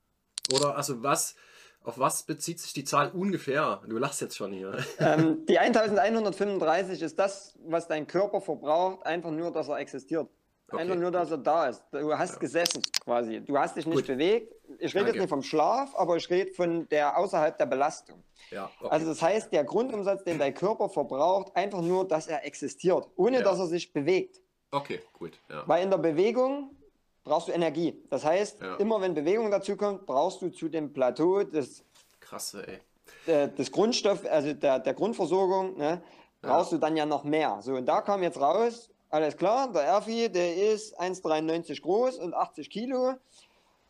Oder 0.53 0.77
also 0.77 1.03
was, 1.03 1.35
auf 1.85 1.99
was 1.99 2.23
bezieht 2.25 2.61
sich 2.61 2.73
die 2.73 2.85
Zahl 2.85 3.11
ungefähr? 3.13 3.81
Du 3.87 3.99
lachst 3.99 4.21
jetzt 4.21 4.37
schon 4.37 4.53
hier. 4.53 4.77
Ähm, 4.99 5.47
die 5.47 5.59
1135 5.59 7.01
ist 7.03 7.19
das, 7.19 7.55
was 7.65 7.89
dein 7.89 8.07
Körper 8.07 8.41
verbraucht, 8.41 9.07
einfach 9.07 9.31
nur, 9.31 9.53
dass 9.53 9.69
er 9.69 9.79
existiert. 9.79 10.29
Okay. 10.71 10.83
Einfach 10.83 10.97
nur, 10.97 11.11
dass 11.11 11.31
er 11.31 11.39
da 11.39 11.69
ist. 11.69 11.83
Du 11.93 12.13
hast 12.13 12.35
ja. 12.35 12.39
gesessen 12.41 12.83
quasi. 13.03 13.41
Du 13.41 13.57
hast 13.57 13.77
dich 13.77 13.87
nicht 13.87 13.97
Gut. 13.97 14.07
bewegt. 14.07 14.55
Ich 14.79 14.95
rede 14.95 15.07
jetzt 15.07 15.19
nicht 15.19 15.29
vom 15.29 15.43
Schlaf, 15.43 15.95
aber 15.97 16.17
ich 16.17 16.29
rede 16.29 16.53
von 16.53 16.87
der 16.91 17.17
außerhalb 17.17 17.57
der 17.57 17.65
Belastung. 17.65 18.23
Ja, 18.51 18.71
okay. 18.81 18.91
Also 18.91 19.07
das 19.07 19.23
heißt, 19.23 19.53
der 19.53 19.65
Grundumsatz, 19.65 20.25
den 20.25 20.39
dein 20.39 20.53
Körper 20.53 20.91
verbraucht, 20.91 21.57
einfach 21.57 21.81
nur, 21.81 22.07
dass 22.07 22.27
er 22.27 22.45
existiert, 22.45 23.09
ohne 23.17 23.39
ja. 23.39 23.43
dass 23.43 23.59
er 23.59 23.67
sich 23.67 23.93
bewegt. 23.93 24.43
Okay, 24.71 25.01
gut. 25.15 25.39
Ja. 25.49 25.63
Weil 25.67 25.85
in 25.85 25.91
der 25.91 25.99
Bewegung 25.99 26.77
brauchst 27.25 27.49
du 27.49 27.53
Energie. 27.53 28.03
Das 28.11 28.25
heißt, 28.25 28.61
ja. 28.61 28.77
immer 28.77 29.01
wenn 29.01 29.15
Bewegung 29.15 29.51
dazu 29.51 29.77
kommt, 29.77 30.07
brauchst 30.07 30.43
du 30.43 30.51
zu 30.51 30.69
dem 30.69 30.93
Plateau 30.93 31.43
des, 31.43 31.85
Krasse, 32.21 32.67
ey. 32.67 32.81
Des 33.27 33.71
Grundstoff, 33.71 34.25
also 34.31 34.53
der, 34.53 34.79
der 34.79 34.95
Grundversorgung, 34.95 35.77
ne, 35.77 36.03
brauchst 36.41 36.73
ja. 36.73 36.79
du 36.79 36.81
dann 36.81 36.97
ja 36.97 37.07
noch 37.07 37.25
mehr. 37.25 37.59
So, 37.63 37.75
und 37.75 37.87
da 37.87 38.01
kam 38.01 38.23
jetzt 38.23 38.41
raus, 38.41 38.91
alles 39.11 39.37
klar, 39.37 39.73
der 39.73 39.83
Erfi, 39.83 40.31
der 40.31 40.57
ist 40.57 40.99
1,93 41.01 41.81
groß 41.81 42.19
und 42.19 42.35
80 42.35 42.69
Kilo. 42.69 43.15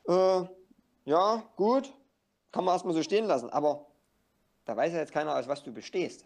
Äh, 0.06 0.42
ja, 1.04 1.42
gut, 1.56 1.92
kann 2.52 2.64
man 2.64 2.74
erstmal 2.74 2.94
so 2.94 3.02
stehen 3.02 3.26
lassen. 3.26 3.50
Aber 3.50 3.86
da 4.64 4.76
weiß 4.76 4.92
ja 4.92 5.00
jetzt 5.00 5.12
keiner, 5.12 5.36
aus 5.36 5.48
was 5.48 5.62
du 5.62 5.72
bestehst. 5.72 6.24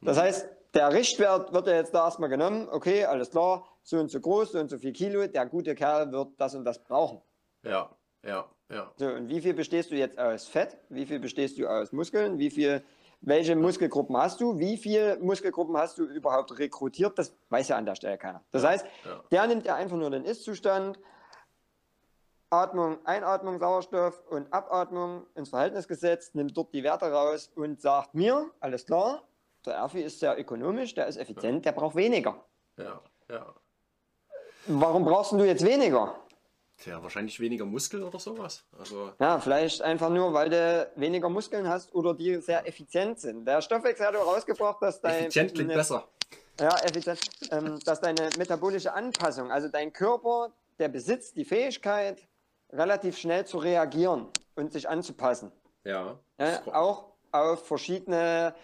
Das 0.00 0.18
heißt, 0.18 0.46
der 0.74 0.92
Richtwert 0.92 1.52
wird 1.52 1.66
ja 1.66 1.74
jetzt 1.74 1.94
da 1.94 2.04
erstmal 2.04 2.28
genommen. 2.28 2.68
Okay, 2.70 3.04
alles 3.04 3.30
klar, 3.30 3.66
so 3.84 3.98
und 4.00 4.10
so 4.10 4.18
groß, 4.18 4.52
so 4.52 4.58
und 4.58 4.70
so 4.70 4.78
viel 4.78 4.92
Kilo. 4.92 5.26
Der 5.26 5.46
gute 5.46 5.74
Kerl 5.74 6.10
wird 6.10 6.28
das 6.38 6.54
und 6.54 6.64
das 6.64 6.82
brauchen. 6.82 7.20
Ja, 7.62 7.90
ja, 8.24 8.48
ja. 8.70 8.90
So, 8.96 9.06
und 9.06 9.28
wie 9.28 9.40
viel 9.40 9.54
bestehst 9.54 9.90
du 9.90 9.94
jetzt 9.94 10.18
aus 10.18 10.48
Fett? 10.48 10.78
Wie 10.88 11.06
viel 11.06 11.20
bestehst 11.20 11.58
du 11.58 11.68
aus 11.68 11.92
Muskeln? 11.92 12.38
Wie 12.38 12.50
viel, 12.50 12.82
welche 13.20 13.54
Muskelgruppen 13.54 14.16
hast 14.16 14.40
du? 14.40 14.58
Wie 14.58 14.76
viele 14.78 15.18
Muskelgruppen 15.18 15.76
hast 15.76 15.98
du 15.98 16.04
überhaupt 16.04 16.58
rekrutiert? 16.58 17.18
Das 17.18 17.36
weiß 17.50 17.68
ja 17.68 17.76
an 17.76 17.84
der 17.84 17.94
Stelle 17.94 18.18
keiner. 18.18 18.42
Das 18.50 18.62
ja, 18.62 18.70
heißt, 18.70 18.86
ja. 19.04 19.24
der 19.30 19.46
nimmt 19.46 19.66
ja 19.66 19.74
einfach 19.74 19.96
nur 19.96 20.10
den 20.10 20.24
Ist-Zustand, 20.24 20.98
Atmung, 22.48 23.04
Einatmung, 23.04 23.58
Sauerstoff 23.58 24.22
und 24.30 24.50
Abatmung 24.52 25.26
ins 25.34 25.50
Verhältnis 25.50 25.88
gesetzt, 25.88 26.34
nimmt 26.34 26.56
dort 26.56 26.72
die 26.72 26.84
Werte 26.84 27.06
raus 27.10 27.50
und 27.54 27.80
sagt 27.80 28.14
mir, 28.14 28.50
alles 28.60 28.86
klar, 28.86 29.24
der 29.66 29.74
Erfi 29.74 30.00
ist 30.02 30.20
sehr 30.20 30.38
ökonomisch, 30.38 30.94
der 30.94 31.06
ist 31.06 31.16
effizient, 31.16 31.64
der 31.64 31.72
braucht 31.72 31.96
weniger. 31.96 32.44
Ja, 32.76 33.00
ja. 33.28 33.54
Warum 34.66 35.04
brauchst 35.04 35.32
du 35.32 35.44
jetzt 35.44 35.64
weniger? 35.64 36.14
Tja, 36.78 37.02
wahrscheinlich 37.02 37.38
weniger 37.38 37.64
Muskeln 37.64 38.02
oder 38.02 38.18
sowas. 38.18 38.64
Also 38.76 39.12
ja, 39.20 39.38
vielleicht 39.38 39.80
einfach 39.82 40.10
nur, 40.10 40.32
weil 40.32 40.50
du 40.50 40.90
weniger 40.96 41.28
Muskeln 41.28 41.68
hast 41.68 41.94
oder 41.94 42.14
die 42.14 42.40
sehr 42.40 42.66
effizient 42.66 43.20
sind. 43.20 43.44
Der 43.44 43.62
Stoffwechsel 43.62 44.06
hat 44.06 44.14
herausgebracht, 44.14 44.82
dass 44.82 45.00
dein. 45.00 45.24
Effizient 45.24 45.54
klingt 45.54 45.72
besser. 45.72 46.08
Ja, 46.60 46.76
effizient. 46.78 47.20
Ähm, 47.50 47.78
dass 47.84 48.00
deine 48.00 48.28
metabolische 48.38 48.92
Anpassung, 48.92 49.50
also 49.52 49.68
dein 49.68 49.92
Körper, 49.92 50.52
der 50.78 50.88
besitzt 50.88 51.36
die 51.36 51.44
Fähigkeit, 51.44 52.26
relativ 52.72 53.18
schnell 53.18 53.46
zu 53.46 53.58
reagieren 53.58 54.28
und 54.56 54.72
sich 54.72 54.88
anzupassen. 54.88 55.52
Ja. 55.84 56.18
ja 56.38 56.60
auch 56.72 57.12
auf 57.30 57.66
verschiedene 57.66 58.54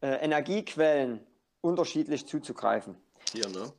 äh, 0.00 0.24
Energiequellen 0.24 1.24
unterschiedlich 1.60 2.26
zuzugreifen. 2.26 2.96
Hier, 3.32 3.48
ne? 3.48 3.72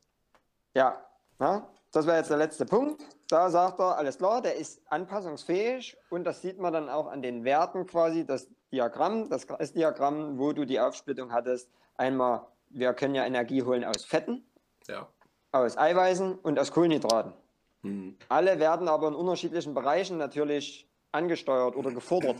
Ja, 0.74 1.04
ja 1.42 1.68
das 1.92 2.08
wäre 2.08 2.18
jetzt 2.18 2.30
der 2.30 2.38
letzte 2.38 2.66
Punkt. 2.66 3.04
Da 3.28 3.50
sagt 3.50 3.80
er, 3.80 3.98
alles 3.98 4.18
klar, 4.18 4.42
der 4.42 4.56
ist 4.56 4.82
anpassungsfähig 4.90 5.98
und 6.10 6.24
das 6.24 6.42
sieht 6.42 6.60
man 6.60 6.74
dann 6.74 6.90
auch 6.90 7.08
an 7.08 7.22
den 7.22 7.44
Werten 7.44 7.86
quasi, 7.86 8.26
das 8.26 8.48
Diagramm, 8.72 9.30
das 9.30 9.46
S-Diagramm, 9.46 10.40
wo 10.40 10.54
du 10.54 10.66
die 10.66 10.80
Aufsplittung 10.80 11.32
hattest. 11.32 11.70
Einmal, 11.98 12.48
wir 12.70 12.94
können 12.94 13.16
ja 13.16 13.26
Energie 13.26 13.64
holen 13.64 13.84
aus 13.84 14.06
Fetten, 14.06 14.46
ja. 14.88 15.08
aus 15.52 15.78
Eiweißen 15.78 16.36
und 16.36 16.58
aus 16.58 16.72
Kohlenhydraten. 16.72 17.34
Mhm. 17.82 18.18
Alle 18.30 18.60
werden 18.60 18.88
aber 18.88 19.10
in 19.10 19.16
unterschiedlichen 19.16 19.74
Bereichen 19.74 20.18
natürlich 20.18 20.90
angesteuert 21.12 21.76
oder 21.76 21.92
gefordert. 21.92 22.38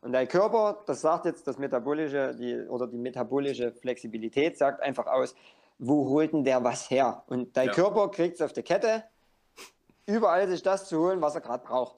Und 0.00 0.12
dein 0.12 0.28
Körper, 0.28 0.82
das 0.86 1.02
sagt 1.02 1.26
jetzt 1.26 1.46
das 1.46 1.58
metabolische 1.58 2.34
die, 2.34 2.66
oder 2.68 2.86
die 2.86 2.96
metabolische 2.96 3.72
Flexibilität, 3.72 4.56
sagt 4.56 4.82
einfach 4.82 5.06
aus, 5.06 5.34
wo 5.80 6.08
holt 6.08 6.32
denn 6.32 6.44
der 6.44 6.62
was 6.62 6.90
her? 6.90 7.24
Und 7.26 7.56
dein 7.56 7.68
ja. 7.68 7.72
Körper 7.72 8.10
kriegt 8.10 8.36
es 8.36 8.42
auf 8.42 8.52
die 8.52 8.62
Kette, 8.62 9.04
überall 10.06 10.48
sich 10.48 10.62
das 10.62 10.88
zu 10.88 10.98
holen, 10.98 11.20
was 11.20 11.34
er 11.34 11.40
gerade 11.40 11.64
braucht. 11.64 11.96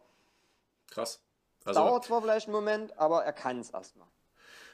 Krass. 0.90 1.22
Also, 1.64 1.80
Dauert 1.80 2.04
zwar 2.04 2.22
vielleicht 2.22 2.48
einen 2.48 2.54
Moment, 2.54 2.98
aber 2.98 3.24
er 3.24 3.32
kann 3.32 3.58
es 3.58 3.70
erstmal. 3.70 4.08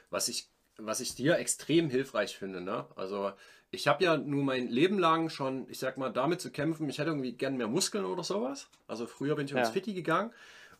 Was 0.09 0.27
ich 0.27 0.49
was 0.81 0.99
ich 0.99 1.15
dir 1.15 1.37
extrem 1.37 1.89
hilfreich 1.89 2.37
finde, 2.37 2.61
ne? 2.61 2.85
Also 2.95 3.31
ich 3.71 3.87
habe 3.87 4.03
ja 4.03 4.17
nur 4.17 4.43
mein 4.43 4.67
Leben 4.67 4.97
lang 4.97 5.29
schon, 5.29 5.69
ich 5.69 5.79
sag 5.79 5.97
mal, 5.97 6.09
damit 6.09 6.41
zu 6.41 6.51
kämpfen, 6.51 6.89
ich 6.89 6.97
hätte 6.97 7.09
irgendwie 7.09 7.33
gern 7.33 7.57
mehr 7.57 7.67
Muskeln 7.67 8.05
oder 8.05 8.23
sowas. 8.23 8.67
Also 8.87 9.05
früher 9.05 9.35
bin 9.35 9.45
ich 9.45 9.51
ins 9.51 9.67
Ja. 9.67 9.73
Fitti 9.73 9.93
gegangen 9.93 10.31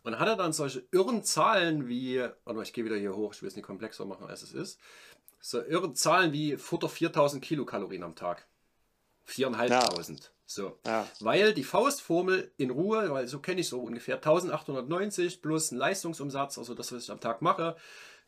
und 0.02 0.18
hatte 0.18 0.36
dann 0.36 0.52
solche 0.52 0.84
irren 0.90 1.22
Zahlen 1.22 1.88
wie, 1.88 2.26
oder 2.46 2.62
ich 2.62 2.72
gehe 2.72 2.84
wieder 2.84 2.96
hier 2.96 3.14
hoch, 3.14 3.34
ich 3.34 3.42
will 3.42 3.48
es 3.48 3.56
nicht 3.56 3.66
komplexer 3.66 4.04
machen, 4.04 4.26
als 4.26 4.42
es 4.42 4.52
ist. 4.52 4.80
So 5.40 5.62
irre 5.62 5.92
Zahlen 5.94 6.32
wie 6.32 6.56
Futter 6.56 6.88
4000 6.88 7.42
Kilokalorien 7.42 8.02
am 8.02 8.14
Tag. 8.14 8.46
4500. 9.24 10.32
So. 10.46 10.78
Ja. 10.84 11.06
Weil 11.20 11.54
die 11.54 11.64
Faustformel 11.64 12.50
in 12.56 12.70
Ruhe, 12.70 13.10
weil 13.10 13.28
so 13.28 13.38
kenne 13.38 13.60
ich 13.60 13.68
so 13.68 13.80
ungefähr 13.80 14.16
1890 14.16 15.40
plus 15.40 15.70
ein 15.70 15.78
Leistungsumsatz, 15.78 16.58
also 16.58 16.74
das, 16.74 16.92
was 16.92 17.04
ich 17.04 17.10
am 17.10 17.20
Tag 17.20 17.40
mache, 17.40 17.76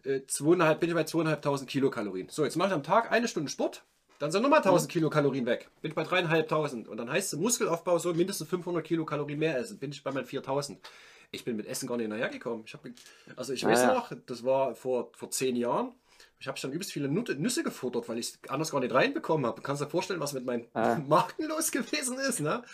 äh, 0.05 0.21
zweieinhalb, 0.27 0.81
bin 0.81 0.89
ich 0.91 0.95
bei 0.95 1.05
2500 1.05 1.69
Kilokalorien. 1.69 2.29
So, 2.29 2.45
jetzt 2.45 2.57
mache 2.57 2.69
ich 2.69 2.75
am 2.75 2.85
Tag 2.85 3.11
eine 3.11 3.29
Stunde 3.29 3.51
Sport, 3.51 3.85
dann 4.23 4.31
sind 4.31 4.43
nochmal 4.43 4.61
1000 4.61 4.89
Kilokalorien 4.89 5.47
weg. 5.47 5.69
Bin 5.81 5.91
ich 5.91 5.97
bei 5.97 6.05
3500. 6.05 6.87
Und 6.87 6.97
dann 6.97 7.11
heißt 7.11 7.33
es 7.33 7.41
Muskelaufbau 7.41 7.99
so 7.99 8.15
mindestens 8.15 8.49
500 8.49 8.85
Kilokalorien 8.85 9.37
mehr 9.37 9.59
essen. 9.59 9.81
Bin 9.81 9.91
ich 9.91 10.05
bei 10.05 10.13
meinen 10.13 10.27
4000. 10.27 10.79
Ich 11.33 11.45
bin 11.45 11.57
mit 11.57 11.67
Essen 11.67 11.89
gar 11.89 11.97
nicht 11.97 12.05
hinterhergekommen. 12.05 12.63
Ich 12.65 12.73
hab, 12.73 12.87
also 13.35 13.53
ich 13.53 13.65
weiß 13.65 13.81
ja. 13.81 13.95
noch, 13.95 14.13
das 14.27 14.45
war 14.45 14.77
vor, 14.77 15.11
vor 15.17 15.31
zehn 15.33 15.57
Jahren. 15.57 15.93
Ich 16.43 16.49
habe 16.49 16.59
schon 16.59 16.73
übelst 16.73 16.91
viele 16.91 17.09
Nüsse, 17.09 17.63
gefuttert, 17.63 18.09
weil 18.09 18.19
ich 18.19 18.31
es 18.31 18.51
anders 18.51 18.73
gar 18.73 18.81
nicht 18.81 18.93
reinbekommen 18.93 19.47
habe. 19.47 19.61
Du 19.61 19.63
kannst 19.63 19.81
dir 19.81 19.89
vorstellen, 19.89 20.19
was 20.19 20.33
mit 20.33 20.45
meinen 20.45 20.67
Ja. 20.75 20.99
Marken 20.99 21.45
los 21.45 21.71
gewesen 21.71 22.19
ist. 22.19 22.41
Ne? 22.41 22.65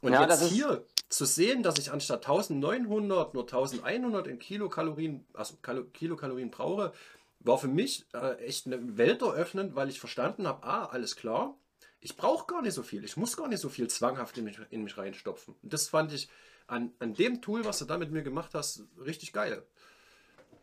Und 0.00 0.12
Ja, 0.12 0.28
jetzt 0.28 0.42
hier 0.48 0.84
zu 1.08 1.24
sehen, 1.24 1.62
dass 1.62 1.78
ich 1.78 1.92
anstatt 1.92 2.26
1900 2.26 3.32
nur 3.32 3.44
1100 3.44 4.26
in 4.26 4.40
Kilokalorien, 4.40 5.24
also 5.34 5.54
Kalo, 5.62 5.84
Kilokalorien 5.84 6.50
brauche, 6.50 6.92
war 7.38 7.58
für 7.58 7.68
mich 7.68 8.06
äh, 8.12 8.38
echt 8.44 8.66
eine 8.66 8.98
Welt 8.98 9.22
eröffnend, 9.22 9.76
weil 9.76 9.88
ich 9.88 10.00
verstanden 10.00 10.48
habe, 10.48 10.66
ah, 10.66 10.86
alles 10.86 11.14
klar, 11.14 11.56
ich 12.00 12.16
brauche 12.16 12.48
gar 12.48 12.60
nicht 12.60 12.74
so 12.74 12.82
viel, 12.82 13.04
ich 13.04 13.16
muss 13.16 13.36
gar 13.36 13.46
nicht 13.46 13.60
so 13.60 13.68
viel 13.68 13.86
zwanghaft 13.86 14.36
in 14.36 14.44
mich, 14.46 14.58
in 14.70 14.82
mich 14.82 14.98
reinstopfen. 14.98 15.54
Und 15.62 15.72
das 15.72 15.88
fand 15.88 16.12
ich 16.12 16.28
an, 16.66 16.92
an 16.98 17.14
dem 17.14 17.40
Tool, 17.40 17.64
was 17.64 17.78
du 17.78 17.84
da 17.84 17.98
mit 17.98 18.10
mir 18.10 18.22
gemacht 18.22 18.52
hast, 18.54 18.82
richtig 18.98 19.32
geil. 19.32 19.64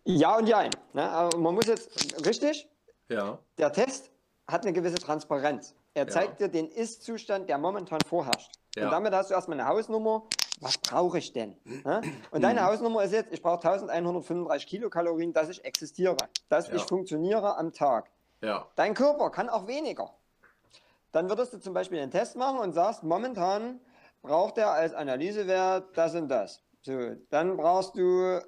Ja 0.05 0.37
und 0.37 0.47
ja. 0.47 0.63
Ne? 0.93 1.09
Aber 1.09 1.37
man 1.37 1.55
muss 1.55 1.65
jetzt, 1.67 2.25
richtig, 2.25 2.69
Ja, 3.09 3.37
der 3.57 3.71
Test 3.71 4.11
hat 4.47 4.63
eine 4.63 4.73
gewisse 4.73 4.95
Transparenz. 4.97 5.75
Er 5.93 6.05
Ja. 6.05 6.09
zeigt 6.09 6.39
dir 6.41 6.47
den 6.47 6.67
Ist-Zustand, 6.69 7.47
der 7.49 7.57
momentan 7.57 7.99
vorherrscht. 8.07 8.51
Ja. 8.75 8.85
Und 8.85 8.91
damit 8.91 9.13
hast 9.13 9.29
du 9.29 9.35
erstmal 9.35 9.59
eine 9.59 9.69
Hausnummer. 9.69 10.23
Was 10.61 10.77
brauche 10.77 11.17
ich 11.17 11.33
denn? 11.33 11.55
Ne? 11.85 12.01
Und 12.31 12.39
Mhm. 12.39 12.41
deine 12.61 12.65
Hausnummer 12.65 13.03
ist 13.03 13.11
jetzt, 13.11 13.31
ich 13.33 13.41
brauche 13.41 13.55
1135 13.67 14.67
Kilokalorien, 14.67 15.33
dass 15.33 15.49
ich 15.49 15.63
existiere, 15.63 16.15
dass 16.49 16.67
Ja. 16.69 16.75
ich 16.75 16.83
funktioniere 16.83 17.57
am 17.57 17.71
Tag. 17.73 18.09
ja, 18.41 18.67
Dein 18.75 18.93
Körper 18.93 19.29
kann 19.29 19.49
auch 19.49 19.67
weniger. 19.67 20.13
Dann 21.11 21.29
würdest 21.29 21.53
du 21.53 21.59
zum 21.59 21.73
Beispiel 21.73 21.99
einen 21.99 22.11
Test 22.11 22.35
machen 22.35 22.57
und 22.59 22.73
sagst, 22.73 23.03
momentan 23.03 23.79
braucht 24.23 24.57
er 24.57 24.71
als 24.71 24.93
Analysewert 24.93 25.95
das 25.95 26.15
und 26.15 26.27
das. 26.29 26.61
So, 26.81 27.11
dann 27.29 27.55
brauchst 27.55 27.95
du, 27.95 28.41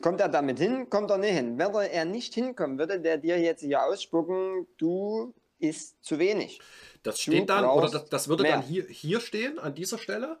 kommt 0.00 0.20
er 0.20 0.28
damit 0.28 0.58
hin, 0.58 0.88
kommt 0.90 1.10
er 1.10 1.18
nicht 1.18 1.34
hin. 1.34 1.58
Würde 1.58 1.90
er 1.90 2.04
nicht 2.04 2.34
hinkommen, 2.34 2.78
würde 2.78 3.00
der 3.00 3.18
dir 3.18 3.38
jetzt 3.38 3.60
hier 3.60 3.82
ausspucken, 3.84 4.66
du 4.78 5.34
isst 5.58 6.02
zu 6.04 6.18
wenig. 6.18 6.60
das 7.02 7.16
Du 7.16 7.22
steht 7.22 7.48
dann, 7.48 7.64
oder 7.64 7.88
das, 7.88 8.08
das 8.08 8.28
würde 8.28 8.42
mehr. 8.42 8.52
dann 8.52 8.62
hier, 8.62 8.84
hier 8.88 9.20
stehen, 9.20 9.58
an 9.58 9.74
dieser 9.74 9.98
Stelle. 9.98 10.38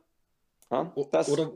Ja? 0.70 0.92
Das, 1.12 1.28
oder 1.30 1.52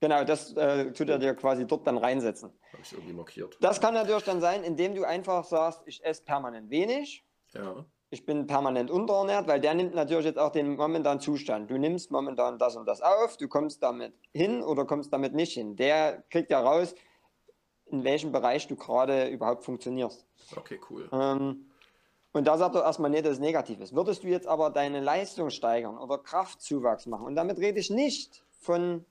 genau, 0.00 0.24
das 0.24 0.52
äh, 0.54 0.92
tut 0.92 1.08
er 1.08 1.18
dir 1.18 1.34
quasi 1.34 1.66
dort 1.66 1.86
dann 1.86 1.98
reinsetzen. 1.98 2.52
habe 2.72 2.82
ich 2.82 2.92
irgendwie 2.92 3.12
markiert. 3.12 3.56
Das 3.60 3.80
kann 3.80 3.94
natürlich 3.94 4.24
dann 4.24 4.40
sein, 4.40 4.62
indem 4.64 4.94
du 4.94 5.04
einfach 5.04 5.44
sagst, 5.44 5.82
ich 5.86 6.04
esse 6.04 6.22
permanent 6.24 6.70
wenig, 6.70 7.24
Ja, 7.52 7.84
ich 8.16 8.24
bin 8.24 8.46
permanent 8.46 8.90
unterernährt, 8.90 9.46
weil 9.46 9.60
der 9.60 9.74
nimmt 9.74 9.94
natürlich 9.94 10.24
jetzt 10.24 10.38
auch 10.38 10.50
den 10.50 10.74
momentanen 10.76 11.20
Zustand. 11.20 11.70
Du 11.70 11.76
nimmst 11.76 12.10
momentan 12.10 12.58
das 12.58 12.74
und 12.74 12.86
das 12.86 13.02
auf, 13.02 13.36
du 13.36 13.46
kommst 13.46 13.82
damit 13.82 14.14
hin 14.32 14.62
oder 14.62 14.86
kommst 14.86 15.12
damit 15.12 15.34
nicht 15.34 15.52
hin. 15.52 15.76
Der 15.76 16.24
kriegt 16.30 16.50
ja 16.50 16.60
raus, 16.60 16.94
in 17.84 18.04
welchem 18.04 18.32
Bereich 18.32 18.66
du 18.68 18.74
gerade 18.74 19.28
überhaupt 19.28 19.64
funktionierst. 19.64 20.24
okay, 20.56 20.80
cool. 20.88 21.10
Ähm, 21.12 21.66
und 22.32 22.46
da 22.46 22.56
sagt 22.56 22.74
er 22.74 22.84
erstmal 22.84 23.14
es 23.14 23.38
negativ 23.38 23.80
ist. 23.80 23.94
Würdest 23.94 24.24
du 24.24 24.28
jetzt 24.28 24.46
aber 24.46 24.70
deine 24.70 25.00
Leistung 25.00 25.50
steigern 25.50 25.98
oder 25.98 26.16
Kraftzuwachs 26.16 27.04
machen, 27.04 27.26
und 27.26 27.36
damit 27.36 27.58
rede 27.58 27.80
ich 27.80 27.90
nicht 27.90 28.44
von 28.60 29.04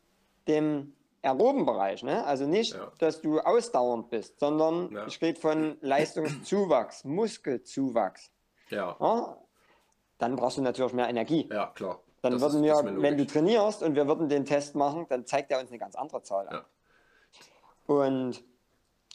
dem 0.48 0.94
aeroben 1.22 1.68
Bereich, 1.68 2.02
ne? 2.02 2.26
also 2.26 2.48
nicht, 2.48 2.74
Ja. 2.74 2.92
dass 2.98 3.22
du 3.22 3.40
ausdauernd 3.40 4.10
bist, 4.10 4.40
sondern 4.40 4.92
Ja. 4.92 5.06
ich 5.06 5.22
rede 5.22 5.40
von 5.40 5.78
Leistungszuwachs, 5.82 7.04
Muskelzuwachs. 7.04 8.32
Ja, 8.70 8.96
Ja, 9.00 9.38
dann 10.18 10.36
brauchst 10.36 10.58
du 10.58 10.62
natürlich 10.62 10.94
mehr 10.94 11.10
Energie. 11.10 11.48
ja, 11.52 11.68
klar. 11.68 12.00
Dann 12.22 12.34
Das 12.34 12.42
würden 12.42 12.64
ist- 12.64 12.84
wir, 12.86 13.02
wenn 13.02 13.18
du 13.18 13.26
trainierst 13.28 13.84
und 13.84 13.96
wir 13.96 14.08
würden 14.08 14.28
den 14.30 14.46
Test 14.46 14.76
machen, 14.76 15.06
dann 15.10 15.26
zeigt 15.28 15.52
er 15.52 15.60
uns 15.60 15.70
eine 15.70 15.78
ganz 15.78 15.96
andere 15.96 16.24
Zahl 16.24 16.48
an. 16.48 16.56
Ja. 16.56 16.66
Und 17.96 18.44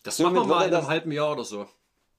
Das 0.05 0.19
machen 0.21 0.35
wir 0.35 0.45
mal 0.45 0.69
in 0.69 0.75
einem 0.75 0.87
halben 0.87 1.11
Jahr 1.13 1.33
oder 1.33 1.45
so. 1.45 1.67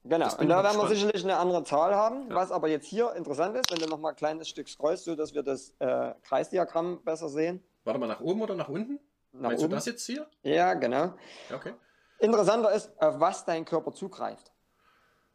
genau, 0.03 0.25
und 0.38 0.49
da 0.49 0.63
werden 0.63 0.79
wir 0.82 0.88
sicherlich 0.88 1.23
eine 1.23 1.38
andere 1.38 1.63
Zahl 1.63 1.95
haben. 1.95 2.29
Ja. 2.29 2.36
Was 2.36 2.51
aber 2.51 2.67
jetzt 2.67 2.86
hier 2.88 3.13
interessant 3.15 3.55
ist, 3.55 3.71
wenn 3.71 3.79
du 3.79 3.88
nochmal 3.88 4.11
ein 4.11 4.15
kleines 4.17 4.49
Stück 4.49 4.67
scrollst, 4.67 5.05
so 5.05 5.15
dass 5.15 5.34
wir 5.34 5.43
das 5.43 5.73
äh, 5.79 6.13
Kreisdiagramm 6.23 7.01
besser 7.03 7.29
sehen. 7.29 7.63
Warte 7.86 7.99
mal, 7.99 8.07
nach 8.07 8.19
oben 8.19 8.41
oder 8.41 8.55
nach 8.55 8.67
unten? 8.69 8.99
Nach 9.32 9.49
Meinst 9.49 9.63
oben. 9.63 9.69
du 9.71 9.75
das 9.77 9.86
jetzt 9.86 10.05
hier? 10.05 10.27
Ja, 10.43 10.73
genau. 10.73 11.13
Okay. 11.55 11.73
Interessanter 12.19 12.71
ist, 12.73 12.91
auf 13.01 13.19
was 13.19 13.45
dein 13.45 13.63
Körper 13.65 13.93
zugreift. 13.93 14.51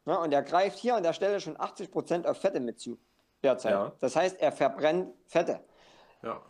Ja, 0.07 0.15
und 0.15 0.31
er 0.33 0.41
greift 0.41 0.79
hier 0.79 0.95
an 0.95 1.03
der 1.03 1.13
Stelle 1.13 1.39
schon 1.39 1.57
80% 1.57 2.25
auf 2.25 2.37
Fette 2.37 2.59
mit 2.59 2.79
zu. 2.79 2.97
Derzeit. 3.43 3.71
Ja. 3.73 3.91
Das 3.99 4.15
heißt, 4.15 4.39
er 4.41 4.51
verbrennt 4.51 5.13
Fette. 5.27 5.59
Ja, 6.23 6.41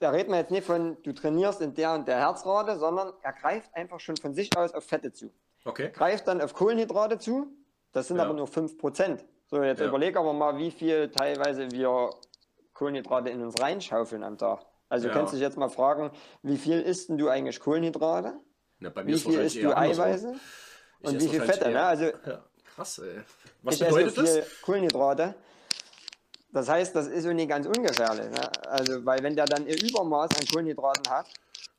da 0.00 0.10
reden 0.10 0.32
wir 0.32 0.38
jetzt 0.38 0.50
nicht 0.50 0.64
von, 0.66 1.00
du 1.04 1.12
trainierst 1.12 1.60
in 1.60 1.74
der 1.74 1.94
und 1.94 2.08
der 2.08 2.18
Herzrate, 2.18 2.76
sondern 2.76 3.12
er 3.22 3.32
greift 3.32 3.72
einfach 3.74 4.00
schon 4.00 4.16
von 4.16 4.34
sich 4.34 4.54
aus 4.56 4.74
auf 4.74 4.84
Fette 4.84 5.12
zu. 5.12 5.30
okay. 5.64 5.90
Greift 5.92 6.26
dann 6.26 6.40
auf 6.42 6.54
Kohlenhydrate 6.54 7.18
zu, 7.18 7.46
das 7.92 8.08
sind 8.08 8.16
Ja. 8.16 8.24
aber 8.24 8.34
nur 8.34 8.48
5%. 8.48 9.24
So, 9.46 9.62
jetzt 9.62 9.78
Ja. 9.80 9.86
überleg 9.86 10.16
aber 10.16 10.32
mal, 10.32 10.58
wie 10.58 10.72
viel 10.72 11.08
teilweise 11.10 11.70
wir 11.70 12.10
Kohlenhydrate 12.74 13.30
in 13.30 13.42
uns 13.42 13.60
reinschaufeln 13.60 14.24
am 14.24 14.36
Tag. 14.38 14.66
Also 14.88 15.06
Ja. 15.06 15.12
du 15.12 15.18
kannst 15.20 15.34
dich 15.34 15.40
jetzt 15.40 15.56
mal 15.56 15.68
fragen, 15.68 16.10
wie 16.42 16.56
viel 16.58 16.80
isst 16.80 17.08
denn 17.08 17.16
du 17.18 17.28
eigentlich 17.28 17.60
Kohlenhydrate? 17.60 18.34
Na, 18.80 18.90
bei 18.90 19.04
mir 19.04 19.10
Wie 19.10 19.14
ist 19.14 19.22
viel 19.22 19.38
isst 19.40 19.54
du 19.56 19.60
eher 19.60 19.76
andersrum. 19.76 20.40
Und 21.02 21.14
wie 21.20 21.28
viel 21.28 21.38
wahrscheinlich 21.40 21.56
Fette? 21.58 21.70
Ne? 21.70 21.82
Also 21.82 22.04
Ja, 22.04 22.44
krass, 22.74 22.98
ey. 22.98 23.20
Was 23.62 23.78
bedeutet 23.78 24.14
so 24.14 24.22
das? 24.22 24.60
Kohlenhydrate. 24.62 25.34
Das 26.52 26.68
heißt, 26.68 26.94
das 26.94 27.06
ist 27.06 27.22
so 27.24 27.32
nicht 27.32 27.48
ganz 27.48 27.66
ungefährlich. 27.66 28.30
Ne? 28.30 28.50
Also, 28.68 29.04
weil 29.06 29.22
wenn 29.22 29.34
der 29.36 29.46
dann 29.46 29.66
ihr 29.66 29.82
Übermaß 29.82 30.30
an 30.38 30.46
Kohlenhydraten 30.52 31.10
hat, 31.10 31.26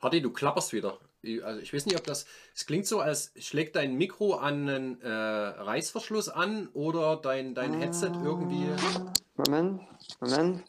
Hardy, 0.02 0.22
du 0.22 0.32
klapperst 0.32 0.74
wieder. 0.74 0.98
Ich- 1.22 1.44
Also 1.44 1.62
ich 1.62 1.74
weiß 1.74 1.86
nicht, 1.86 1.98
ob 1.98 2.04
das. 2.06 2.26
Es 2.56 2.66
klingt 2.66 2.86
so, 2.88 3.00
als 3.00 3.32
schlägt 3.38 3.76
dein 3.78 3.94
Mikro 3.96 4.34
an 4.36 4.68
einen 4.68 5.02
äh, 5.02 5.08
Reißverschluss 5.10 6.28
an 6.28 6.68
oder 6.74 7.16
dein, 7.16 7.54
dein 7.56 7.74
Headset 7.74 8.12
irgendwie. 8.24 8.68
Moment, 9.38 9.82
Moment. 10.20 10.64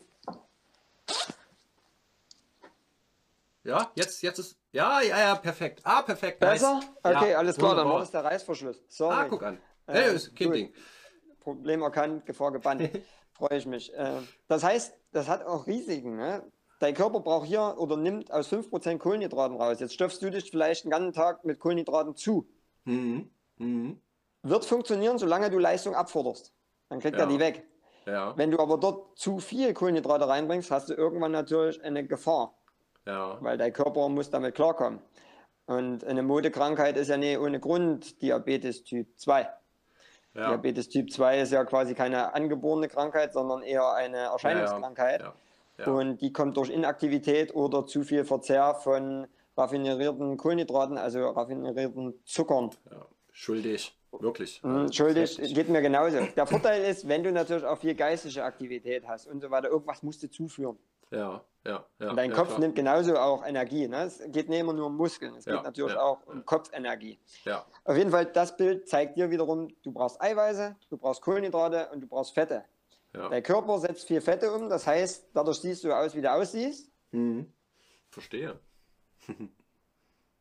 Ja, 3.65 3.91
jetzt, 3.95 4.23
jetzt 4.23 4.39
ist. 4.39 4.59
Ja, 4.73 5.01
ja, 5.01 5.19
ja, 5.19 5.35
perfekt. 5.37 5.81
Ah, 5.85 6.03
perfekt. 6.03 6.41
nice. 6.41 6.61
Besser? 6.61 6.81
Okay, 7.03 7.31
Ja, 7.33 7.39
alles 7.39 7.57
klar, 7.57 7.75
dann 7.75 7.89
war 7.89 7.99
das 8.01 8.11
der 8.11 8.25
Reißverschluss. 8.25 8.83
Sorry. 8.89 9.15
Ah, 9.15 9.27
guck 9.29 9.43
an. 9.43 9.57
Äh, 9.87 9.93
Hey, 9.93 10.15
ist 10.15 10.37
kein 10.37 10.49
gut. 10.49 10.57
Ding. 10.57 10.75
Problem 11.41 11.83
erkannt, 11.83 12.27
Gefahr 12.27 12.53
gebannt. 12.53 12.83
Freue 13.33 13.59
ich 13.59 13.67
mich. 13.67 13.93
Äh, 13.95 14.21
das 14.49 14.62
heißt, 14.62 14.95
das 15.12 15.29
hat 15.29 15.45
auch 15.45 15.67
Risiken. 15.67 16.17
Ne? 16.17 16.51
Dein 16.81 16.95
Körper 16.95 17.21
braucht 17.21 17.47
hier 17.47 17.75
oder 17.79 17.97
nimmt 17.97 18.31
aus 18.33 18.49
5% 18.53 18.99
Kohlenhydraten 18.99 19.57
raus. 19.57 19.81
Jetzt 19.81 19.95
stopfst 19.95 20.21
du 20.21 20.31
dich 20.31 20.51
vielleicht 20.51 20.85
den 20.85 20.91
ganzen 20.91 21.12
Tag 21.12 21.45
mit 21.45 21.59
Kohlenhydraten 21.59 22.17
zu. 22.17 22.47
Mhm. 22.85 23.31
Mhm. 23.59 24.01
Wird 24.43 24.65
funktionieren, 24.65 25.19
solange 25.19 25.51
du 25.51 25.59
Leistung 25.59 25.95
abforderst. 25.95 26.53
Dann 26.91 27.01
kriegt 27.01 27.17
Ja. 27.17 27.23
er 27.25 27.29
die 27.29 27.39
weg. 27.39 27.67
Ja, 28.07 28.37
Wenn 28.37 28.51
du 28.51 28.59
aber 28.59 28.77
dort 28.77 29.19
zu 29.19 29.39
viel 29.39 29.73
Kohlenhydrate 29.73 30.29
reinbringst, 30.29 30.71
hast 30.71 30.91
du 30.91 30.95
irgendwann 30.95 31.33
natürlich 31.33 31.83
eine 31.83 32.07
Gefahr, 32.07 32.55
ja. 33.07 33.39
weil 33.41 33.59
dein 33.59 33.73
Körper 33.73 34.09
muss 34.09 34.31
damit 34.31 34.55
klarkommen. 34.55 35.01
Und 35.67 36.05
eine 36.05 36.23
Modekrankheit 36.23 36.97
ist 36.97 37.09
ja 37.09 37.17
nicht 37.17 37.39
ohne 37.39 37.59
Grund 37.59 38.21
Diabetes 38.21 38.85
Typ 38.85 39.09
2. 39.17 39.41
ja. 40.35 40.49
Diabetes 40.49 40.89
Typ 40.89 41.11
2 41.11 41.41
ist 41.41 41.53
ja 41.53 41.65
quasi 41.65 41.95
keine 41.95 42.35
angeborene 42.35 42.89
Krankheit, 42.89 43.33
sondern 43.33 43.63
eher 43.63 43.93
eine 43.95 44.19
Erscheinungskrankheit. 44.19 45.23
Ja, 45.23 45.35
ja. 45.79 45.87
Und 45.87 46.21
die 46.21 46.33
kommt 46.33 46.57
durch 46.57 46.69
Inaktivität 46.69 47.55
oder 47.55 47.87
zu 47.87 48.03
viel 48.03 48.25
Verzehr 48.25 48.75
von 48.75 49.27
raffinierten 49.57 50.37
Kohlenhydraten, 50.37 50.99
also 50.99 51.31
raffinierten 51.31 52.15
Zuckern. 52.25 52.71
Schuldig. 53.33 53.97
Wirklich. 54.21 54.63
Hm, 54.63 54.93
Schuldig, 54.93 55.37
geht 55.55 55.69
mir 55.69 55.83
genauso. 55.83 56.19
Der 56.37 56.47
Vorteil 56.47 56.83
ist, 56.85 57.09
wenn 57.09 57.25
du 57.25 57.33
natürlich 57.33 57.65
auch 57.65 57.79
viel 57.79 57.95
geistige 57.95 58.45
Aktivität 58.45 59.09
hast 59.09 59.27
und 59.27 59.41
so 59.41 59.51
weiter, 59.51 59.69
irgendwas 59.69 60.03
musst 60.03 60.23
du 60.23 60.31
zuführen. 60.31 60.79
Ja, 61.11 61.43
ja, 61.65 61.85
ja. 61.99 62.11
Und 62.11 62.17
dein 62.17 62.31
ja, 62.31 62.37
Kopf 62.37 62.49
klar. 62.49 62.61
nimmt 62.61 62.75
genauso 62.77 63.17
auch 63.19 63.45
Energie. 63.47 63.89
Ne? 63.89 64.03
Es 64.05 64.23
geht 64.27 64.49
nicht 64.49 64.61
immer 64.61 64.73
nur 64.73 64.87
um 64.87 64.97
Muskeln, 64.97 65.35
es 65.37 65.45
Ja, 65.47 65.55
geht 65.57 65.65
natürlich 65.65 65.95
ja, 65.95 66.03
auch 66.03 66.21
ja. 66.27 66.33
um 66.33 66.45
Kopfenergie. 66.45 67.19
Ja, 67.45 67.65
Auf 67.85 67.97
jeden 67.97 68.11
Fall, 68.11 68.27
das 68.27 68.57
Bild 68.57 68.89
zeigt 68.89 69.17
dir 69.17 69.31
wiederum, 69.31 69.69
du 69.83 69.93
brauchst 69.93 70.21
Eiweiße, 70.21 70.77
du 70.91 70.97
brauchst 70.97 71.23
Kohlenhydrate 71.23 71.89
und 71.93 72.01
du 72.03 72.07
brauchst 72.07 72.35
Fette. 72.35 72.65
ja. 73.15 73.29
Dein 73.29 73.43
Körper 73.43 73.79
setzt 73.79 74.07
viel 74.07 74.21
Fette 74.21 74.53
um, 74.53 74.69
das 74.69 74.87
heißt, 74.87 75.29
dadurch 75.33 75.59
siehst 75.61 75.85
du 75.85 75.93
aus, 75.93 76.15
wie 76.15 76.21
du 76.23 76.31
aussiehst. 76.33 76.91
Mhm. 77.12 77.53
Verstehe. 78.11 78.59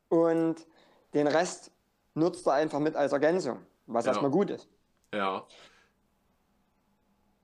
Und 0.08 0.66
den 1.14 1.26
Rest 1.26 1.70
nutzt 2.14 2.46
er 2.46 2.54
einfach 2.54 2.78
mit 2.78 2.94
als 2.96 3.12
Ergänzung, 3.12 3.60
was 3.86 4.04
Ja. 4.04 4.12
erstmal 4.12 4.30
gut 4.30 4.50
ist. 4.50 4.68
Ja, 5.12 5.46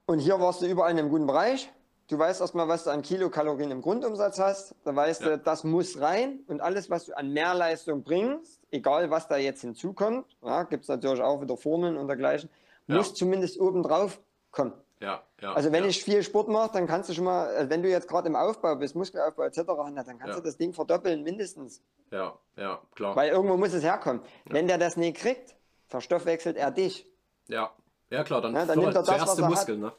Und 0.07 0.19
hier 0.19 0.39
warst 0.41 0.61
du 0.63 0.67
überall 0.67 0.91
in 0.91 0.99
einem 0.99 1.09
guten 1.09 1.27
Bereich. 1.27 1.73
Du 2.11 2.19
weißt 2.19 2.41
erstmal, 2.41 2.67
was 2.67 2.83
du 2.85 2.91
an 2.91 3.03
Kilokalorien 3.03 3.71
im 3.71 3.81
Grundumsatz 3.83 4.41
hast. 4.41 4.75
Da 4.83 4.95
weißt 4.97 5.23
Ja. 5.23 5.29
du, 5.29 5.39
das 5.39 5.63
muss 5.63 6.01
rein. 6.01 6.41
Und 6.49 6.61
alles, 6.61 6.91
was 6.91 7.05
du 7.07 7.17
an 7.17 7.33
Mehrleistung 7.33 8.03
bringst, 8.03 8.61
egal 8.73 9.11
was 9.11 9.29
da 9.29 9.37
jetzt 9.37 9.61
hinzukommt, 9.61 10.27
ja, 10.43 10.65
gibt 10.65 10.83
es 10.83 10.89
natürlich 10.89 11.23
auch 11.23 11.41
wieder 11.41 11.57
Formeln 11.57 11.97
und 11.97 12.09
dergleichen, 12.09 12.51
Ja. 12.89 12.97
muss 12.97 13.15
zumindest 13.15 13.61
oben 13.61 13.85
drauf 13.85 14.19
kommen. 14.51 14.73
ja, 14.99 15.23
ja. 15.41 15.53
Also 15.53 15.71
wenn 15.71 15.85
ja. 15.85 15.89
ich 15.91 16.03
viel 16.03 16.23
Sport 16.25 16.49
mache, 16.49 16.73
dann 16.73 16.89
kannst 16.89 17.09
du 17.09 17.15
schon 17.15 17.25
mal, 17.25 17.49
äh, 17.55 17.71
wenn 17.71 17.81
du 17.83 17.89
jetzt 17.89 18.09
gerade 18.09 18.27
im 18.29 18.35
Aufbau 18.37 18.75
bist, 18.75 18.97
Muskelaufbau 18.97 19.45
etc., 19.45 19.61
na, 19.93 20.03
dann 20.03 20.19
kannst 20.19 20.37
du 20.37 20.43
das 20.43 20.57
Ding 20.59 20.73
verdoppeln 20.75 21.23
mindestens. 21.23 21.81
Ja, 22.11 22.35
ja, 22.57 22.81
klar. 22.97 23.15
Weil 23.15 23.31
irgendwo 23.31 23.57
muss 23.57 23.73
es 23.73 23.85
herkommen. 23.85 24.21
Wenn 24.47 24.67
der 24.67 24.79
das 24.79 24.97
nicht 24.97 25.17
kriegt, 25.17 25.55
verstoffwechselt 25.87 26.57
er 26.57 26.73
dich. 26.73 27.07
Ja, 27.47 27.71
ja 28.11 28.25
klar, 28.25 28.41
dann, 28.43 28.53
Ja, 28.55 28.67
dann 28.67 28.79
nimmt 28.81 28.95
er 28.97 29.03
das, 29.03 29.07
zuerst 29.07 29.27
was 29.29 29.39
er 29.39 29.45
hat. 29.45 29.51
Muskeln, 29.53 29.81
ne? 29.81 29.93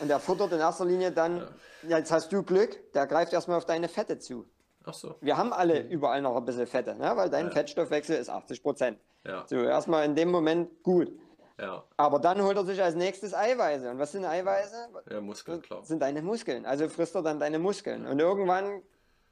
Und 0.00 0.08
der 0.08 0.18
futtert 0.18 0.52
in 0.52 0.58
erster 0.58 0.84
Linie 0.84 1.12
dann, 1.12 1.46
ja. 1.88 1.98
jetzt 1.98 2.10
hast 2.12 2.32
du 2.32 2.42
Glück, 2.42 2.92
der 2.92 3.06
greift 3.06 3.32
erstmal 3.32 3.56
auf 3.58 3.64
deine 3.66 3.88
Fette 3.88 4.18
zu. 4.18 4.46
Ach 4.84 4.92
so. 4.94 5.14
Wir 5.20 5.36
haben 5.36 5.52
alle 5.52 5.80
überall 5.88 6.20
noch 6.20 6.36
ein 6.36 6.44
bisschen 6.44 6.66
Fette, 6.66 6.94
ne? 6.94 7.12
weil 7.16 7.30
dein 7.30 7.46
Ja. 7.46 7.52
Fettstoffwechsel 7.52 8.16
ist 8.16 8.28
80 8.28 8.62
Prozent. 8.62 8.98
Ja, 9.24 9.44
So, 9.46 9.56
erstmal 9.56 10.04
in 10.04 10.14
dem 10.14 10.30
Moment 10.30 10.82
gut. 10.82 11.10
ja, 11.58 11.84
Aber 11.96 12.18
dann 12.18 12.42
holt 12.42 12.56
er 12.56 12.64
sich 12.64 12.82
als 12.82 12.94
nächstes 12.94 13.32
Eiweiße. 13.34 13.90
Und 13.90 13.98
was 13.98 14.12
sind 14.12 14.24
Eiweiße? 14.26 14.88
ja, 15.10 15.20
Muskeln, 15.22 15.62
klar. 15.62 15.78
Das 15.80 15.88
sind 15.88 16.00
deine 16.00 16.20
Muskeln. 16.20 16.66
Also 16.66 16.88
frisst 16.88 17.14
er 17.14 17.22
dann 17.22 17.40
deine 17.40 17.58
Muskeln. 17.58 18.06
Und 18.06 18.18
irgendwann, 18.18 18.82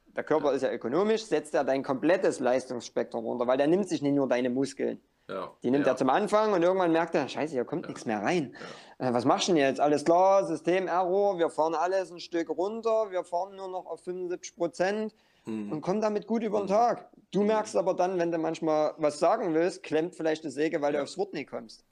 der 0.06 0.24
Körper 0.24 0.52
ist 0.52 0.62
ja 0.62 0.70
ökonomisch, 0.72 1.24
setzt 1.26 1.52
er 1.54 1.64
dein 1.64 1.82
komplettes 1.82 2.40
Leistungsspektrum 2.40 3.26
runter, 3.26 3.46
weil 3.46 3.58
der 3.58 3.66
nimmt 3.66 3.88
sich 3.88 4.00
nicht 4.00 4.14
nur 4.14 4.28
deine 4.28 4.48
Muskeln. 4.48 5.02
Ja, 5.28 5.52
Die 5.62 5.70
nimmt 5.70 5.86
ja. 5.86 5.92
er 5.92 5.96
zum 5.96 6.10
Anfang 6.10 6.52
und 6.52 6.62
irgendwann 6.62 6.92
merkt 6.92 7.14
er, 7.14 7.28
scheiße, 7.28 7.52
hier 7.52 7.64
kommt 7.64 7.86
nichts 7.88 8.04
mehr 8.06 8.22
rein. 8.22 8.54
Äh, 8.98 9.12
was 9.12 9.24
machst 9.24 9.48
du 9.48 9.52
denn 9.52 9.60
jetzt? 9.62 9.80
Alles 9.80 10.04
klar, 10.04 10.44
System 10.46 10.88
Error, 10.88 11.38
wir 11.38 11.48
fahren 11.48 11.74
alles 11.74 12.10
ein 12.10 12.18
Stück 12.20 12.50
runter, 12.50 13.10
wir 13.10 13.24
fahren 13.24 13.54
nur 13.56 13.68
noch 13.68 13.86
auf 13.86 14.02
75 14.02 14.56
Prozent 14.56 15.14
Mhm. 15.44 15.72
und 15.72 15.80
kommen 15.80 16.00
damit 16.00 16.28
gut 16.28 16.44
über 16.44 16.60
den 16.60 16.68
Tag. 16.68 17.08
Du 17.32 17.42
merkst 17.42 17.74
aber 17.76 17.94
dann, 17.94 18.16
wenn 18.18 18.30
du 18.30 18.38
manchmal 18.38 18.94
was 18.98 19.18
sagen 19.18 19.54
willst, 19.54 19.82
klemmt 19.82 20.14
vielleicht 20.14 20.44
die 20.44 20.50
Säge, 20.50 20.80
weil 20.80 20.92
du 20.92 21.02
aufs 21.02 21.18
Wort 21.18 21.32
nicht 21.32 21.50
kommst. 21.50 21.84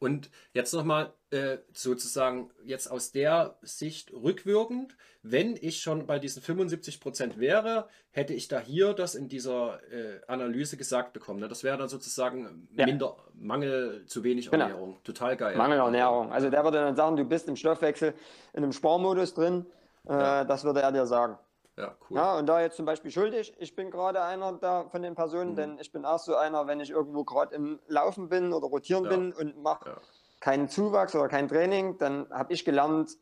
Und 0.00 0.30
jetzt 0.54 0.72
nochmal 0.72 1.12
äh, 1.30 1.58
sozusagen 1.72 2.50
jetzt 2.64 2.90
aus 2.90 3.12
der 3.12 3.58
Sicht 3.62 4.12
rückwirkend, 4.12 4.96
wenn 5.22 5.56
ich 5.60 5.82
schon 5.82 6.06
bei 6.06 6.18
diesen 6.18 6.42
75% 6.42 7.38
wäre, 7.38 7.86
hätte 8.10 8.32
ich 8.32 8.48
da 8.48 8.58
hier 8.58 8.94
das 8.94 9.14
in 9.14 9.28
dieser 9.28 9.78
äh, 9.92 10.20
Analyse 10.26 10.78
gesagt 10.78 11.12
bekommen. 11.12 11.40
Ne? 11.40 11.48
Das 11.48 11.62
wäre 11.64 11.76
dann 11.76 11.88
sozusagen 11.90 12.66
Ja. 12.72 12.86
minder 12.86 13.14
Mangel, 13.34 14.06
zu 14.06 14.24
wenig 14.24 14.50
Genau. 14.50 14.64
Ernährung. 14.64 14.96
Total 15.04 15.36
geil. 15.36 15.54
Mangelernährung. 15.56 16.32
Also 16.32 16.48
der 16.48 16.64
würde 16.64 16.78
dann 16.78 16.96
sagen, 16.96 17.16
du 17.16 17.24
bist 17.24 17.46
im 17.48 17.56
Stoffwechsel 17.56 18.14
in 18.54 18.62
einem 18.64 18.72
Sparmodus 18.72 19.34
drin. 19.34 19.66
Äh, 20.08 20.12
Ja. 20.12 20.44
Das 20.44 20.64
würde 20.64 20.80
er 20.80 20.92
dir 20.92 21.04
sagen. 21.06 21.36
Ja, 21.76 21.96
cool. 22.08 22.16
Ja, 22.18 22.38
und 22.38 22.46
da 22.46 22.60
jetzt 22.60 22.76
zum 22.76 22.86
Beispiel 22.86 23.10
schuldig, 23.10 23.54
ich 23.58 23.74
bin 23.74 23.90
gerade 23.90 24.22
einer 24.22 24.52
da 24.54 24.88
von 24.88 25.02
den 25.02 25.12
Mhm. 25.12 25.16
Personen, 25.16 25.56
denn 25.56 25.78
ich 25.78 25.92
bin 25.92 26.04
auch 26.04 26.18
so 26.18 26.36
einer, 26.36 26.66
wenn 26.66 26.80
ich 26.80 26.90
irgendwo 26.90 27.24
gerade 27.24 27.54
im 27.54 27.80
Laufen 27.86 28.28
bin 28.28 28.52
oder 28.52 28.66
rotieren 28.66 29.04
Ja. 29.04 29.10
bin 29.10 29.32
und 29.32 29.62
mache 29.62 29.88
Ja. 29.90 29.96
keinen 30.40 30.68
Zuwachs 30.68 31.14
oder 31.14 31.28
kein 31.28 31.48
Training, 31.48 31.98
dann 31.98 32.28
habe 32.30 32.52
ich 32.52 32.64
gelernt, 32.64 33.16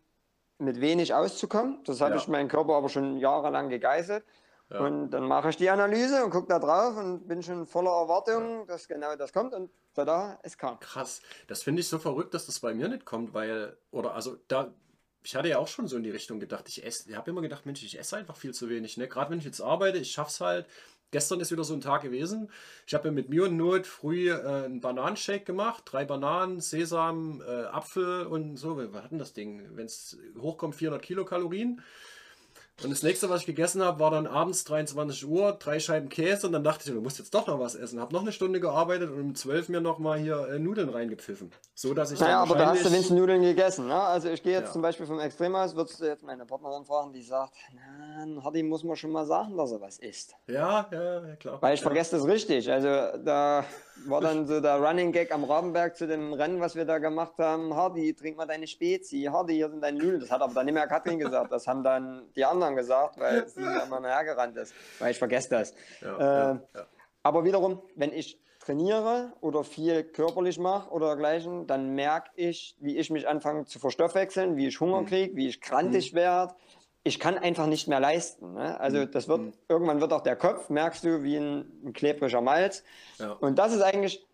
mit 0.60 0.80
wenig 0.80 1.14
auszukommen. 1.14 1.84
Das 1.84 2.00
habe 2.00 2.12
Ja. 2.12 2.16
ich 2.16 2.26
meinen 2.26 2.48
Körper 2.48 2.74
aber 2.74 2.88
schon 2.88 3.18
jahrelang 3.18 3.68
gegeißelt. 3.68 4.24
Ja. 4.70 4.80
Und 4.80 5.10
dann 5.10 5.28
mache 5.28 5.50
ich 5.50 5.56
die 5.56 5.70
Analyse 5.70 6.24
und 6.24 6.30
gucke 6.30 6.48
da 6.48 6.58
drauf 6.58 6.96
und 6.96 7.28
bin 7.28 7.42
schon 7.42 7.66
voller 7.66 7.92
Erwartung, 7.92 8.66
dass 8.66 8.88
genau 8.88 9.14
das 9.16 9.32
kommt 9.32 9.54
und 9.54 9.70
tada, 9.94 10.38
es 10.42 10.58
kam. 10.58 10.80
Krass. 10.80 11.22
Das 11.46 11.62
finde 11.62 11.80
ich 11.80 11.88
so 11.88 11.98
verrückt, 11.98 12.34
dass 12.34 12.46
das 12.46 12.58
bei 12.60 12.74
mir 12.74 12.88
nicht 12.88 13.04
kommt, 13.04 13.32
weil, 13.34 13.78
oder 13.92 14.14
also 14.14 14.36
da, 14.48 14.74
ich 15.22 15.34
hatte 15.36 15.48
ja 15.48 15.58
auch 15.58 15.68
schon 15.68 15.88
so 15.88 15.96
in 15.96 16.02
die 16.02 16.10
Richtung 16.10 16.40
gedacht, 16.40 16.68
ich 16.68 16.84
esse, 16.84 17.10
ich 17.10 17.16
habe 17.16 17.30
immer 17.30 17.42
gedacht, 17.42 17.66
Mensch, 17.66 17.82
ich 17.82 17.98
esse 17.98 18.16
einfach 18.16 18.36
viel 18.36 18.54
zu 18.54 18.68
wenig, 18.68 18.96
ne? 18.96 19.08
Gerade 19.08 19.30
wenn 19.30 19.38
ich 19.38 19.44
jetzt 19.44 19.60
arbeite, 19.60 19.98
ich 19.98 20.12
schaff's 20.12 20.40
halt. 20.40 20.66
Gestern 21.10 21.40
ist 21.40 21.50
wieder 21.50 21.64
so 21.64 21.72
ein 21.72 21.80
Tag 21.80 22.02
gewesen. 22.02 22.50
Ich 22.86 22.92
habe 22.92 23.08
mir 23.08 23.14
mit 23.14 23.30
Mühe 23.30 23.44
und 23.44 23.56
Not 23.56 23.86
früh 23.86 24.30
äh, 24.30 24.64
einen 24.64 24.82
Bananenshake 24.82 25.44
gemacht. 25.44 25.84
Drei 25.86 26.04
Bananen, 26.04 26.60
Sesam, 26.60 27.40
äh, 27.40 27.64
Apfel 27.64 28.26
und 28.26 28.58
so. 28.58 28.76
Was 28.92 29.04
hat 29.04 29.12
denn 29.12 29.18
das 29.18 29.32
Ding? 29.32 29.66
Wenn 29.72 29.86
es 29.86 30.18
hochkommt, 30.38 30.74
400 30.74 31.02
Kilokalorien. 31.02 31.80
Und 32.84 32.90
das 32.90 33.02
nächste, 33.02 33.28
was 33.28 33.40
ich 33.40 33.46
gegessen 33.46 33.82
habe, 33.82 33.98
war 33.98 34.12
dann 34.12 34.28
abends 34.28 34.62
23 34.64 35.26
Uhr, 35.26 35.52
drei 35.52 35.80
Scheiben 35.80 36.08
Käse 36.08 36.46
und 36.46 36.52
dann 36.52 36.62
dachte 36.62 36.84
ich, 36.88 36.94
du 36.94 37.00
musst 37.00 37.18
jetzt 37.18 37.34
doch 37.34 37.46
noch 37.48 37.58
was 37.58 37.74
essen. 37.74 38.00
Habe 38.00 38.12
noch 38.12 38.20
eine 38.22 38.30
Stunde 38.30 38.60
gearbeitet 38.60 39.10
und 39.10 39.20
um 39.20 39.34
12 39.34 39.68
mir 39.68 39.80
noch 39.80 39.98
mal 39.98 40.16
hier 40.18 40.46
äh, 40.48 40.58
Nudeln 40.60 40.88
reingepfiffen. 40.88 41.50
So, 41.74 41.92
dass 41.92 42.12
ich 42.12 42.20
Naja, 42.20 42.40
dann 42.40 42.50
aber 42.50 42.58
da 42.58 42.66
hast 42.70 42.84
du 42.84 42.90
wenigstens 42.90 43.16
Nudeln 43.18 43.42
gegessen. 43.42 43.88
Ne? 43.88 44.00
Also 44.00 44.28
ich 44.28 44.42
gehe 44.44 44.52
jetzt 44.52 44.66
Ja. 44.68 44.72
zum 44.72 44.82
Beispiel 44.82 45.06
vom 45.06 45.18
Extrem 45.18 45.56
aus, 45.56 45.74
würdest 45.74 46.00
du 46.00 46.04
jetzt 46.04 46.22
meine 46.22 46.46
Partnerin 46.46 46.84
fragen, 46.84 47.12
die 47.12 47.22
sagt, 47.22 47.54
na, 47.74 48.44
Hardy 48.44 48.62
muss 48.62 48.84
man 48.84 48.94
schon 48.96 49.10
mal 49.10 49.26
sagen, 49.26 49.56
dass 49.56 49.72
er 49.72 49.80
was 49.80 49.98
isst. 49.98 50.36
Ja, 50.46 50.86
ja, 50.92 51.26
ja, 51.26 51.36
klar. 51.36 51.60
Weil 51.60 51.74
ich 51.74 51.80
ja. 51.80 51.84
vergesse 51.86 52.16
das 52.16 52.26
richtig. 52.26 52.70
Also 52.70 52.88
da 53.24 53.64
war 54.06 54.20
dann 54.20 54.46
so 54.46 54.60
der 54.60 54.76
Running 54.76 55.12
Gag 55.12 55.32
am 55.32 55.44
Rabenberg 55.44 55.96
zu 55.96 56.06
dem 56.06 56.32
Rennen, 56.32 56.60
was 56.60 56.76
wir 56.76 56.84
da 56.84 56.98
gemacht 56.98 57.34
haben. 57.38 57.74
Hardy, 57.74 58.14
trink 58.14 58.36
mal 58.36 58.46
deine 58.46 58.66
Spezi. 58.66 59.28
Hardy, 59.30 59.54
hier 59.54 59.68
sind 59.70 59.82
deine 59.82 59.98
Nudeln. 59.98 60.20
Das 60.20 60.30
hat 60.30 60.40
aber 60.40 60.54
dann 60.54 60.66
nicht 60.66 60.74
mehr 60.74 60.86
Katrin 60.86 61.18
gesagt. 61.18 61.52
Das 61.52 61.66
haben 61.66 61.82
dann 61.82 62.28
die 62.36 62.44
anderen 62.44 62.76
gesagt, 62.76 63.18
weil 63.18 63.48
sie 63.48 63.60
mal 63.90 64.02
hergerannt 64.04 64.56
ist. 64.56 64.74
Weil 64.98 65.10
ich 65.10 65.18
vergesse 65.18 65.50
das. 65.50 65.74
Ja, 66.00 66.16
äh, 66.16 66.22
ja, 66.54 66.60
ja. 66.74 66.86
Aber 67.22 67.44
wiederum, 67.44 67.82
wenn 67.96 68.12
ich 68.12 68.40
trainiere 68.60 69.32
oder 69.40 69.64
viel 69.64 70.04
körperlich 70.04 70.58
mache 70.58 70.90
oder 70.90 71.06
dergleichen, 71.06 71.66
dann 71.66 71.94
merke 71.94 72.30
ich, 72.36 72.76
wie 72.80 72.96
ich 72.98 73.10
mich 73.10 73.26
anfange 73.26 73.64
zu 73.64 73.78
verstoffwechseln, 73.78 74.56
wie 74.56 74.68
ich 74.68 74.80
Mhm. 74.80 74.86
Hunger 74.86 75.04
kriege, 75.04 75.34
wie 75.36 75.48
ich 75.48 75.60
krantig 75.60 76.14
werde. 76.14 76.54
Ich 77.08 77.18
kann 77.18 77.38
einfach 77.38 77.66
nicht 77.66 77.88
mehr 77.88 78.00
leisten. 78.00 78.52
Ne? 78.52 78.78
Also 78.78 78.98
Mhm. 78.98 79.10
das 79.12 79.28
wird, 79.28 79.54
irgendwann 79.66 80.00
wird 80.02 80.12
auch 80.12 80.20
der 80.20 80.36
Kopf, 80.36 80.68
merkst 80.68 81.04
du, 81.04 81.22
wie 81.22 81.36
ein, 81.36 81.64
ein 81.86 81.92
klebriger 81.94 82.42
Malz. 82.42 82.84
Ja. 83.18 83.32
Und 83.32 83.58
das 83.58 83.72
ist 83.74 83.80
eigentlich 83.80 84.26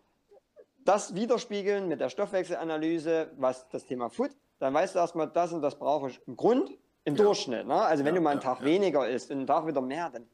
das 0.83 1.15
Widerspiegeln 1.15 1.87
mit 1.87 2.01
der 2.01 2.09
Stoffwechselanalyse, 2.09 3.31
was 3.37 3.67
das 3.69 3.85
Thema 3.85 4.09
Food, 4.09 4.31
dann 4.59 4.73
weißt 4.73 4.93
du 4.93 4.99
erstmal, 4.99 5.27
das 5.27 5.53
und 5.53 5.61
das 5.61 5.75
brauche 5.79 6.09
ich 6.09 6.19
im 6.27 6.35
Grund, 6.35 6.69
im 7.05 7.15
Durchschnitt. 7.15 7.65
Ne? 7.65 7.75
Also 7.81 8.03
wenn 8.03 8.13
Ja, 8.13 8.19
du 8.19 8.23
mal 8.23 8.31
einen 8.31 8.41
ja, 8.41 8.49
Tag 8.53 8.59
ja. 8.59 8.65
weniger 8.65 9.07
isst 9.07 9.31
und 9.31 9.37
einen 9.37 9.47
Tag 9.47 9.65
wieder 9.67 9.81
mehr, 9.81 10.09
dann 10.09 10.27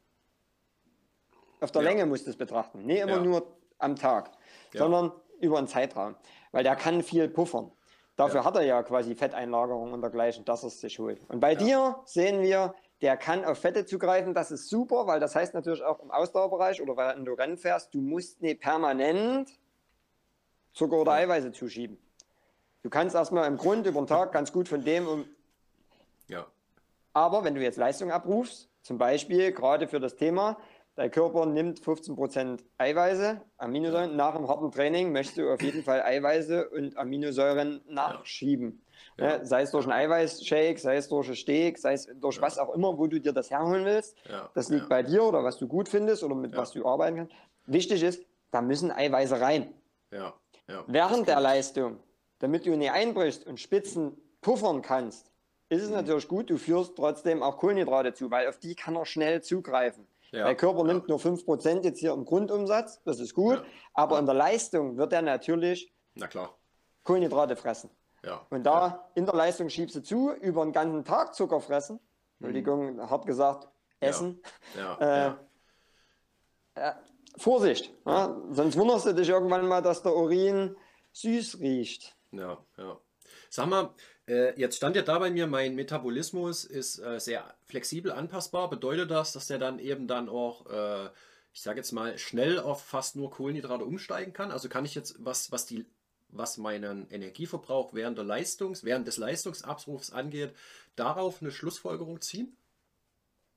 auf 1.60 1.70
der 1.70 1.82
Ja. 1.82 1.88
Länge 1.90 2.06
musst 2.06 2.26
du 2.26 2.30
es 2.30 2.36
betrachten. 2.36 2.84
Nicht 2.84 3.00
immer 3.02 3.12
Ja. 3.16 3.20
nur 3.22 3.46
am 3.78 3.94
Tag, 3.94 4.32
Ja. 4.72 4.80
sondern 4.80 5.12
über 5.40 5.58
einen 5.58 5.68
Zeitraum. 5.68 6.16
Weil 6.50 6.64
der 6.64 6.74
kann 6.74 7.02
viel 7.04 7.28
puffern. 7.28 7.70
Dafür 8.22 8.40
Ja. 8.40 8.44
hat 8.44 8.54
er 8.54 8.62
ja 8.62 8.82
quasi 8.84 9.16
Fetteinlagerung 9.16 9.92
und 9.92 10.00
dergleichen, 10.00 10.44
dass 10.44 10.62
er 10.62 10.68
es 10.68 10.80
sich 10.80 10.96
holt. 11.00 11.20
Und 11.28 11.40
bei 11.40 11.56
dir 11.56 11.96
sehen 12.04 12.40
wir, 12.40 12.72
der 13.00 13.16
kann 13.16 13.44
auf 13.44 13.58
Fette 13.58 13.84
zugreifen. 13.84 14.32
Das 14.32 14.52
ist 14.52 14.68
super, 14.68 15.08
weil 15.08 15.18
das 15.18 15.34
heißt 15.34 15.54
natürlich 15.54 15.82
auch 15.82 15.98
im 15.98 16.12
Ausdauerbereich 16.12 16.80
oder 16.80 16.96
wenn 16.96 17.24
du 17.24 17.32
Rennen 17.32 17.58
fährst, 17.58 17.92
du 17.94 18.00
musst 18.00 18.40
nicht 18.40 18.60
permanent 18.60 19.50
Zucker 20.72 20.98
oder 20.98 21.12
Eiweiße 21.12 21.50
zuschieben. 21.50 21.98
Du 22.82 22.90
kannst 22.90 23.16
erstmal 23.16 23.48
im 23.48 23.56
Grund 23.56 23.86
über 23.88 24.00
den 24.00 24.06
Tag 24.06 24.30
ganz 24.30 24.52
gut 24.52 24.68
von 24.68 24.84
dem 24.84 25.08
um 25.08 25.24
ja. 26.28 26.46
aber 27.12 27.42
wenn 27.42 27.56
du 27.56 27.60
jetzt 27.60 27.76
Leistung 27.76 28.12
abrufst, 28.12 28.68
zum 28.82 28.98
Beispiel 28.98 29.50
gerade 29.50 29.88
für 29.88 29.98
das 29.98 30.14
Thema, 30.14 30.56
dein 30.94 31.10
Körper 31.10 31.46
nimmt 31.46 31.80
15% 31.80 32.60
Eiweiße, 32.78 33.40
Aminosäuren, 33.56 34.16
nach 34.16 34.34
einem 34.34 34.48
harten 34.48 34.70
Training 34.70 35.12
möchtest 35.12 35.38
du 35.38 35.52
auf 35.52 35.62
jeden 35.62 35.82
Fall 35.82 36.02
Eiweiße 36.02 36.68
und 36.70 36.96
Aminosäuren 36.96 37.82
nachschieben. 37.88 38.82
Ja. 39.18 39.38
Ne? 39.38 39.46
Sei 39.46 39.62
es 39.62 39.70
durch 39.70 39.84
einen 39.84 39.92
Eiweißshake, 39.92 40.78
sei 40.78 40.96
es 40.96 41.08
durch 41.08 41.26
einen 41.26 41.36
Steak, 41.36 41.78
sei 41.78 41.94
es 41.94 42.08
durch 42.14 42.40
was 42.40 42.58
auch 42.58 42.74
immer, 42.74 42.96
wo 42.96 43.06
du 43.06 43.20
dir 43.20 43.32
das 43.32 43.50
herholen 43.50 43.84
willst. 43.84 44.16
Ja. 44.28 44.50
Das 44.54 44.68
liegt 44.68 44.82
ja. 44.82 44.88
bei 44.88 45.02
dir 45.02 45.22
oder 45.24 45.42
was 45.44 45.58
du 45.58 45.66
gut 45.66 45.88
findest 45.88 46.22
oder 46.22 46.34
mit 46.34 46.52
Ja. 46.52 46.58
was 46.58 46.72
du 46.72 46.86
arbeiten 46.86 47.16
kannst. 47.16 47.34
Wichtig 47.66 48.02
ist, 48.02 48.24
da 48.50 48.60
müssen 48.62 48.90
Eiweiße 48.90 49.40
rein. 49.40 49.74
Ja. 50.10 50.34
Ja. 50.68 50.84
Während 50.86 51.28
der 51.28 51.40
Leistung, 51.40 51.98
damit 52.38 52.66
du 52.66 52.76
nicht 52.76 52.92
einbrichst 52.92 53.46
und 53.46 53.60
Spitzen 53.60 54.16
puffern 54.40 54.82
kannst, 54.82 55.30
ist 55.68 55.82
es 55.82 55.88
Mhm. 55.88 55.96
natürlich 55.96 56.28
gut, 56.28 56.50
du 56.50 56.58
führst 56.58 56.96
trotzdem 56.96 57.42
auch 57.42 57.56
Kohlenhydrate 57.56 58.12
zu, 58.14 58.30
weil 58.30 58.48
auf 58.48 58.58
die 58.58 58.74
kann 58.74 58.94
er 58.96 59.06
schnell 59.06 59.42
zugreifen. 59.42 60.06
Ja, 60.32 60.46
Der 60.46 60.56
Körper 60.56 60.78
ja. 60.80 60.84
nimmt 60.84 61.08
nur 61.08 61.18
5% 61.18 61.84
jetzt 61.84 62.00
hier 62.00 62.12
im 62.12 62.24
Grundumsatz, 62.24 63.02
das 63.04 63.20
ist 63.20 63.34
gut, 63.34 63.58
Ja, 63.58 63.64
aber 63.92 64.18
in 64.18 64.24
der 64.26 64.34
Leistung 64.34 64.96
wird 64.96 65.12
er 65.12 65.22
natürlich 65.22 65.92
Na 66.14 66.26
klar. 66.26 66.56
Kohlenhydrate 67.04 67.54
fressen. 67.56 67.90
Und 68.50 68.62
da 68.64 69.10
in 69.14 69.26
der 69.26 69.34
Leistung 69.34 69.68
schiebst 69.68 69.96
du 69.96 70.02
zu, 70.02 70.32
über 70.32 70.64
den 70.64 70.72
ganzen 70.72 71.04
Tag 71.04 71.34
Zucker 71.34 71.60
fressen, 71.60 71.98
Entschuldigung, 72.38 73.00
hart 73.10 73.26
gesagt, 73.26 73.68
essen. 74.00 74.40
Ja, 74.76 75.36
Äh, 76.76 76.80
äh, 76.80 76.92
Vorsicht, 77.36 77.92
sonst 78.04 78.76
wunderst 78.78 79.06
du 79.06 79.12
dich 79.14 79.28
irgendwann 79.28 79.66
mal, 79.66 79.82
dass 79.82 80.02
der 80.02 80.14
Urin 80.16 80.76
süß 81.12 81.60
riecht. 81.60 82.16
Ja, 82.30 82.58
ja. 82.78 82.98
Sag 83.50 83.66
mal, 83.68 83.90
jetzt 84.26 84.76
stand 84.76 84.96
ja 84.96 85.02
da 85.02 85.18
bei 85.18 85.30
mir, 85.30 85.46
mein 85.46 85.74
Metabolismus 85.74 86.64
ist 86.64 86.98
äh, 86.98 87.18
sehr 87.18 87.54
flexibel 87.66 88.12
anpassbar. 88.12 88.70
Bedeutet 88.70 89.10
das, 89.10 89.32
dass 89.32 89.48
der 89.48 89.58
dann 89.58 89.78
eben 89.78 90.06
dann 90.06 90.28
auch, 90.28 90.66
äh, 90.70 91.08
ich 91.52 91.60
sage 91.60 91.78
jetzt 91.78 91.92
mal, 91.92 92.16
schnell 92.18 92.58
auf 92.60 92.84
fast 92.84 93.16
nur 93.16 93.30
Kohlenhydrate 93.30 93.84
umsteigen 93.84 94.32
kann? 94.32 94.50
Also 94.50 94.68
kann 94.68 94.84
ich 94.84 94.94
jetzt, 94.94 95.16
was, 95.18 95.50
was 95.50 95.66
die 95.66 95.86
was 96.32 96.56
meinen 96.56 97.08
Energieverbrauch 97.10 97.94
während 97.94 98.18
der 98.18 98.24
Leistungs, 98.24 98.84
während 98.84 99.06
des 99.06 99.18
Leistungsabrufs 99.18 100.12
angeht, 100.12 100.54
darauf 100.96 101.40
eine 101.40 101.50
Schlussfolgerung 101.50 102.20
ziehen? 102.20 102.56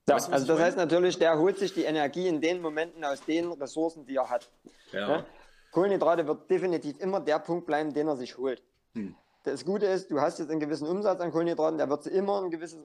Ja, 0.08 0.16
Weißt 0.16 0.28
du, 0.28 0.34
also 0.34 0.46
das 0.46 0.56
meine? 0.56 0.66
heißt 0.68 0.78
natürlich, 0.78 1.18
der 1.18 1.40
holt 1.40 1.58
sich 1.58 1.74
die 1.74 1.84
Energie 1.84 2.28
in 2.28 2.42
den 2.42 2.62
Momenten 2.62 3.04
aus 3.04 3.22
den 3.22 3.52
Ressourcen, 3.54 4.06
die 4.06 4.18
er 4.18 4.30
hat. 4.30 4.52
Ja. 4.92 5.08
Ne? 5.08 5.26
Kohlenhydrate 5.72 6.28
wird 6.28 6.50
definitiv 6.50 7.00
immer 7.00 7.20
der 7.20 7.40
Punkt 7.40 7.66
bleiben, 7.66 7.94
den 7.94 8.08
er 8.08 8.16
sich 8.16 8.38
holt. 8.38 8.62
Hm. 8.94 9.16
Das 9.46 9.64
Gute 9.66 9.86
ist, 9.86 10.12
du 10.12 10.20
hast 10.22 10.40
jetzt 10.40 10.50
einen 10.50 10.60
gewissen 10.60 10.88
Umsatz 10.88 11.20
an 11.22 11.32
Kohlenhydraten, 11.32 11.78
der 11.78 11.90
wird 11.90 12.04
sie 12.04 12.10
immer 12.10 12.42
ein 12.42 12.50
gewisses 12.50 12.80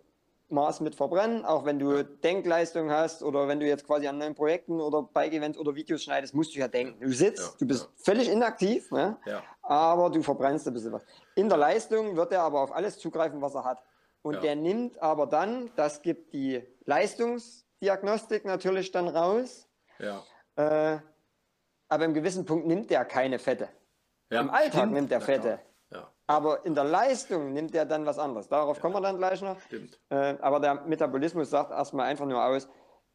Maß 0.48 0.80
mit 0.80 0.94
verbrennen, 0.96 1.44
auch 1.44 1.64
wenn 1.64 1.78
du 1.78 2.04
Denkleistung 2.04 2.90
hast 2.90 3.22
oder 3.22 3.46
wenn 3.46 3.60
du 3.60 3.66
jetzt 3.66 3.86
quasi 3.86 4.08
an 4.08 4.18
neuen 4.18 4.34
Projekten 4.34 4.80
oder 4.80 5.02
Bike-Events 5.02 5.56
oder 5.58 5.74
Videos 5.76 6.02
schneidest, 6.02 6.34
musst 6.34 6.54
du 6.54 6.58
ja 6.58 6.66
denken. 6.68 7.00
Du 7.00 7.12
sitzt, 7.12 7.40
Ja, 7.52 7.54
du 7.58 7.66
bist 7.66 7.84
ja. 7.84 7.88
völlig 8.04 8.28
inaktiv, 8.28 8.90
ne? 8.90 9.16
Ja. 9.26 9.42
aber 9.62 10.10
du 10.10 10.22
verbrennst 10.22 10.66
ein 10.66 10.74
bisschen 10.74 10.92
was. 10.92 11.04
In 11.36 11.48
der 11.48 11.56
Leistung 11.58 12.16
wird 12.16 12.32
er 12.32 12.42
aber 12.42 12.60
auf 12.62 12.72
alles 12.72 12.98
zugreifen, 12.98 13.40
was 13.40 13.54
er 13.54 13.64
hat. 13.64 13.82
Und 14.22 14.42
der 14.42 14.56
nimmt 14.56 15.00
aber 15.00 15.26
dann, 15.26 15.70
das 15.76 16.02
gibt 16.02 16.32
die 16.34 16.62
Leistungsdiagnostik 16.84 18.44
natürlich 18.44 18.90
dann 18.90 19.08
raus, 19.08 19.68
äh, 20.56 20.98
aber 21.88 22.04
im 22.04 22.12
gewissen 22.12 22.44
Punkt 22.44 22.66
nimmt 22.66 22.90
der 22.90 23.04
keine 23.04 23.38
Fette. 23.38 23.68
Im 24.30 24.50
Alltag 24.50 24.90
nimmt 24.90 25.10
der. 25.10 25.20
Fette. 25.20 25.60
Ja, 26.30 26.36
Aber 26.36 26.64
in 26.64 26.74
der 26.74 26.84
Leistung 26.84 27.52
nimmt 27.52 27.74
er 27.74 27.84
dann 27.86 28.06
was 28.06 28.18
anderes. 28.18 28.48
Darauf 28.48 28.80
kommen 28.80 28.94
wir 28.94 29.00
dann 29.00 29.18
gleich 29.18 29.42
noch. 29.42 29.60
stimmt. 29.62 29.98
Äh, 30.10 30.36
aber 30.40 30.60
der 30.60 30.74
Metabolismus 30.86 31.50
sagt 31.50 31.70
erstmal 31.72 32.06
einfach 32.06 32.26
nur 32.26 32.42
aus, 32.44 32.68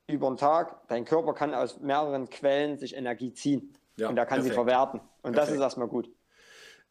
über 0.07 0.28
den 0.28 0.38
Tag, 0.38 0.88
dein 0.88 1.05
Körper 1.05 1.34
kann 1.34 1.53
aus 1.53 1.80
mehreren 1.80 2.30
Quellen 2.30 2.78
sich 2.78 2.95
Energie 2.95 3.34
ziehen. 3.34 3.74
Ja, 3.97 4.09
und 4.09 4.18
er 4.18 4.26
kann 4.26 4.41
sie 4.41 4.49
perfekt. 4.49 4.70
verwerten. 4.70 4.99
Und 5.24 5.34
das 5.34 5.45
Perfekt. 5.45 5.57
ist 5.57 5.61
erstmal 5.63 5.88
gut. 5.88 6.09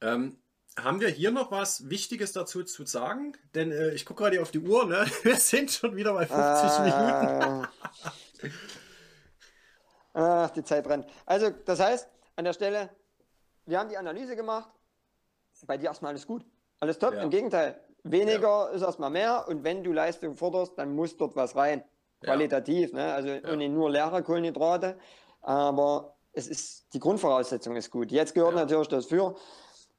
Ähm, 0.00 0.38
haben 0.82 1.00
wir 1.00 1.08
hier 1.08 1.30
noch 1.30 1.50
was 1.52 1.88
Wichtiges 1.90 2.32
dazu 2.32 2.64
zu 2.64 2.84
sagen? 2.86 3.36
Denn 3.54 3.70
äh, 3.70 3.90
ich 3.90 4.04
gucke 4.06 4.22
gerade 4.24 4.40
auf 4.42 4.50
die 4.50 4.58
Uhr, 4.58 4.86
ne? 4.86 5.04
Wir 5.22 5.36
sind 5.36 5.70
schon 5.70 5.94
wieder 5.94 6.14
bei 6.14 6.26
50 6.26 6.78
Minuten. 6.80 7.68
Äh, 8.42 8.48
Ach, 10.14 10.50
die 10.50 10.64
Zeit 10.64 10.84
brennt. 10.84 11.06
Also, 11.26 11.50
das 11.50 11.78
heißt, 11.80 12.08
an 12.36 12.44
der 12.44 12.52
Stelle, 12.52 12.90
wir 13.66 13.78
haben 13.78 13.88
die 13.88 13.96
Analyse 13.96 14.34
gemacht. 14.36 14.68
Bei 15.66 15.76
dir 15.76 15.86
erstmal 15.86 16.10
alles 16.10 16.26
gut. 16.26 16.44
Alles 16.80 16.98
top. 16.98 17.14
Ja. 17.14 17.22
Im 17.22 17.30
Gegenteil, 17.30 17.80
weniger 18.02 18.70
ist 18.72 18.82
erstmal 18.82 19.10
mehr. 19.10 19.46
Und 19.48 19.64
wenn 19.64 19.82
du 19.82 19.92
Leistung 19.92 20.34
forderst, 20.34 20.72
dann 20.76 20.94
muss 20.94 21.16
dort 21.16 21.36
was 21.36 21.56
rein. 21.56 21.82
Ja. 22.22 22.30
Qualitativ. 22.30 22.92
Ne? 22.92 23.12
Also 23.12 23.30
und 23.50 23.58
nicht 23.58 23.72
nur 23.72 23.90
leere 23.90 24.22
Kohlenhydrate. 24.22 24.96
Aber 25.42 26.16
es 26.32 26.48
ist, 26.48 26.92
die 26.94 26.98
Grundvoraussetzung 26.98 27.76
ist 27.76 27.90
gut. 27.90 28.10
Jetzt 28.10 28.34
gehört 28.34 28.54
Ja. 28.54 28.60
natürlich 28.60 28.88
das 28.88 29.06
für. 29.06 29.34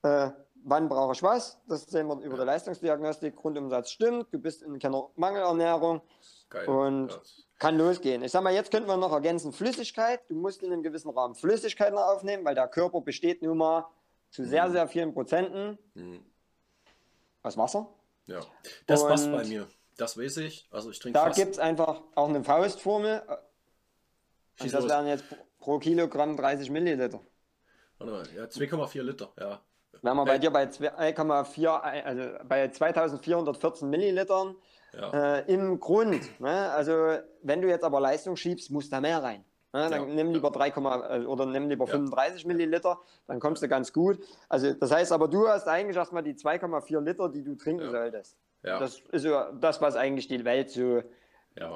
Äh, 0.03 0.32
wann 0.63 0.89
brauche 0.89 1.13
ich 1.13 1.24
was? 1.24 1.59
Das 1.68 1.84
sehen 1.86 2.07
wir 2.07 2.20
über 2.20 2.38
die 2.38 2.43
Leistungsdiagnostik. 2.43 3.36
Grundumsatz 3.36 3.91
stimmt. 3.91 4.28
Du 4.34 4.39
bist 4.39 4.63
in 4.63 4.78
keiner 4.80 5.09
Mangelernährung. 5.16 6.01
Geil. 6.49 6.68
Und 6.68 7.11
Ja. 7.11 7.18
kann 7.59 7.78
losgehen. 7.78 8.24
Ich 8.24 8.32
sag 8.32 8.43
mal, 8.43 8.53
jetzt 8.53 8.72
könnten 8.72 8.88
wir 8.89 8.97
noch 8.97 9.11
ergänzen 9.11 9.51
Flüssigkeit. 9.51 10.22
Du 10.30 10.36
musst 10.36 10.61
in 10.63 10.72
einem 10.74 10.84
gewissen 10.84 11.09
Rahmen 11.09 11.36
Flüssigkeit 11.36 11.93
noch 11.93 12.03
aufnehmen, 12.03 12.43
weil 12.45 12.55
der 12.55 12.68
Körper 12.68 13.01
besteht 13.01 13.41
nun 13.41 13.57
mal 13.57 13.86
zu 14.36 14.46
sehr, 14.46 14.70
sehr 14.70 14.88
vielen 14.88 15.14
Prozenten 15.14 15.78
Mhm. 15.94 16.24
aus 17.44 17.58
Wasser. 17.58 17.88
ja. 18.28 18.42
Das 18.88 19.04
passt 19.08 19.26
Und- 19.28 19.32
bei 19.34 19.46
mir. 19.46 19.68
Das 19.98 20.18
weiß 20.18 20.38
ich. 20.38 20.68
Also 20.72 20.90
ich 20.92 21.00
trinke 21.00 21.18
Da 21.18 21.30
gibt 21.30 21.54
es 21.54 21.60
einfach 21.60 22.02
auch 22.16 22.28
eine 22.28 22.44
Faustformel. 22.44 23.24
Das 24.58 24.72
los. 24.74 24.90
wären 24.90 25.08
jetzt 25.08 25.24
pro 25.58 25.80
Kilogramm 25.80 26.36
30 26.36 26.70
Milliliter. 26.70 27.22
Warte 27.98 28.12
mal. 28.14 28.28
Ja, 28.36 28.50
2,4 28.50 29.04
Liter. 29.04 29.32
Ja. 29.40 29.62
Wären 30.02 30.18
wir 30.18 30.26
bei 30.26 30.36
Äh. 30.36 30.40
dir 30.40 30.52
bei 30.52 30.66
2,4, 30.68 31.82
also 31.82 32.24
bei 32.46 32.68
2414 32.68 33.90
Millilitern 33.90 34.56
Ja. 34.94 35.38
äh, 35.38 35.54
im 35.54 35.80
Grund. 35.80 36.42
Ne? 36.42 36.72
Also 36.72 37.18
wenn 37.42 37.62
du 37.62 37.70
jetzt 37.70 37.84
aber 37.86 38.02
Leistung 38.02 38.36
schiebst, 38.36 38.72
muss 38.72 38.90
da 38.90 39.00
mehr 39.00 39.24
rein. 39.24 39.46
Ne? 39.76 39.89
Dann 39.89 40.07
Ja, 40.07 40.13
nimm 40.15 40.32
lieber 40.32 40.51
3, 40.51 40.69
äh, 40.69 41.26
oder 41.26 41.45
nimm 41.45 41.67
lieber 41.67 41.84
Ja. 41.86 41.91
35 41.91 42.45
Milliliter, 42.45 42.97
dann 43.28 43.41
kommst 43.41 43.61
du 43.61 43.67
ganz 43.67 43.91
gut. 43.91 44.19
Also 44.47 44.71
das 44.73 44.89
heißt 44.89 45.11
aber, 45.11 45.28
du 45.28 45.49
hast 45.49 45.67
eigentlich 45.67 45.97
erstmal 45.97 46.23
die 46.23 46.34
2,4 46.34 47.01
Liter, 47.01 47.28
die 47.28 47.43
du 47.43 47.55
trinken 47.55 47.84
Ja. 47.84 47.91
solltest. 47.91 48.38
Ja. 48.63 48.80
Das 48.80 49.01
ist 49.11 49.26
ja 49.26 49.51
das, 49.51 49.82
was 49.82 49.97
eigentlich 49.97 50.30
die 50.30 50.45
Welt 50.45 50.69
so 50.71 51.03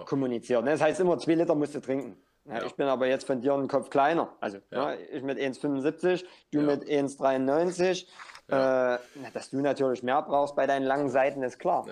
kommuniziert. 0.05 0.63
Ne? 0.63 0.71
Das 0.71 0.81
heißt 0.81 1.01
immer, 1.01 1.17
2 1.17 1.33
Liter 1.35 1.55
musst 1.55 1.75
du 1.75 1.81
trinken. 1.81 2.15
Ja. 2.45 2.63
Ich 2.63 2.73
bin 2.75 2.87
aber 2.87 3.05
jetzt 3.07 3.27
von 3.27 3.41
dir 3.41 3.53
einen 3.53 3.67
Kopf 3.67 3.89
kleiner. 3.89 4.33
Also 4.39 4.59
Ja. 4.71 4.91
ne? 4.91 5.01
ich 5.11 5.21
mit 5.21 5.37
1,75, 5.37 6.25
du 6.51 6.59
Ja. 6.61 6.65
mit 6.65 6.87
1,93. 6.87 8.07
Ja. 8.47 8.95
Äh, 8.95 8.99
dass 9.33 9.49
du 9.49 9.57
natürlich 9.59 10.03
mehr 10.03 10.21
brauchst 10.21 10.55
bei 10.55 10.65
deinen 10.67 10.85
langen 10.85 11.09
Seiten, 11.09 11.43
ist 11.43 11.59
klar. 11.59 11.85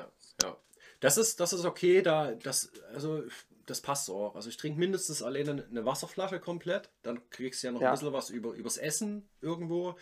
Das 1.02 1.18
ist, 1.18 1.40
das 1.40 1.54
ist 1.54 1.64
okay, 1.66 2.02
da, 2.02 2.32
das, 2.32 2.72
also, 2.94 3.22
das 3.68 3.82
passt 3.82 4.10
auch. 4.10 4.36
Also 4.36 4.50
ich 4.50 4.58
trinke 4.58 4.80
mindestens 4.80 5.22
alleine 5.22 5.66
eine 5.70 5.86
Wasserflasche 5.86 6.40
komplett, 6.40 6.90
dann 7.04 7.22
kriegst 7.30 7.62
du 7.62 7.68
ja 7.68 7.74
noch 7.74 7.82
Ja. 7.82 7.90
ein 7.90 7.94
bisschen 7.94 8.14
was 8.14 8.30
über, 8.32 8.54
übers 8.54 8.78
Essen 8.78 9.28
irgendwo. 9.42 9.96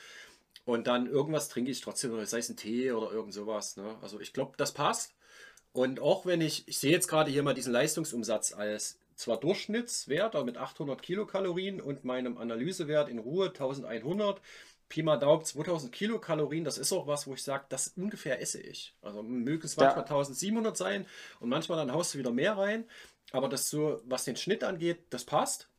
Und 0.63 0.87
dann 0.87 1.05
irgendwas 1.07 1.49
trinke 1.49 1.69
ich 1.71 1.81
trotzdem, 1.81 2.25
sei 2.25 2.39
es 2.39 2.49
ein 2.49 2.57
Tee 2.57 2.91
oder 2.91 3.11
irgend 3.11 3.33
sowas. 3.33 3.75
Ne? 3.77 3.97
Also 4.01 4.19
ich 4.19 4.33
glaube, 4.33 4.53
das 4.57 4.71
passt. 4.73 5.13
Und 5.73 5.99
auch 5.99 6.25
wenn 6.25 6.41
ich, 6.41 6.67
ich 6.67 6.79
sehe 6.79 6.91
jetzt 6.91 7.07
gerade 7.07 7.29
hier 7.29 7.43
mal 7.43 7.53
diesen 7.53 7.73
Leistungsumsatz 7.73 8.53
als 8.53 8.97
zwar 9.15 9.39
Durchschnittswert, 9.39 10.35
aber 10.35 10.45
mit 10.45 10.57
800 10.57 11.01
Kilokalorien 11.01 11.81
und 11.81 12.03
meinem 12.05 12.37
Analysewert 12.37 13.09
in 13.09 13.19
Ruhe 13.19 13.47
1100, 13.47 14.41
Pi 14.87 15.01
mal 15.03 15.17
Daumen 15.17 15.43
2000 15.43 15.91
Kilokalorien, 15.91 16.63
das 16.63 16.77
ist 16.77 16.91
auch 16.93 17.07
was, 17.07 17.25
wo 17.27 17.33
ich 17.33 17.43
sage, 17.43 17.65
das 17.69 17.93
ungefähr 17.97 18.39
esse 18.41 18.59
ich. 18.61 18.93
Also 19.01 19.23
mögen 19.23 19.65
es 19.65 19.75
Ja. 19.75 19.83
manchmal 19.85 20.05
1700 20.05 20.77
sein 20.77 21.05
und 21.39 21.49
manchmal 21.49 21.77
dann 21.77 21.91
haust 21.91 22.13
du 22.13 22.19
wieder 22.19 22.31
mehr 22.31 22.57
rein. 22.57 22.85
Aber 23.31 23.49
das 23.49 23.69
so, 23.69 23.99
was 24.05 24.23
den 24.25 24.35
Schnitt 24.35 24.63
angeht, 24.63 25.05
das 25.09 25.25
passt. 25.25 25.69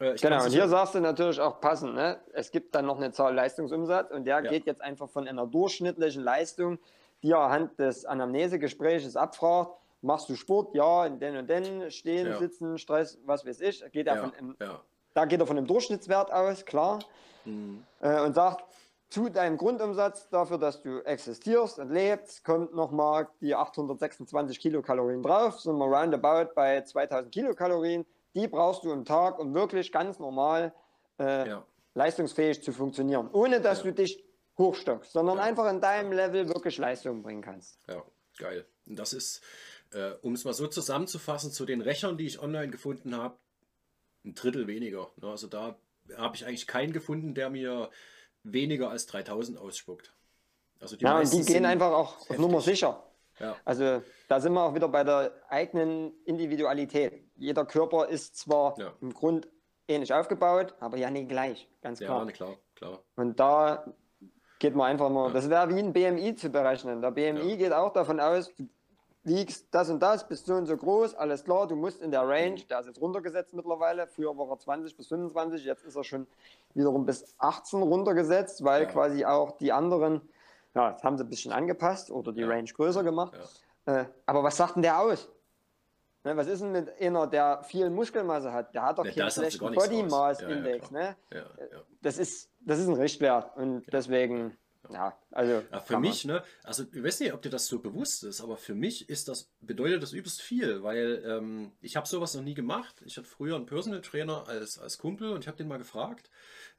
Äh, 0.00 0.14
ich 0.14 0.22
Genau, 0.22 0.44
und 0.44 0.50
hier 0.50 0.68
sagst 0.68 0.94
du 0.94 1.00
natürlich 1.00 1.40
auch 1.40 1.60
passend, 1.60 1.94
ne? 1.94 2.20
es 2.32 2.50
gibt 2.50 2.74
dann 2.74 2.86
noch 2.86 2.96
eine 2.96 3.12
Zahl 3.12 3.34
Leistungsumsatz 3.34 4.10
und 4.10 4.24
der 4.24 4.42
Ja. 4.44 4.50
geht 4.50 4.66
jetzt 4.66 4.82
einfach 4.82 5.08
von 5.08 5.26
einer 5.28 5.46
durchschnittlichen 5.46 6.22
Leistung, 6.22 6.78
die 7.22 7.30
er 7.32 7.38
anhand 7.40 7.78
des 7.78 8.04
Anamnesegespräches 8.04 9.16
abfragt. 9.16 9.72
Machst 10.02 10.28
du 10.28 10.36
Sport? 10.36 10.74
Ja, 10.74 11.06
in 11.06 11.18
den 11.18 11.36
und 11.36 11.48
den, 11.48 11.90
stehen, 11.90 12.28
Ja. 12.28 12.38
sitzen, 12.38 12.78
Stress, 12.78 13.18
was 13.24 13.46
weiß 13.46 13.60
ich. 13.60 13.84
Geht 13.92 14.06
er 14.06 14.16
ja, 14.16 14.20
von 14.20 14.34
einem, 14.34 14.56
da 15.14 15.24
geht 15.24 15.40
er 15.40 15.46
von 15.46 15.56
einem 15.56 15.66
Durchschnittswert 15.66 16.32
aus, 16.32 16.64
klar. 16.64 16.98
Mhm. 17.44 17.82
Äh, 18.00 18.20
und 18.20 18.34
sagt, 18.34 18.64
zu 19.08 19.28
deinem 19.28 19.56
Grundumsatz 19.56 20.28
dafür, 20.30 20.58
dass 20.58 20.82
du 20.82 21.00
existierst 21.00 21.78
und 21.78 21.90
lebst, 21.90 22.44
kommt 22.44 22.74
nochmal 22.74 23.28
die 23.40 23.54
826 23.54 24.58
Kilokalorien 24.58 25.22
drauf, 25.22 25.60
sind 25.60 25.76
wir 25.78 25.86
roundabout 25.86 26.52
bei 26.54 26.80
2000 26.82 27.32
Kilokalorien. 27.32 28.04
Die 28.34 28.48
brauchst 28.48 28.84
du 28.84 28.92
im 28.92 29.04
Tag, 29.04 29.38
um 29.38 29.54
wirklich 29.54 29.92
ganz 29.92 30.18
normal 30.18 30.74
äh, 31.18 31.48
Ja. 31.48 31.64
leistungsfähig 31.94 32.62
zu 32.62 32.72
funktionieren, 32.72 33.30
ohne 33.32 33.60
dass 33.60 33.78
Ja. 33.78 33.84
du 33.84 33.94
dich 33.94 34.22
hochstockst, 34.58 35.12
sondern 35.12 35.38
Ja. 35.38 35.44
einfach 35.44 35.70
in 35.70 35.80
deinem 35.80 36.12
Level 36.12 36.48
wirklich 36.48 36.76
Leistung 36.76 37.22
bringen 37.22 37.40
kannst. 37.42 37.78
Ja, 37.88 38.02
geil. 38.38 38.66
Und 38.86 38.98
das 38.98 39.12
ist, 39.14 39.42
äh, 39.92 40.10
um 40.22 40.34
es 40.34 40.44
mal 40.44 40.52
so 40.52 40.66
zusammenzufassen, 40.66 41.52
zu 41.52 41.64
den 41.64 41.80
Rechnern, 41.80 42.18
die 42.18 42.26
ich 42.26 42.42
online 42.42 42.68
gefunden 42.70 43.16
habe, 43.16 43.38
ein 44.24 44.34
Drittel 44.34 44.66
weniger. 44.66 45.10
Ne? 45.16 45.28
Also 45.30 45.46
da 45.46 45.78
habe 46.16 46.36
ich 46.36 46.44
eigentlich 46.44 46.66
keinen 46.66 46.92
gefunden, 46.92 47.34
der 47.34 47.48
mir 47.48 47.90
weniger 48.52 48.90
als 48.90 49.06
3000 49.06 49.58
ausspuckt. 49.58 50.12
Also 50.80 50.96
die 50.96 51.04
Ja, 51.04 51.18
und 51.18 51.32
die 51.32 51.42
gehen 51.42 51.64
einfach 51.64 51.90
auch 51.92 52.16
auf 52.16 52.20
heftig. 52.28 52.38
Nummer 52.38 52.60
sicher. 52.60 53.02
Ja, 53.38 53.54
Also 53.64 54.02
da 54.28 54.40
sind 54.40 54.54
wir 54.54 54.62
auch 54.62 54.74
wieder 54.74 54.88
bei 54.88 55.04
der 55.04 55.30
eigenen 55.48 56.12
Individualität. 56.24 57.22
Jeder 57.36 57.64
Körper 57.66 58.08
ist 58.08 58.36
zwar 58.36 58.78
Ja. 58.78 58.92
im 59.00 59.12
Grund 59.12 59.46
ähnlich 59.88 60.12
aufgebaut, 60.14 60.74
aber 60.80 60.96
ja 60.96 61.10
nicht 61.10 61.28
gleich, 61.28 61.68
ganz 61.82 62.00
ja, 62.00 62.06
klar. 62.06 62.24
ne, 62.24 62.32
klar, 62.32 62.56
klar. 62.74 63.02
Und 63.16 63.38
da 63.38 63.84
geht 64.58 64.74
man 64.74 64.86
einfach 64.90 65.10
mal, 65.10 65.28
Ja. 65.28 65.34
das 65.34 65.50
wäre 65.50 65.68
wie 65.74 65.78
ein 65.78 65.92
BMI 65.92 66.34
zu 66.34 66.48
berechnen. 66.48 67.02
Der 67.02 67.10
BMI 67.10 67.50
Ja. 67.50 67.56
geht 67.56 67.72
auch 67.72 67.92
davon 67.92 68.20
aus, 68.20 68.54
du 68.56 68.66
wiegst 69.26 69.66
das 69.72 69.90
und 69.90 70.00
das, 70.00 70.26
bist 70.26 70.46
so 70.46 70.54
und 70.54 70.66
so 70.66 70.76
groß, 70.76 71.14
alles 71.16 71.44
klar, 71.44 71.66
du 71.66 71.74
musst 71.76 72.00
in 72.00 72.10
der 72.10 72.26
Range, 72.26 72.60
der 72.70 72.80
ist 72.80 72.86
jetzt 72.86 73.00
runtergesetzt 73.00 73.52
mittlerweile, 73.54 74.06
früher 74.06 74.36
war 74.38 74.48
er 74.50 74.58
20 74.58 74.96
bis 74.96 75.08
25, 75.08 75.64
jetzt 75.64 75.84
ist 75.84 75.96
er 75.96 76.04
schon 76.04 76.26
wiederum 76.74 77.04
bis 77.04 77.34
18 77.38 77.82
runtergesetzt, 77.82 78.62
weil 78.64 78.84
Ja. 78.84 78.88
quasi 78.88 79.24
auch 79.24 79.58
die 79.58 79.72
anderen, 79.72 80.20
ja, 80.74 80.92
das 80.92 81.02
haben 81.02 81.18
sie 81.18 81.24
ein 81.24 81.30
bisschen 81.30 81.52
angepasst 81.52 82.10
oder 82.10 82.32
die 82.32 82.42
Ja. 82.42 82.48
Range 82.48 82.70
größer 82.72 83.02
gemacht. 83.02 83.36
Ja. 83.86 84.00
Äh, 84.00 84.04
aber 84.26 84.42
was 84.42 84.56
sagt 84.56 84.76
denn 84.76 84.82
der 84.82 85.00
aus? 85.00 85.28
Ne, 86.24 86.36
was 86.36 86.48
ist 86.48 86.60
denn 86.60 86.72
mit 86.72 87.00
einer, 87.00 87.26
der 87.28 87.62
viel 87.62 87.88
Muskelmasse 87.90 88.52
hat? 88.52 88.74
Der 88.74 88.82
hat 88.82 88.98
doch 88.98 89.04
Ja, 89.04 89.12
keinen 89.12 89.30
schlechten 89.30 89.74
Body. 89.74 90.02
Mass 90.02 90.40
Index. 90.42 90.90
ne? 90.90 91.16
Das, 92.02 92.18
ist, 92.18 92.50
das 92.60 92.78
ist 92.80 92.88
ein 92.88 92.94
Richtwert 92.94 93.56
und 93.56 93.84
deswegen, 93.92 94.56
ja, 94.92 95.18
also. 95.30 95.62
Ja, 95.70 95.80
für 95.80 95.98
mich, 95.98 96.24
ne, 96.24 96.42
also 96.62 96.84
ich 96.92 97.02
weiß 97.02 97.20
nicht, 97.20 97.32
ob 97.32 97.42
dir 97.42 97.50
das 97.50 97.66
so 97.66 97.78
bewusst 97.78 98.24
ist, 98.24 98.40
aber 98.40 98.56
für 98.56 98.74
mich 98.74 99.08
ist 99.08 99.28
das, 99.28 99.50
bedeutet 99.60 100.02
das 100.02 100.12
übelst 100.12 100.40
viel, 100.42 100.82
weil 100.82 101.22
ähm, 101.26 101.72
ich 101.80 101.96
habe 101.96 102.06
sowas 102.06 102.34
noch 102.34 102.42
nie 102.42 102.54
gemacht. 102.54 103.02
Ich 103.04 103.16
hatte 103.16 103.28
früher 103.28 103.56
einen 103.56 103.66
Personal 103.66 104.00
Trainer 104.00 104.46
als, 104.48 104.78
als 104.78 104.98
Kumpel 104.98 105.30
und 105.30 105.42
ich 105.42 105.48
habe 105.48 105.56
den 105.56 105.68
mal 105.68 105.78
gefragt. 105.78 106.30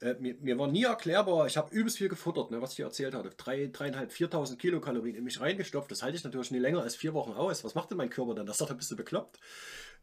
Äh, 0.01 0.15
mir, 0.19 0.35
mir 0.39 0.57
war 0.57 0.67
nie 0.67 0.83
erklärbar, 0.83 1.47
ich 1.47 1.57
habe 1.57 1.73
übelst 1.73 1.97
viel 1.97 2.09
gefuttert, 2.09 2.51
ne, 2.51 2.61
was 2.61 2.71
ich 2.71 2.77
dir 2.77 2.85
erzählt 2.85 3.15
hatte. 3.15 3.31
Drei, 3.35 3.67
dreieinhalb, 3.67 4.11
viertausend 4.11 4.59
Kilokalorien 4.59 5.15
in 5.15 5.23
mich 5.23 5.39
reingestopft. 5.39 5.91
Das 5.91 6.03
halte 6.03 6.17
ich 6.17 6.23
natürlich 6.23 6.51
nie 6.51 6.59
länger 6.59 6.81
als 6.81 6.95
vier 6.95 7.13
Wochen 7.13 7.33
aus. 7.33 7.63
Was 7.63 7.75
macht 7.75 7.91
denn 7.91 7.97
mein 7.97 8.09
Körper 8.09 8.35
dann? 8.35 8.45
Das 8.45 8.57
sagt 8.57 8.71
er, 8.71 8.75
bist 8.75 8.91
du 8.91 8.95
bekloppt. 8.95 9.39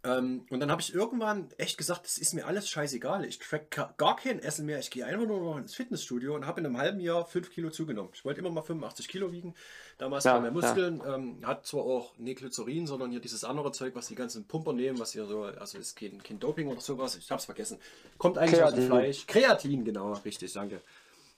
Ähm, 0.04 0.46
und 0.50 0.60
dann 0.60 0.70
habe 0.70 0.82
ich 0.82 0.94
irgendwann 0.94 1.48
echt 1.56 1.78
gesagt, 1.78 2.04
das 2.04 2.18
ist 2.18 2.34
mir 2.34 2.46
alles 2.46 2.68
scheißegal. 2.68 3.24
Ich 3.24 3.38
track 3.38 3.96
gar 3.96 4.16
kein 4.16 4.38
Essen 4.38 4.66
mehr. 4.66 4.78
Ich 4.78 4.90
gehe 4.90 5.06
einfach 5.06 5.26
nur 5.26 5.40
noch 5.40 5.56
ins 5.56 5.74
Fitnessstudio 5.74 6.34
und 6.34 6.46
habe 6.46 6.60
in 6.60 6.66
einem 6.66 6.76
halben 6.76 7.00
Jahr 7.00 7.24
fünf 7.24 7.50
Kilo 7.50 7.70
zugenommen. 7.70 8.10
Ich 8.12 8.24
wollte 8.24 8.40
immer 8.40 8.50
mal 8.50 8.62
85 8.62 9.08
Kilo 9.08 9.32
wiegen. 9.32 9.54
Damals 9.96 10.24
Ja, 10.24 10.34
waren 10.34 10.42
mehr 10.42 10.50
Muskeln. 10.50 11.00
Ähm, 11.06 11.38
hat 11.46 11.66
zwar 11.66 11.84
auch 11.84 12.16
nicht 12.18 12.38
Glycerin, 12.38 12.86
sondern 12.86 13.10
hier 13.10 13.20
dieses 13.20 13.44
andere 13.44 13.72
Zeug, 13.72 13.94
was 13.94 14.08
die 14.08 14.14
ganzen 14.14 14.44
Pumper 14.44 14.74
nehmen, 14.74 14.98
was 14.98 15.12
hier 15.12 15.24
so, 15.24 15.44
also 15.44 15.78
ist 15.78 15.96
kein, 15.96 16.22
kein 16.22 16.38
Doping 16.38 16.68
oder 16.68 16.82
sowas. 16.82 17.16
Ich 17.16 17.30
habe 17.30 17.38
es 17.38 17.46
vergessen. 17.46 17.78
Kommt 18.18 18.36
eigentlich 18.36 18.62
aus 18.62 18.74
dem 18.74 18.88
Kreatin. 18.88 18.90
Fleisch. 18.90 19.26
Kreatin, 19.26 19.84
genau, 19.84 20.12
richtig, 20.24 20.52
danke. 20.52 20.82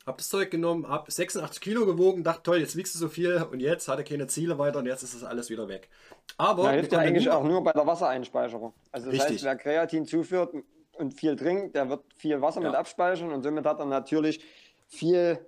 Hab 0.06 0.18
das 0.18 0.28
Zeug 0.28 0.52
genommen, 0.52 0.88
hab 0.88 1.10
86 1.10 1.60
Kilo 1.60 1.84
gewogen, 1.84 2.22
dachte, 2.22 2.44
toll, 2.44 2.58
jetzt 2.58 2.76
wiegst 2.76 2.94
du 2.94 2.98
so 3.00 3.08
viel 3.08 3.44
und 3.50 3.58
jetzt 3.58 3.88
hatte 3.88 4.04
keine 4.04 4.28
Ziele 4.28 4.56
weiter 4.56 4.78
und 4.78 4.86
jetzt 4.86 5.02
ist 5.02 5.16
das 5.16 5.24
alles 5.24 5.50
wieder 5.50 5.66
weg. 5.66 5.88
Aber 6.36 6.62
Da 6.62 6.70
hilft 6.70 6.92
ja 6.92 7.00
eigentlich 7.00 7.28
auch 7.28 7.42
nur 7.42 7.64
bei 7.64 7.72
der 7.72 7.84
Wassereinspeicherung. 7.88 8.72
Also 8.92 9.06
das 9.06 9.14
Richtig. 9.14 9.34
heißt, 9.34 9.44
wer 9.44 9.56
Kreatin 9.56 10.06
zuführt 10.06 10.54
und 10.96 11.12
viel 11.12 11.34
trinkt, 11.34 11.74
der 11.74 11.88
wird 11.88 12.04
viel 12.14 12.40
Wasser 12.40 12.60
mit 12.60 12.72
Ja. 12.72 12.78
abspeichern 12.78 13.32
und 13.32 13.42
somit 13.42 13.66
hat 13.66 13.80
er 13.80 13.86
natürlich 13.86 14.44
viel 14.86 15.44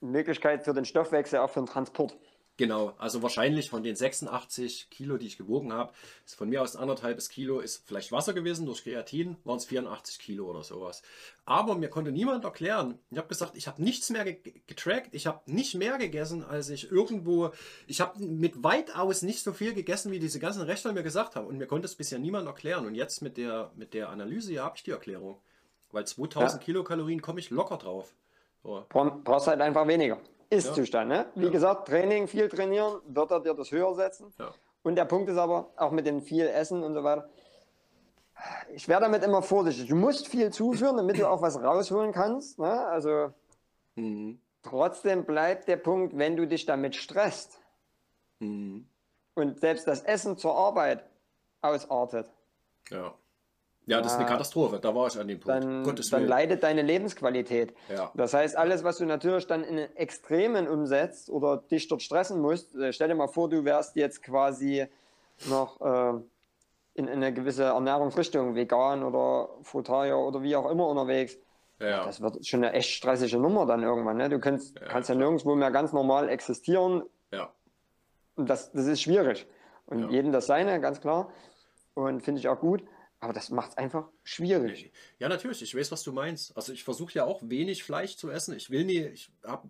Möglichkeit 0.00 0.64
für 0.64 0.72
den 0.72 0.86
Stoffwechsel, 0.86 1.40
auch 1.40 1.50
für 1.50 1.60
den 1.60 1.66
Transport. 1.66 2.16
Genau, 2.56 2.94
also 2.98 3.20
wahrscheinlich 3.20 3.68
von 3.68 3.82
den 3.82 3.96
86 3.96 4.88
Kilo, 4.88 5.16
die 5.18 5.26
ich 5.26 5.36
gewogen 5.36 5.72
habe, 5.72 5.92
ist 6.24 6.36
von 6.36 6.48
mir 6.48 6.62
aus 6.62 6.76
anderthalbes 6.76 7.28
Kilo 7.28 7.58
ist 7.58 7.84
vielleicht 7.84 8.12
Wasser 8.12 8.32
gewesen, 8.32 8.64
durch 8.64 8.84
Kreatin 8.84 9.36
waren 9.42 9.56
es 9.56 9.64
84 9.64 10.20
Kilo 10.20 10.48
oder 10.48 10.62
sowas. 10.62 11.02
Aber 11.44 11.74
mir 11.74 11.88
konnte 11.88 12.12
niemand 12.12 12.44
erklären. 12.44 13.00
Ich 13.10 13.18
habe 13.18 13.26
gesagt, 13.26 13.56
ich 13.56 13.66
habe 13.66 13.82
nichts 13.82 14.08
mehr 14.10 14.24
ge 14.24 14.38
getrackt, 14.68 15.16
ich 15.16 15.26
habe 15.26 15.40
nicht 15.46 15.74
mehr 15.74 15.98
gegessen, 15.98 16.44
als 16.44 16.68
ich 16.68 16.92
irgendwo, 16.92 17.50
ich 17.88 18.00
habe 18.00 18.24
mit 18.24 18.62
weitaus 18.62 19.22
nicht 19.22 19.42
so 19.42 19.52
viel 19.52 19.74
gegessen, 19.74 20.12
wie 20.12 20.20
diese 20.20 20.38
ganzen 20.38 20.62
Rechner 20.62 20.92
mir 20.92 21.02
gesagt 21.02 21.34
haben. 21.34 21.48
Und 21.48 21.58
mir 21.58 21.66
konnte 21.66 21.86
es 21.86 21.96
bisher 21.96 22.20
niemand 22.20 22.46
erklären. 22.46 22.86
Und 22.86 22.94
jetzt 22.94 23.20
mit 23.20 23.36
der, 23.36 23.72
mit 23.74 23.94
der 23.94 24.10
Analyse 24.10 24.52
hier 24.52 24.62
habe 24.62 24.76
ich 24.76 24.84
die 24.84 24.92
Erklärung. 24.92 25.40
Weil 25.90 26.06
2000 26.06 26.62
Ja. 26.62 26.64
Kilokalorien 26.64 27.20
komme 27.20 27.40
ich 27.40 27.50
locker 27.50 27.78
drauf. 27.78 28.14
So. 28.62 28.86
Bra- 28.88 29.20
Brauchst 29.24 29.48
halt 29.48 29.60
einfach 29.60 29.86
weniger. 29.88 30.20
Ist-Zustand, 30.50 31.08
ne? 31.08 31.26
Wie 31.34 31.46
Ja. 31.46 31.50
gesagt, 31.50 31.88
Training, 31.88 32.28
viel 32.28 32.48
trainieren, 32.48 33.00
wird 33.06 33.30
er 33.30 33.40
dir 33.40 33.54
das 33.54 33.70
höher 33.72 33.94
setzen. 33.94 34.32
Ja. 34.38 34.52
Und 34.82 34.96
der 34.96 35.04
Punkt 35.06 35.28
ist 35.30 35.38
aber, 35.38 35.70
auch 35.76 35.90
mit 35.90 36.06
dem 36.06 36.20
viel 36.22 36.46
Essen 36.46 36.82
und 36.82 36.94
so 36.94 37.02
weiter, 37.04 37.28
ich 38.72 38.88
wäre 38.88 39.00
damit 39.00 39.22
immer 39.22 39.42
vorsichtig. 39.42 39.88
Du 39.88 39.94
musst 39.96 40.28
viel 40.28 40.50
zuführen, 40.52 40.96
damit 40.96 41.18
du 41.18 41.28
auch 41.28 41.40
was 41.40 41.62
rausholen 41.62 42.12
kannst. 42.12 42.58
Ne? 42.58 42.86
Also 42.86 43.32
Mhm. 43.94 44.40
trotzdem 44.62 45.24
bleibt 45.24 45.68
der 45.68 45.76
Punkt, 45.76 46.16
wenn 46.18 46.36
du 46.36 46.46
dich 46.46 46.66
damit 46.66 46.96
stresst 46.96 47.60
Mhm. 48.40 48.86
und 49.34 49.60
selbst 49.60 49.86
das 49.86 50.02
Essen 50.02 50.36
zur 50.36 50.54
Arbeit 50.56 51.04
ausartet, 51.62 52.30
Ja. 52.90 53.14
Ja, 53.86 53.98
das 54.00 54.12
ist 54.12 54.18
eine 54.18 54.24
Ja. 54.24 54.30
Katastrophe. 54.30 54.78
Da 54.80 54.94
war 54.94 55.06
ich 55.08 55.18
an 55.18 55.28
dem 55.28 55.40
Punkt. 55.40 55.62
dann, 55.64 55.82
Gottes 55.84 56.08
dann 56.10 56.20
Willen. 56.20 56.30
leidet 56.30 56.62
deine 56.62 56.82
Lebensqualität. 56.82 57.74
Ja. 57.94 58.10
Das 58.14 58.32
heißt, 58.32 58.56
alles, 58.56 58.82
was 58.82 58.96
du 58.98 59.04
natürlich 59.04 59.46
dann 59.46 59.62
in 59.62 59.78
Extremen 59.96 60.66
umsetzt 60.68 61.28
oder 61.28 61.58
dich 61.58 61.86
dort 61.88 62.02
stressen 62.02 62.40
musst, 62.40 62.74
äh, 62.76 62.92
stell 62.92 63.08
dir 63.08 63.14
mal 63.14 63.28
vor, 63.28 63.48
du 63.50 63.64
wärst 63.64 63.96
jetzt 63.96 64.22
quasi 64.22 64.86
noch 65.48 65.80
äh, 65.80 66.20
in 66.94 67.08
eine 67.08 67.32
gewisse 67.34 67.64
Ernährungsrichtung, 67.64 68.54
vegan 68.54 69.02
oder 69.02 69.48
Frutarier 69.62 70.16
oder 70.16 70.42
wie 70.42 70.56
auch 70.56 70.70
immer 70.70 70.86
unterwegs. 70.88 71.36
Ja. 71.80 72.04
Das 72.06 72.20
wird 72.22 72.46
schon 72.46 72.64
eine 72.64 72.72
echt 72.72 72.90
stressige 72.90 73.36
Nummer 73.38 73.66
dann 73.66 73.82
irgendwann. 73.82 74.16
Ne? 74.16 74.28
Du 74.30 74.38
kannst, 74.38 74.78
Ja, 74.78 74.86
kannst 74.86 75.08
ja 75.10 75.14
nirgendwo 75.16 75.54
mehr 75.56 75.72
ganz 75.72 75.92
normal 75.92 76.28
existieren 76.28 77.02
ja. 77.32 77.50
und 78.36 78.48
das, 78.48 78.70
das 78.72 78.86
ist 78.86 79.02
schwierig. 79.02 79.46
Und 79.86 79.98
Ja. 80.04 80.08
jedem 80.08 80.32
das 80.32 80.46
seine, 80.46 80.80
ganz 80.80 81.00
klar. 81.00 81.28
Und 81.94 82.22
finde 82.22 82.38
ich 82.40 82.48
auch 82.48 82.60
gut. 82.60 82.82
Aber 83.24 83.32
das 83.32 83.48
macht 83.48 83.70
es 83.70 83.78
einfach 83.78 84.10
schwierig. 84.22 84.92
Ja, 85.18 85.30
natürlich. 85.30 85.62
Ich 85.62 85.74
weiß, 85.74 85.90
was 85.90 86.02
du 86.02 86.12
meinst. 86.12 86.54
Also 86.58 86.74
ich 86.74 86.84
versuche 86.84 87.14
ja 87.14 87.24
auch 87.24 87.40
wenig 87.42 87.82
Fleisch 87.82 88.16
zu 88.18 88.30
essen. 88.30 88.54
Ich 88.54 88.68
will 88.68 88.84
nie, 88.84 89.00
ich 89.00 89.30
habe 89.42 89.66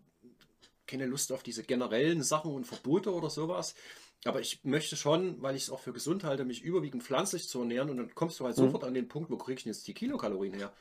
keine 0.88 1.06
Lust 1.06 1.30
auf 1.30 1.44
diese 1.44 1.62
generellen 1.62 2.24
Sachen 2.24 2.50
und 2.52 2.66
Verbote 2.66 3.14
oder 3.14 3.30
sowas. 3.30 3.76
Aber 4.24 4.40
ich 4.40 4.64
möchte 4.64 4.96
schon, 4.96 5.40
weil 5.40 5.54
ich 5.54 5.62
es 5.62 5.70
auch 5.70 5.78
für 5.78 5.92
gesund 5.92 6.24
halte, 6.24 6.44
mich 6.44 6.62
überwiegend 6.62 7.04
pflanzlich 7.04 7.48
zu 7.48 7.60
ernähren. 7.60 7.90
Und 7.90 7.98
dann 7.98 8.12
kommst 8.16 8.40
du 8.40 8.44
halt 8.44 8.56
sofort 8.56 8.82
an 8.82 8.92
den 8.92 9.06
Punkt, 9.06 9.30
wo 9.30 9.36
kriege 9.36 9.60
ich 9.60 9.64
jetzt 9.66 9.86
die 9.86 9.94
Kilokalorien 9.94 10.54
her? 10.54 10.72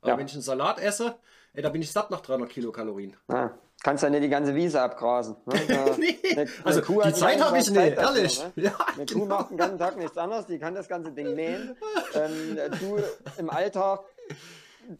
Aber 0.00 0.12
Ja. 0.12 0.16
wenn 0.16 0.26
ich 0.26 0.32
einen 0.34 0.42
Salat 0.42 0.78
esse, 0.78 1.18
ey, 1.52 1.62
da 1.62 1.70
bin 1.70 1.82
ich 1.82 1.90
satt 1.90 2.12
nach 2.12 2.20
300 2.20 2.48
Kilokalorien. 2.48 3.16
Ja, 3.28 3.58
kannst 3.82 4.02
ja 4.02 4.10
nicht 4.10 4.22
die 4.22 4.28
ganze 4.28 4.54
Wiese 4.54 4.80
abgrasen. 4.80 5.36
Ne? 5.46 5.60
Da- 5.68 5.96
Nee, 5.98 6.18
eine- 6.30 6.40
eine 6.42 6.48
also 6.64 6.82
Kuh 6.82 7.00
die 7.00 7.08
hat 7.08 7.16
Zeit 7.16 7.40
habe 7.42 7.58
ich 7.58 7.64
Tag 7.66 7.74
nicht, 7.74 7.82
Zeit 7.96 7.98
dafür, 7.98 8.16
ehrlich. 8.16 8.42
ne? 8.44 8.52
Ja, 8.56 8.72
Eine 8.94 9.06
Kuh 9.06 9.20
genau. 9.20 9.26
macht 9.26 9.50
den 9.50 9.56
ganzen 9.58 9.78
Tag 9.78 9.96
nichts 9.98 10.16
anderes, 10.18 10.46
die 10.46 10.58
kann 10.58 10.74
das 10.74 10.88
ganze 10.88 11.12
Ding 11.12 11.34
mähen. 11.34 11.76
Ähm, 12.14 12.58
du 12.80 12.98
im 13.38 13.50
Alltag, 13.50 14.00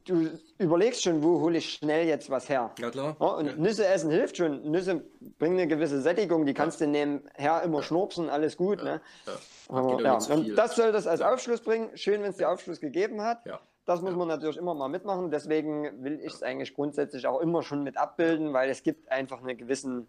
du 0.07 0.29
überlegst 0.59 1.03
schon, 1.03 1.23
wo 1.23 1.41
hole 1.41 1.59
ich 1.59 1.75
schnell 1.75 2.07
jetzt 2.07 2.31
was 2.31 2.49
her. 2.49 2.71
Ja, 2.79 2.91
klar. 2.91 3.17
Ja, 3.21 3.27
und 3.27 3.47
Ja. 3.47 3.53
Nüsse 3.57 3.87
essen 3.87 4.11
hilft 4.11 4.37
schon. 4.37 4.71
Nüsse 4.71 5.03
bringen 5.39 5.59
eine 5.59 5.67
gewisse 5.67 6.01
Sättigung, 6.01 6.47
die 6.47 6.55
kannst 6.55 6.81
du 6.81 6.87
nebenher 6.87 7.63
immer 7.63 7.83
schnurpsen, 7.83 8.29
alles 8.31 8.57
gut. 8.57 8.83
Ne? 8.83 9.01
Ja. 9.27 9.33
Aber, 9.69 10.03
das 10.57 10.75
soll 10.77 10.91
das 10.93 11.07
als 11.07 11.21
Aufschluss 11.21 11.61
bringen. 11.61 11.91
Schön, 11.95 12.23
wenn 12.23 12.31
es 12.31 12.37
dir 12.37 12.51
Aufschluss 12.51 12.81
gegeben 12.81 13.23
hat. 13.23 13.45
Ja. 13.47 13.61
Das 13.87 14.03
muss 14.03 14.15
man 14.15 14.29
natürlich 14.29 14.57
immer 14.57 14.75
mal 14.75 14.89
mitmachen. 14.89 15.31
Deswegen 15.31 16.05
will 16.05 16.21
ich 16.21 16.35
es 16.35 16.43
eigentlich 16.43 16.75
grundsätzlich 16.75 17.27
auch 17.27 17.41
immer 17.41 17.63
schon 17.63 17.83
mit 17.83 17.97
abbilden, 17.97 18.53
weil 18.53 18.71
es 18.71 18.83
gibt 18.83 19.11
einfach 19.11 19.41
einen 19.43 19.57
gewissen 19.57 20.07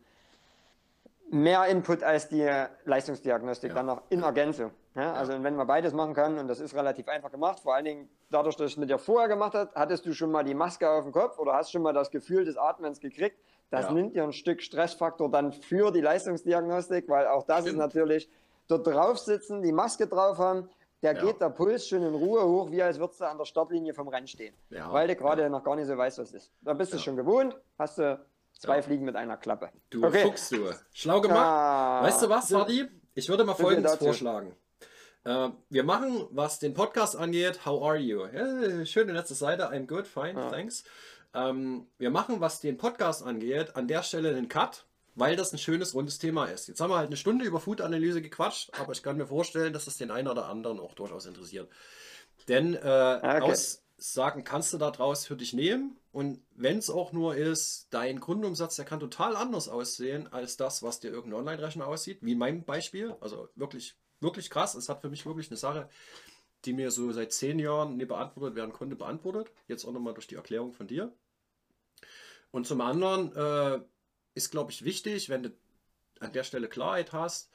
mehr 1.30 1.66
Input 1.68 2.04
als 2.04 2.28
die 2.28 2.48
Leistungsdiagnostik 2.86 3.70
Ja. 3.70 3.76
dann 3.76 3.86
noch 3.86 4.02
in 4.10 4.22
Ergänzung. 4.22 4.72
Ja, 4.96 5.14
also 5.14 5.32
wenn 5.42 5.56
man 5.56 5.66
beides 5.66 5.94
machen 5.94 6.14
kann 6.14 6.38
und 6.38 6.50
das 6.50 6.60
ist 6.60 6.76
relativ 6.76 7.08
einfach 7.08 7.32
gemacht, 7.32 7.62
vor 7.62 7.74
allen 7.74 7.86
Dingen 7.86 8.10
dadurch, 8.30 8.58
dass 8.58 8.68
ich 8.68 8.74
es 8.74 8.78
mit 8.78 8.90
dir 8.90 8.98
vorher 8.98 9.30
gemacht 9.30 9.54
habe, 9.54 9.72
hattest 9.74 10.06
du 10.06 10.14
schon 10.14 10.32
mal 10.32 10.44
die 10.44 10.54
Maske 10.54 10.90
auf 10.90 11.06
dem 11.06 11.14
Kopf 11.14 11.40
oder 11.40 11.54
hast 11.54 11.72
schon 11.72 11.82
mal 11.82 11.94
das 11.94 12.12
Gefühl 12.12 12.44
des 12.44 12.58
Atmens 12.58 13.00
gekriegt. 13.00 13.38
Das 13.70 13.86
Ja. 13.86 13.94
nimmt 13.94 14.14
dir 14.14 14.24
ein 14.24 14.34
Stück 14.34 14.62
Stressfaktor 14.62 15.32
dann 15.32 15.54
für 15.54 15.92
die 15.92 16.02
Leistungsdiagnostik, 16.02 17.08
weil 17.08 17.28
auch 17.28 17.44
das 17.44 17.60
ist 17.60 17.66
Stimmt. 17.68 17.78
natürlich 17.80 18.30
dort 18.68 18.86
drauf 18.86 19.18
sitzen, 19.18 19.62
die 19.62 19.72
Maske 19.72 20.08
drauf 20.08 20.38
haben, 20.38 20.70
der 21.02 21.16
Ja. 21.16 21.22
geht 21.26 21.42
der 21.42 21.50
Puls 21.50 21.88
schon 21.88 22.02
in 22.04 22.14
Ruhe 22.14 22.44
hoch, 22.46 22.72
wie 22.72 22.82
als 22.82 23.00
würdest 23.00 23.20
du 23.22 23.26
an 23.26 23.38
der 23.38 23.46
Startlinie 23.46 23.94
vom 23.94 24.08
Rennen 24.08 24.28
stehen. 24.28 24.56
Ja, 24.70 24.92
Weil 24.92 25.08
du 25.08 25.16
gerade 25.16 25.42
ja. 25.44 25.50
noch 25.50 25.64
gar 25.64 25.76
nicht 25.76 25.88
so 25.88 25.98
weißt, 25.98 26.20
was 26.20 26.32
ist. 26.34 26.52
Da 26.62 26.74
bist 26.74 26.94
du 26.94 27.00
schon 27.00 27.16
gewohnt, 27.16 27.56
hast 27.80 27.98
du 27.98 28.20
zwei. 28.54 28.82
Fliegen 28.82 29.06
mit 29.06 29.16
einer 29.16 29.38
Klappe. 29.38 29.70
Du 29.90 30.04
Okay. 30.06 30.24
Fuchs, 30.24 30.50
du. 30.50 30.70
Schlau 30.94 31.22
gemacht. 31.22 31.40
Ah, 31.40 32.04
weißt 32.04 32.22
du 32.24 32.30
was, 32.30 32.54
Hardy? 32.54 32.88
Ich 33.16 33.28
würde 33.30 33.44
mal 33.44 33.56
Folgendes 33.56 33.96
vorschlagen. 33.96 34.56
Äh, 35.24 35.50
wir 35.70 35.84
machen, 35.84 36.28
was 36.32 36.60
den 36.60 36.74
Podcast 36.74 37.16
angeht, 37.16 37.66
How 37.66 37.82
are 37.84 37.98
you? 37.98 38.26
Schöne 38.86 39.12
letzte 39.14 39.36
Seite. 39.36 39.70
I'm 39.72 39.86
good, 39.88 40.08
fine, 40.08 40.34
Ja. 40.40 40.50
thanks. 40.50 40.84
Ähm, 41.34 41.88
wir 41.98 42.10
machen, 42.10 42.42
was 42.42 42.60
den 42.60 42.78
Podcast 42.78 43.24
angeht, 43.26 43.76
an 43.76 43.88
der 43.88 44.04
Stelle 44.04 44.30
einen 44.30 44.50
Cut, 44.50 44.86
weil 45.16 45.36
das 45.36 45.52
ein 45.52 45.58
schönes, 45.58 45.94
rundes 45.94 46.20
Thema 46.20 46.46
ist. 46.46 46.68
Jetzt 46.68 46.80
haben 46.80 46.90
wir 46.90 46.98
halt 46.98 47.08
eine 47.08 47.18
Stunde 47.18 47.46
über 47.46 47.60
Food-Analyse 47.60 48.22
gequatscht, 48.22 48.72
aber 48.80 48.94
ich 48.94 49.04
kann 49.04 49.18
mir 49.18 49.28
vorstellen, 49.28 49.74
dass 49.74 49.86
das 49.86 49.98
den 49.98 50.12
einen 50.12 50.28
oder 50.28 50.48
anderen 50.48 50.80
auch 50.80 50.94
durchaus 50.94 51.26
interessiert. 51.26 51.70
Denn 52.48 52.76
äh, 52.76 52.78
okay. 52.78 53.56
Aussagen 53.98 54.44
kannst 54.44 54.74
du 54.74 54.78
da 54.78 54.90
draus 54.92 55.26
für 55.26 55.36
dich 55.36 55.54
nehmen. 55.54 55.98
Und 56.12 56.42
wenn 56.56 56.78
es 56.78 56.90
auch 56.90 57.12
nur 57.12 57.36
ist, 57.36 57.88
dein 57.92 58.20
Grundumsatz, 58.20 58.76
der 58.76 58.86
kann 58.86 59.00
total 59.00 59.36
anders 59.36 59.70
aussehen 59.70 60.32
als 60.32 60.58
das, 60.58 60.82
was 60.82 61.00
dir 61.00 61.12
irgendein 61.12 61.42
Online-Rechner 61.42 61.88
aussieht, 61.88 62.20
wie 62.22 62.32
in 62.32 62.38
meinem 62.38 62.64
Beispiel. 62.64 63.16
Also 63.22 63.50
wirklich, 63.56 63.96
wirklich 64.20 64.50
krass. 64.50 64.76
Es 64.76 64.90
hat 64.90 65.02
für 65.02 65.10
mich 65.10 65.26
wirklich 65.26 65.50
eine 65.50 65.58
Sache, 65.58 65.88
die 66.66 66.74
mir 66.74 66.92
so 66.92 67.12
seit 67.12 67.32
zehn 67.32 67.60
Jahren 67.60 67.98
nie 67.98 68.06
beantwortet 68.06 68.56
werden 68.56 68.74
konnte, 68.74 68.96
beantwortet. 68.96 69.52
Jetzt 69.68 69.86
auch 69.86 69.92
nochmal 69.92 70.14
durch 70.14 70.28
die 70.28 70.36
Erklärung 70.36 70.74
von 70.74 70.88
dir. 70.88 71.14
Und 72.52 72.68
zum 72.68 72.82
anderen 72.82 73.36
äh, 73.36 73.80
ist, 74.34 74.52
glaube 74.52 74.72
ich, 74.72 74.84
wichtig, 74.84 75.30
wenn 75.30 75.44
du 75.44 75.50
an 76.20 76.32
der 76.34 76.44
Stelle 76.44 76.68
Klarheit 76.68 77.14
hast, 77.14 77.50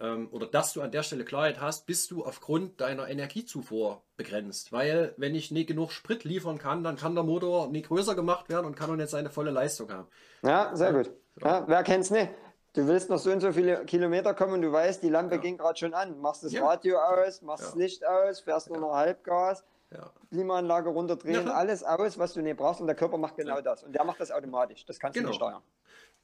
ähm, 0.00 0.28
oder 0.30 0.46
dass 0.46 0.72
du 0.72 0.80
an 0.82 0.90
der 0.92 1.02
Stelle 1.02 1.24
Klarheit 1.24 1.60
hast, 1.60 1.86
bist 1.86 2.10
du 2.10 2.24
aufgrund 2.24 2.80
deiner 2.80 3.08
Energiezufuhr 3.08 4.02
begrenzt. 4.16 4.70
Weil 4.72 5.14
wenn 5.16 5.34
ich 5.34 5.50
nicht 5.50 5.66
genug 5.66 5.90
Sprit 5.92 6.24
liefern 6.24 6.58
kann, 6.58 6.84
dann 6.84 6.96
kann 6.96 7.14
der 7.14 7.24
Motor 7.24 7.68
nicht 7.68 7.88
größer 7.88 8.14
gemacht 8.14 8.48
werden 8.48 8.66
und 8.66 8.76
kann 8.76 8.90
auch 8.90 8.96
nicht 8.96 9.08
seine 9.10 9.30
volle 9.30 9.50
Leistung 9.50 9.90
haben. 9.92 10.08
Ja, 10.42 10.74
sehr 10.76 10.92
gut. 10.92 11.10
Ja, 11.42 11.64
wer 11.66 11.82
kennt's 11.82 12.10
nicht? 12.10 12.30
Du 12.74 12.86
willst 12.86 13.10
noch 13.10 13.18
so 13.18 13.30
und 13.32 13.40
so 13.40 13.52
viele 13.52 13.84
Kilometer 13.86 14.34
kommen 14.34 14.52
und 14.54 14.62
du 14.62 14.70
weißt, 14.70 15.02
die 15.02 15.08
Lampe 15.08 15.36
Ja. 15.36 15.40
ging 15.40 15.56
gerade 15.56 15.76
schon 15.78 15.94
an. 15.94 16.20
Machst 16.20 16.44
das 16.44 16.52
Ja. 16.52 16.64
Radio 16.66 16.98
aus, 16.98 17.42
machst 17.42 17.64
das 17.64 17.74
Licht 17.74 18.06
aus, 18.06 18.40
fährst 18.40 18.68
nur 18.68 18.78
noch 18.78 18.92
Halbgas, 18.94 19.64
Ja. 19.90 20.12
Klimaanlage 20.30 20.90
runterdrehen, 20.90 21.46
Ja. 21.46 21.54
alles 21.54 21.82
aus, 21.82 22.18
was 22.18 22.34
du 22.34 22.42
nicht 22.42 22.56
brauchst 22.56 22.80
und 22.80 22.86
der 22.86 22.94
Körper 22.94 23.16
macht 23.16 23.36
genau 23.36 23.56
Ja. 23.56 23.62
das. 23.62 23.82
Und 23.82 23.94
der 23.94 24.04
macht 24.04 24.20
das 24.20 24.30
automatisch. 24.30 24.84
Das 24.84 25.00
kannst 25.00 25.14
Genau. 25.14 25.28
du 25.28 25.30
nicht 25.30 25.36
steuern. 25.36 25.62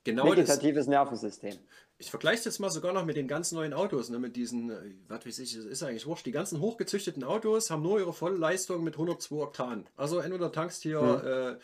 Genau 0.04 0.24
das. 0.34 0.36
Vegetatives 0.48 0.86
Nervensystem. 0.86 1.58
Ich 1.96 2.10
vergleiche 2.10 2.38
es 2.40 2.44
jetzt 2.44 2.58
mal 2.58 2.70
sogar 2.70 2.92
noch 2.92 3.04
mit 3.04 3.16
den 3.16 3.28
ganz 3.28 3.52
neuen 3.52 3.72
Autos, 3.72 4.10
ne, 4.10 4.18
mit 4.18 4.36
diesen, 4.36 4.70
äh, 4.70 4.94
was 5.08 5.24
weiß 5.24 5.38
ich, 5.38 5.54
es 5.54 5.64
ist 5.64 5.82
eigentlich 5.82 6.06
wurscht. 6.06 6.26
Die 6.26 6.32
ganzen 6.32 6.60
hochgezüchteten 6.60 7.24
Autos 7.24 7.70
haben 7.70 7.82
nur 7.82 7.98
ihre 7.98 8.12
volle 8.12 8.36
Leistung 8.36 8.84
mit 8.84 8.94
102 8.94 9.36
Oktan. 9.36 9.86
Also 9.96 10.18
entweder 10.18 10.52
tankst 10.52 10.82
hier 10.82 11.00
Hm. 11.00 11.54
äh, 11.56 11.58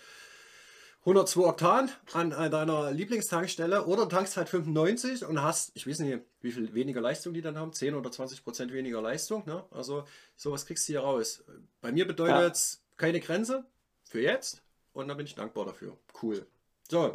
102 1.05 1.41
Oktan 1.49 1.91
an, 2.12 2.32
an 2.32 2.51
deiner 2.51 2.91
Lieblingstankstelle 2.93 3.86
oder 3.86 4.09
tankst 4.09 4.36
halt 4.36 4.49
95 4.51 5.24
und 5.24 5.43
hast, 5.43 5.72
ich 5.74 5.86
weiß 5.86 6.01
nicht, 6.01 6.20
wie 6.43 6.53
viel 6.53 6.74
weniger 6.74 7.01
Leistung 7.01 7.32
die 7.32 7.41
dann 7.41 7.59
haben, 7.59 7.72
10 7.72 7.95
oder 7.95 8.12
20 8.12 8.45
Prozent 8.45 8.72
weniger 8.72 9.01
Leistung. 9.01 9.43
Ne? 9.47 9.64
Also 9.70 10.05
sowas 10.36 10.66
kriegst 10.66 10.86
du 10.88 10.93
hier 10.93 11.01
raus. 11.01 11.43
Bei 11.80 11.91
mir 11.91 12.07
bedeutet 12.07 12.55
es 12.55 12.82
keine 12.99 13.20
Grenze 13.20 13.64
für 14.05 14.20
jetzt 14.20 14.62
und 14.93 15.09
da 15.09 15.14
bin 15.14 15.24
ich 15.26 15.34
dankbar 15.34 15.64
dafür. 15.64 15.97
Cool. 16.22 16.47
So, 16.91 17.14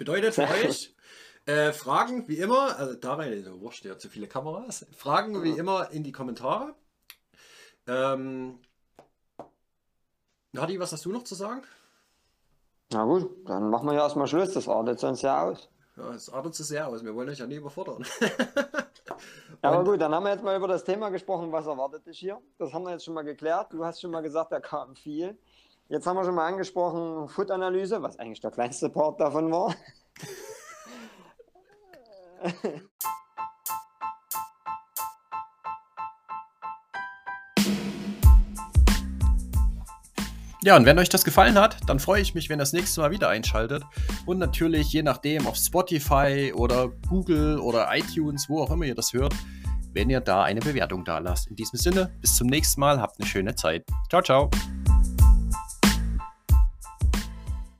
bedeutet 0.00 0.34
für 0.34 0.48
euch, 0.66 0.94
äh, 1.44 1.72
Fragen 1.72 2.26
wie 2.26 2.38
immer, 2.38 2.76
also 2.78 2.94
da 2.94 3.14
rein, 3.14 3.44
so 3.44 3.60
wurscht 3.60 3.84
ja 3.84 3.98
zu 3.98 4.08
viele 4.08 4.26
Kameras. 4.26 4.86
Fragen 4.96 5.42
wie 5.42 5.50
immer 5.58 5.90
in 5.90 6.02
die 6.02 6.12
Kommentare. 6.12 6.74
Ähm, 7.86 8.58
Nadi, 10.52 10.80
was 10.80 10.92
hast 10.92 11.04
du 11.04 11.12
noch 11.12 11.24
zu 11.24 11.34
sagen? 11.34 11.62
Na 12.92 13.04
gut, 13.04 13.30
dann 13.46 13.68
machen 13.70 13.86
wir 13.88 13.94
ja 13.94 14.00
erstmal 14.02 14.26
Schluss. 14.26 14.52
Das 14.54 14.68
artet 14.68 14.98
sonst 14.98 15.20
ja 15.22 15.42
aus. 15.44 15.68
Ja, 15.96 16.12
es 16.14 16.30
artet 16.30 16.54
zu 16.54 16.64
sehr 16.64 16.88
aus. 16.88 17.04
Wir 17.04 17.14
wollen 17.14 17.28
euch 17.28 17.38
ja 17.38 17.46
nie 17.46 17.56
überfordern. 17.56 18.04
Aber 19.62 19.80
Und- 19.80 19.84
gut, 19.84 20.00
dann 20.00 20.14
haben 20.14 20.24
wir 20.24 20.32
jetzt 20.32 20.42
mal 20.42 20.56
über 20.56 20.66
das 20.68 20.82
Thema 20.82 21.10
gesprochen, 21.10 21.52
was 21.52 21.66
erwartet 21.66 22.06
dich 22.06 22.18
hier. 22.18 22.40
Das 22.58 22.72
haben 22.72 22.84
wir 22.84 22.92
jetzt 22.92 23.04
schon 23.04 23.12
mal 23.14 23.22
geklärt. 23.22 23.72
Du 23.72 23.84
hast 23.84 24.00
schon 24.00 24.10
mal 24.10 24.22
gesagt, 24.22 24.50
da 24.50 24.60
kam 24.60 24.96
viel. 24.96 25.38
Jetzt 25.90 26.06
haben 26.06 26.16
wir 26.16 26.24
schon 26.24 26.36
mal 26.36 26.46
angesprochen 26.46 27.28
Food-Analyse, 27.28 28.00
was 28.00 28.16
eigentlich 28.16 28.40
der 28.40 28.52
kleinste 28.52 28.90
Part 28.90 29.20
davon 29.20 29.50
war. 29.50 29.74
Ja, 40.62 40.76
und 40.76 40.84
wenn 40.84 40.98
euch 40.98 41.08
das 41.08 41.24
gefallen 41.24 41.58
hat, 41.58 41.78
dann 41.88 41.98
freue 41.98 42.20
ich 42.20 42.34
mich, 42.34 42.50
wenn 42.50 42.58
ihr 42.58 42.62
das 42.62 42.74
nächste 42.74 43.00
Mal 43.00 43.10
wieder 43.10 43.30
einschaltet. 43.30 43.82
Und 44.26 44.38
natürlich, 44.38 44.92
je 44.92 45.02
nachdem, 45.02 45.46
auf 45.46 45.56
Spotify 45.56 46.52
oder 46.54 46.90
Google 47.08 47.58
oder 47.58 47.88
iTunes, 47.96 48.46
wo 48.48 48.62
auch 48.62 48.70
immer 48.70 48.84
ihr 48.84 48.94
das 48.94 49.12
hört, 49.12 49.34
wenn 49.92 50.08
ihr 50.08 50.20
da 50.20 50.44
eine 50.44 50.60
Bewertung 50.60 51.04
da 51.04 51.18
lasst. 51.18 51.48
In 51.48 51.56
diesem 51.56 51.78
Sinne, 51.78 52.14
bis 52.20 52.36
zum 52.36 52.46
nächsten 52.46 52.78
Mal, 52.78 53.00
habt 53.00 53.18
eine 53.18 53.26
schöne 53.26 53.56
Zeit. 53.56 53.84
Ciao, 54.08 54.22
ciao. 54.22 54.50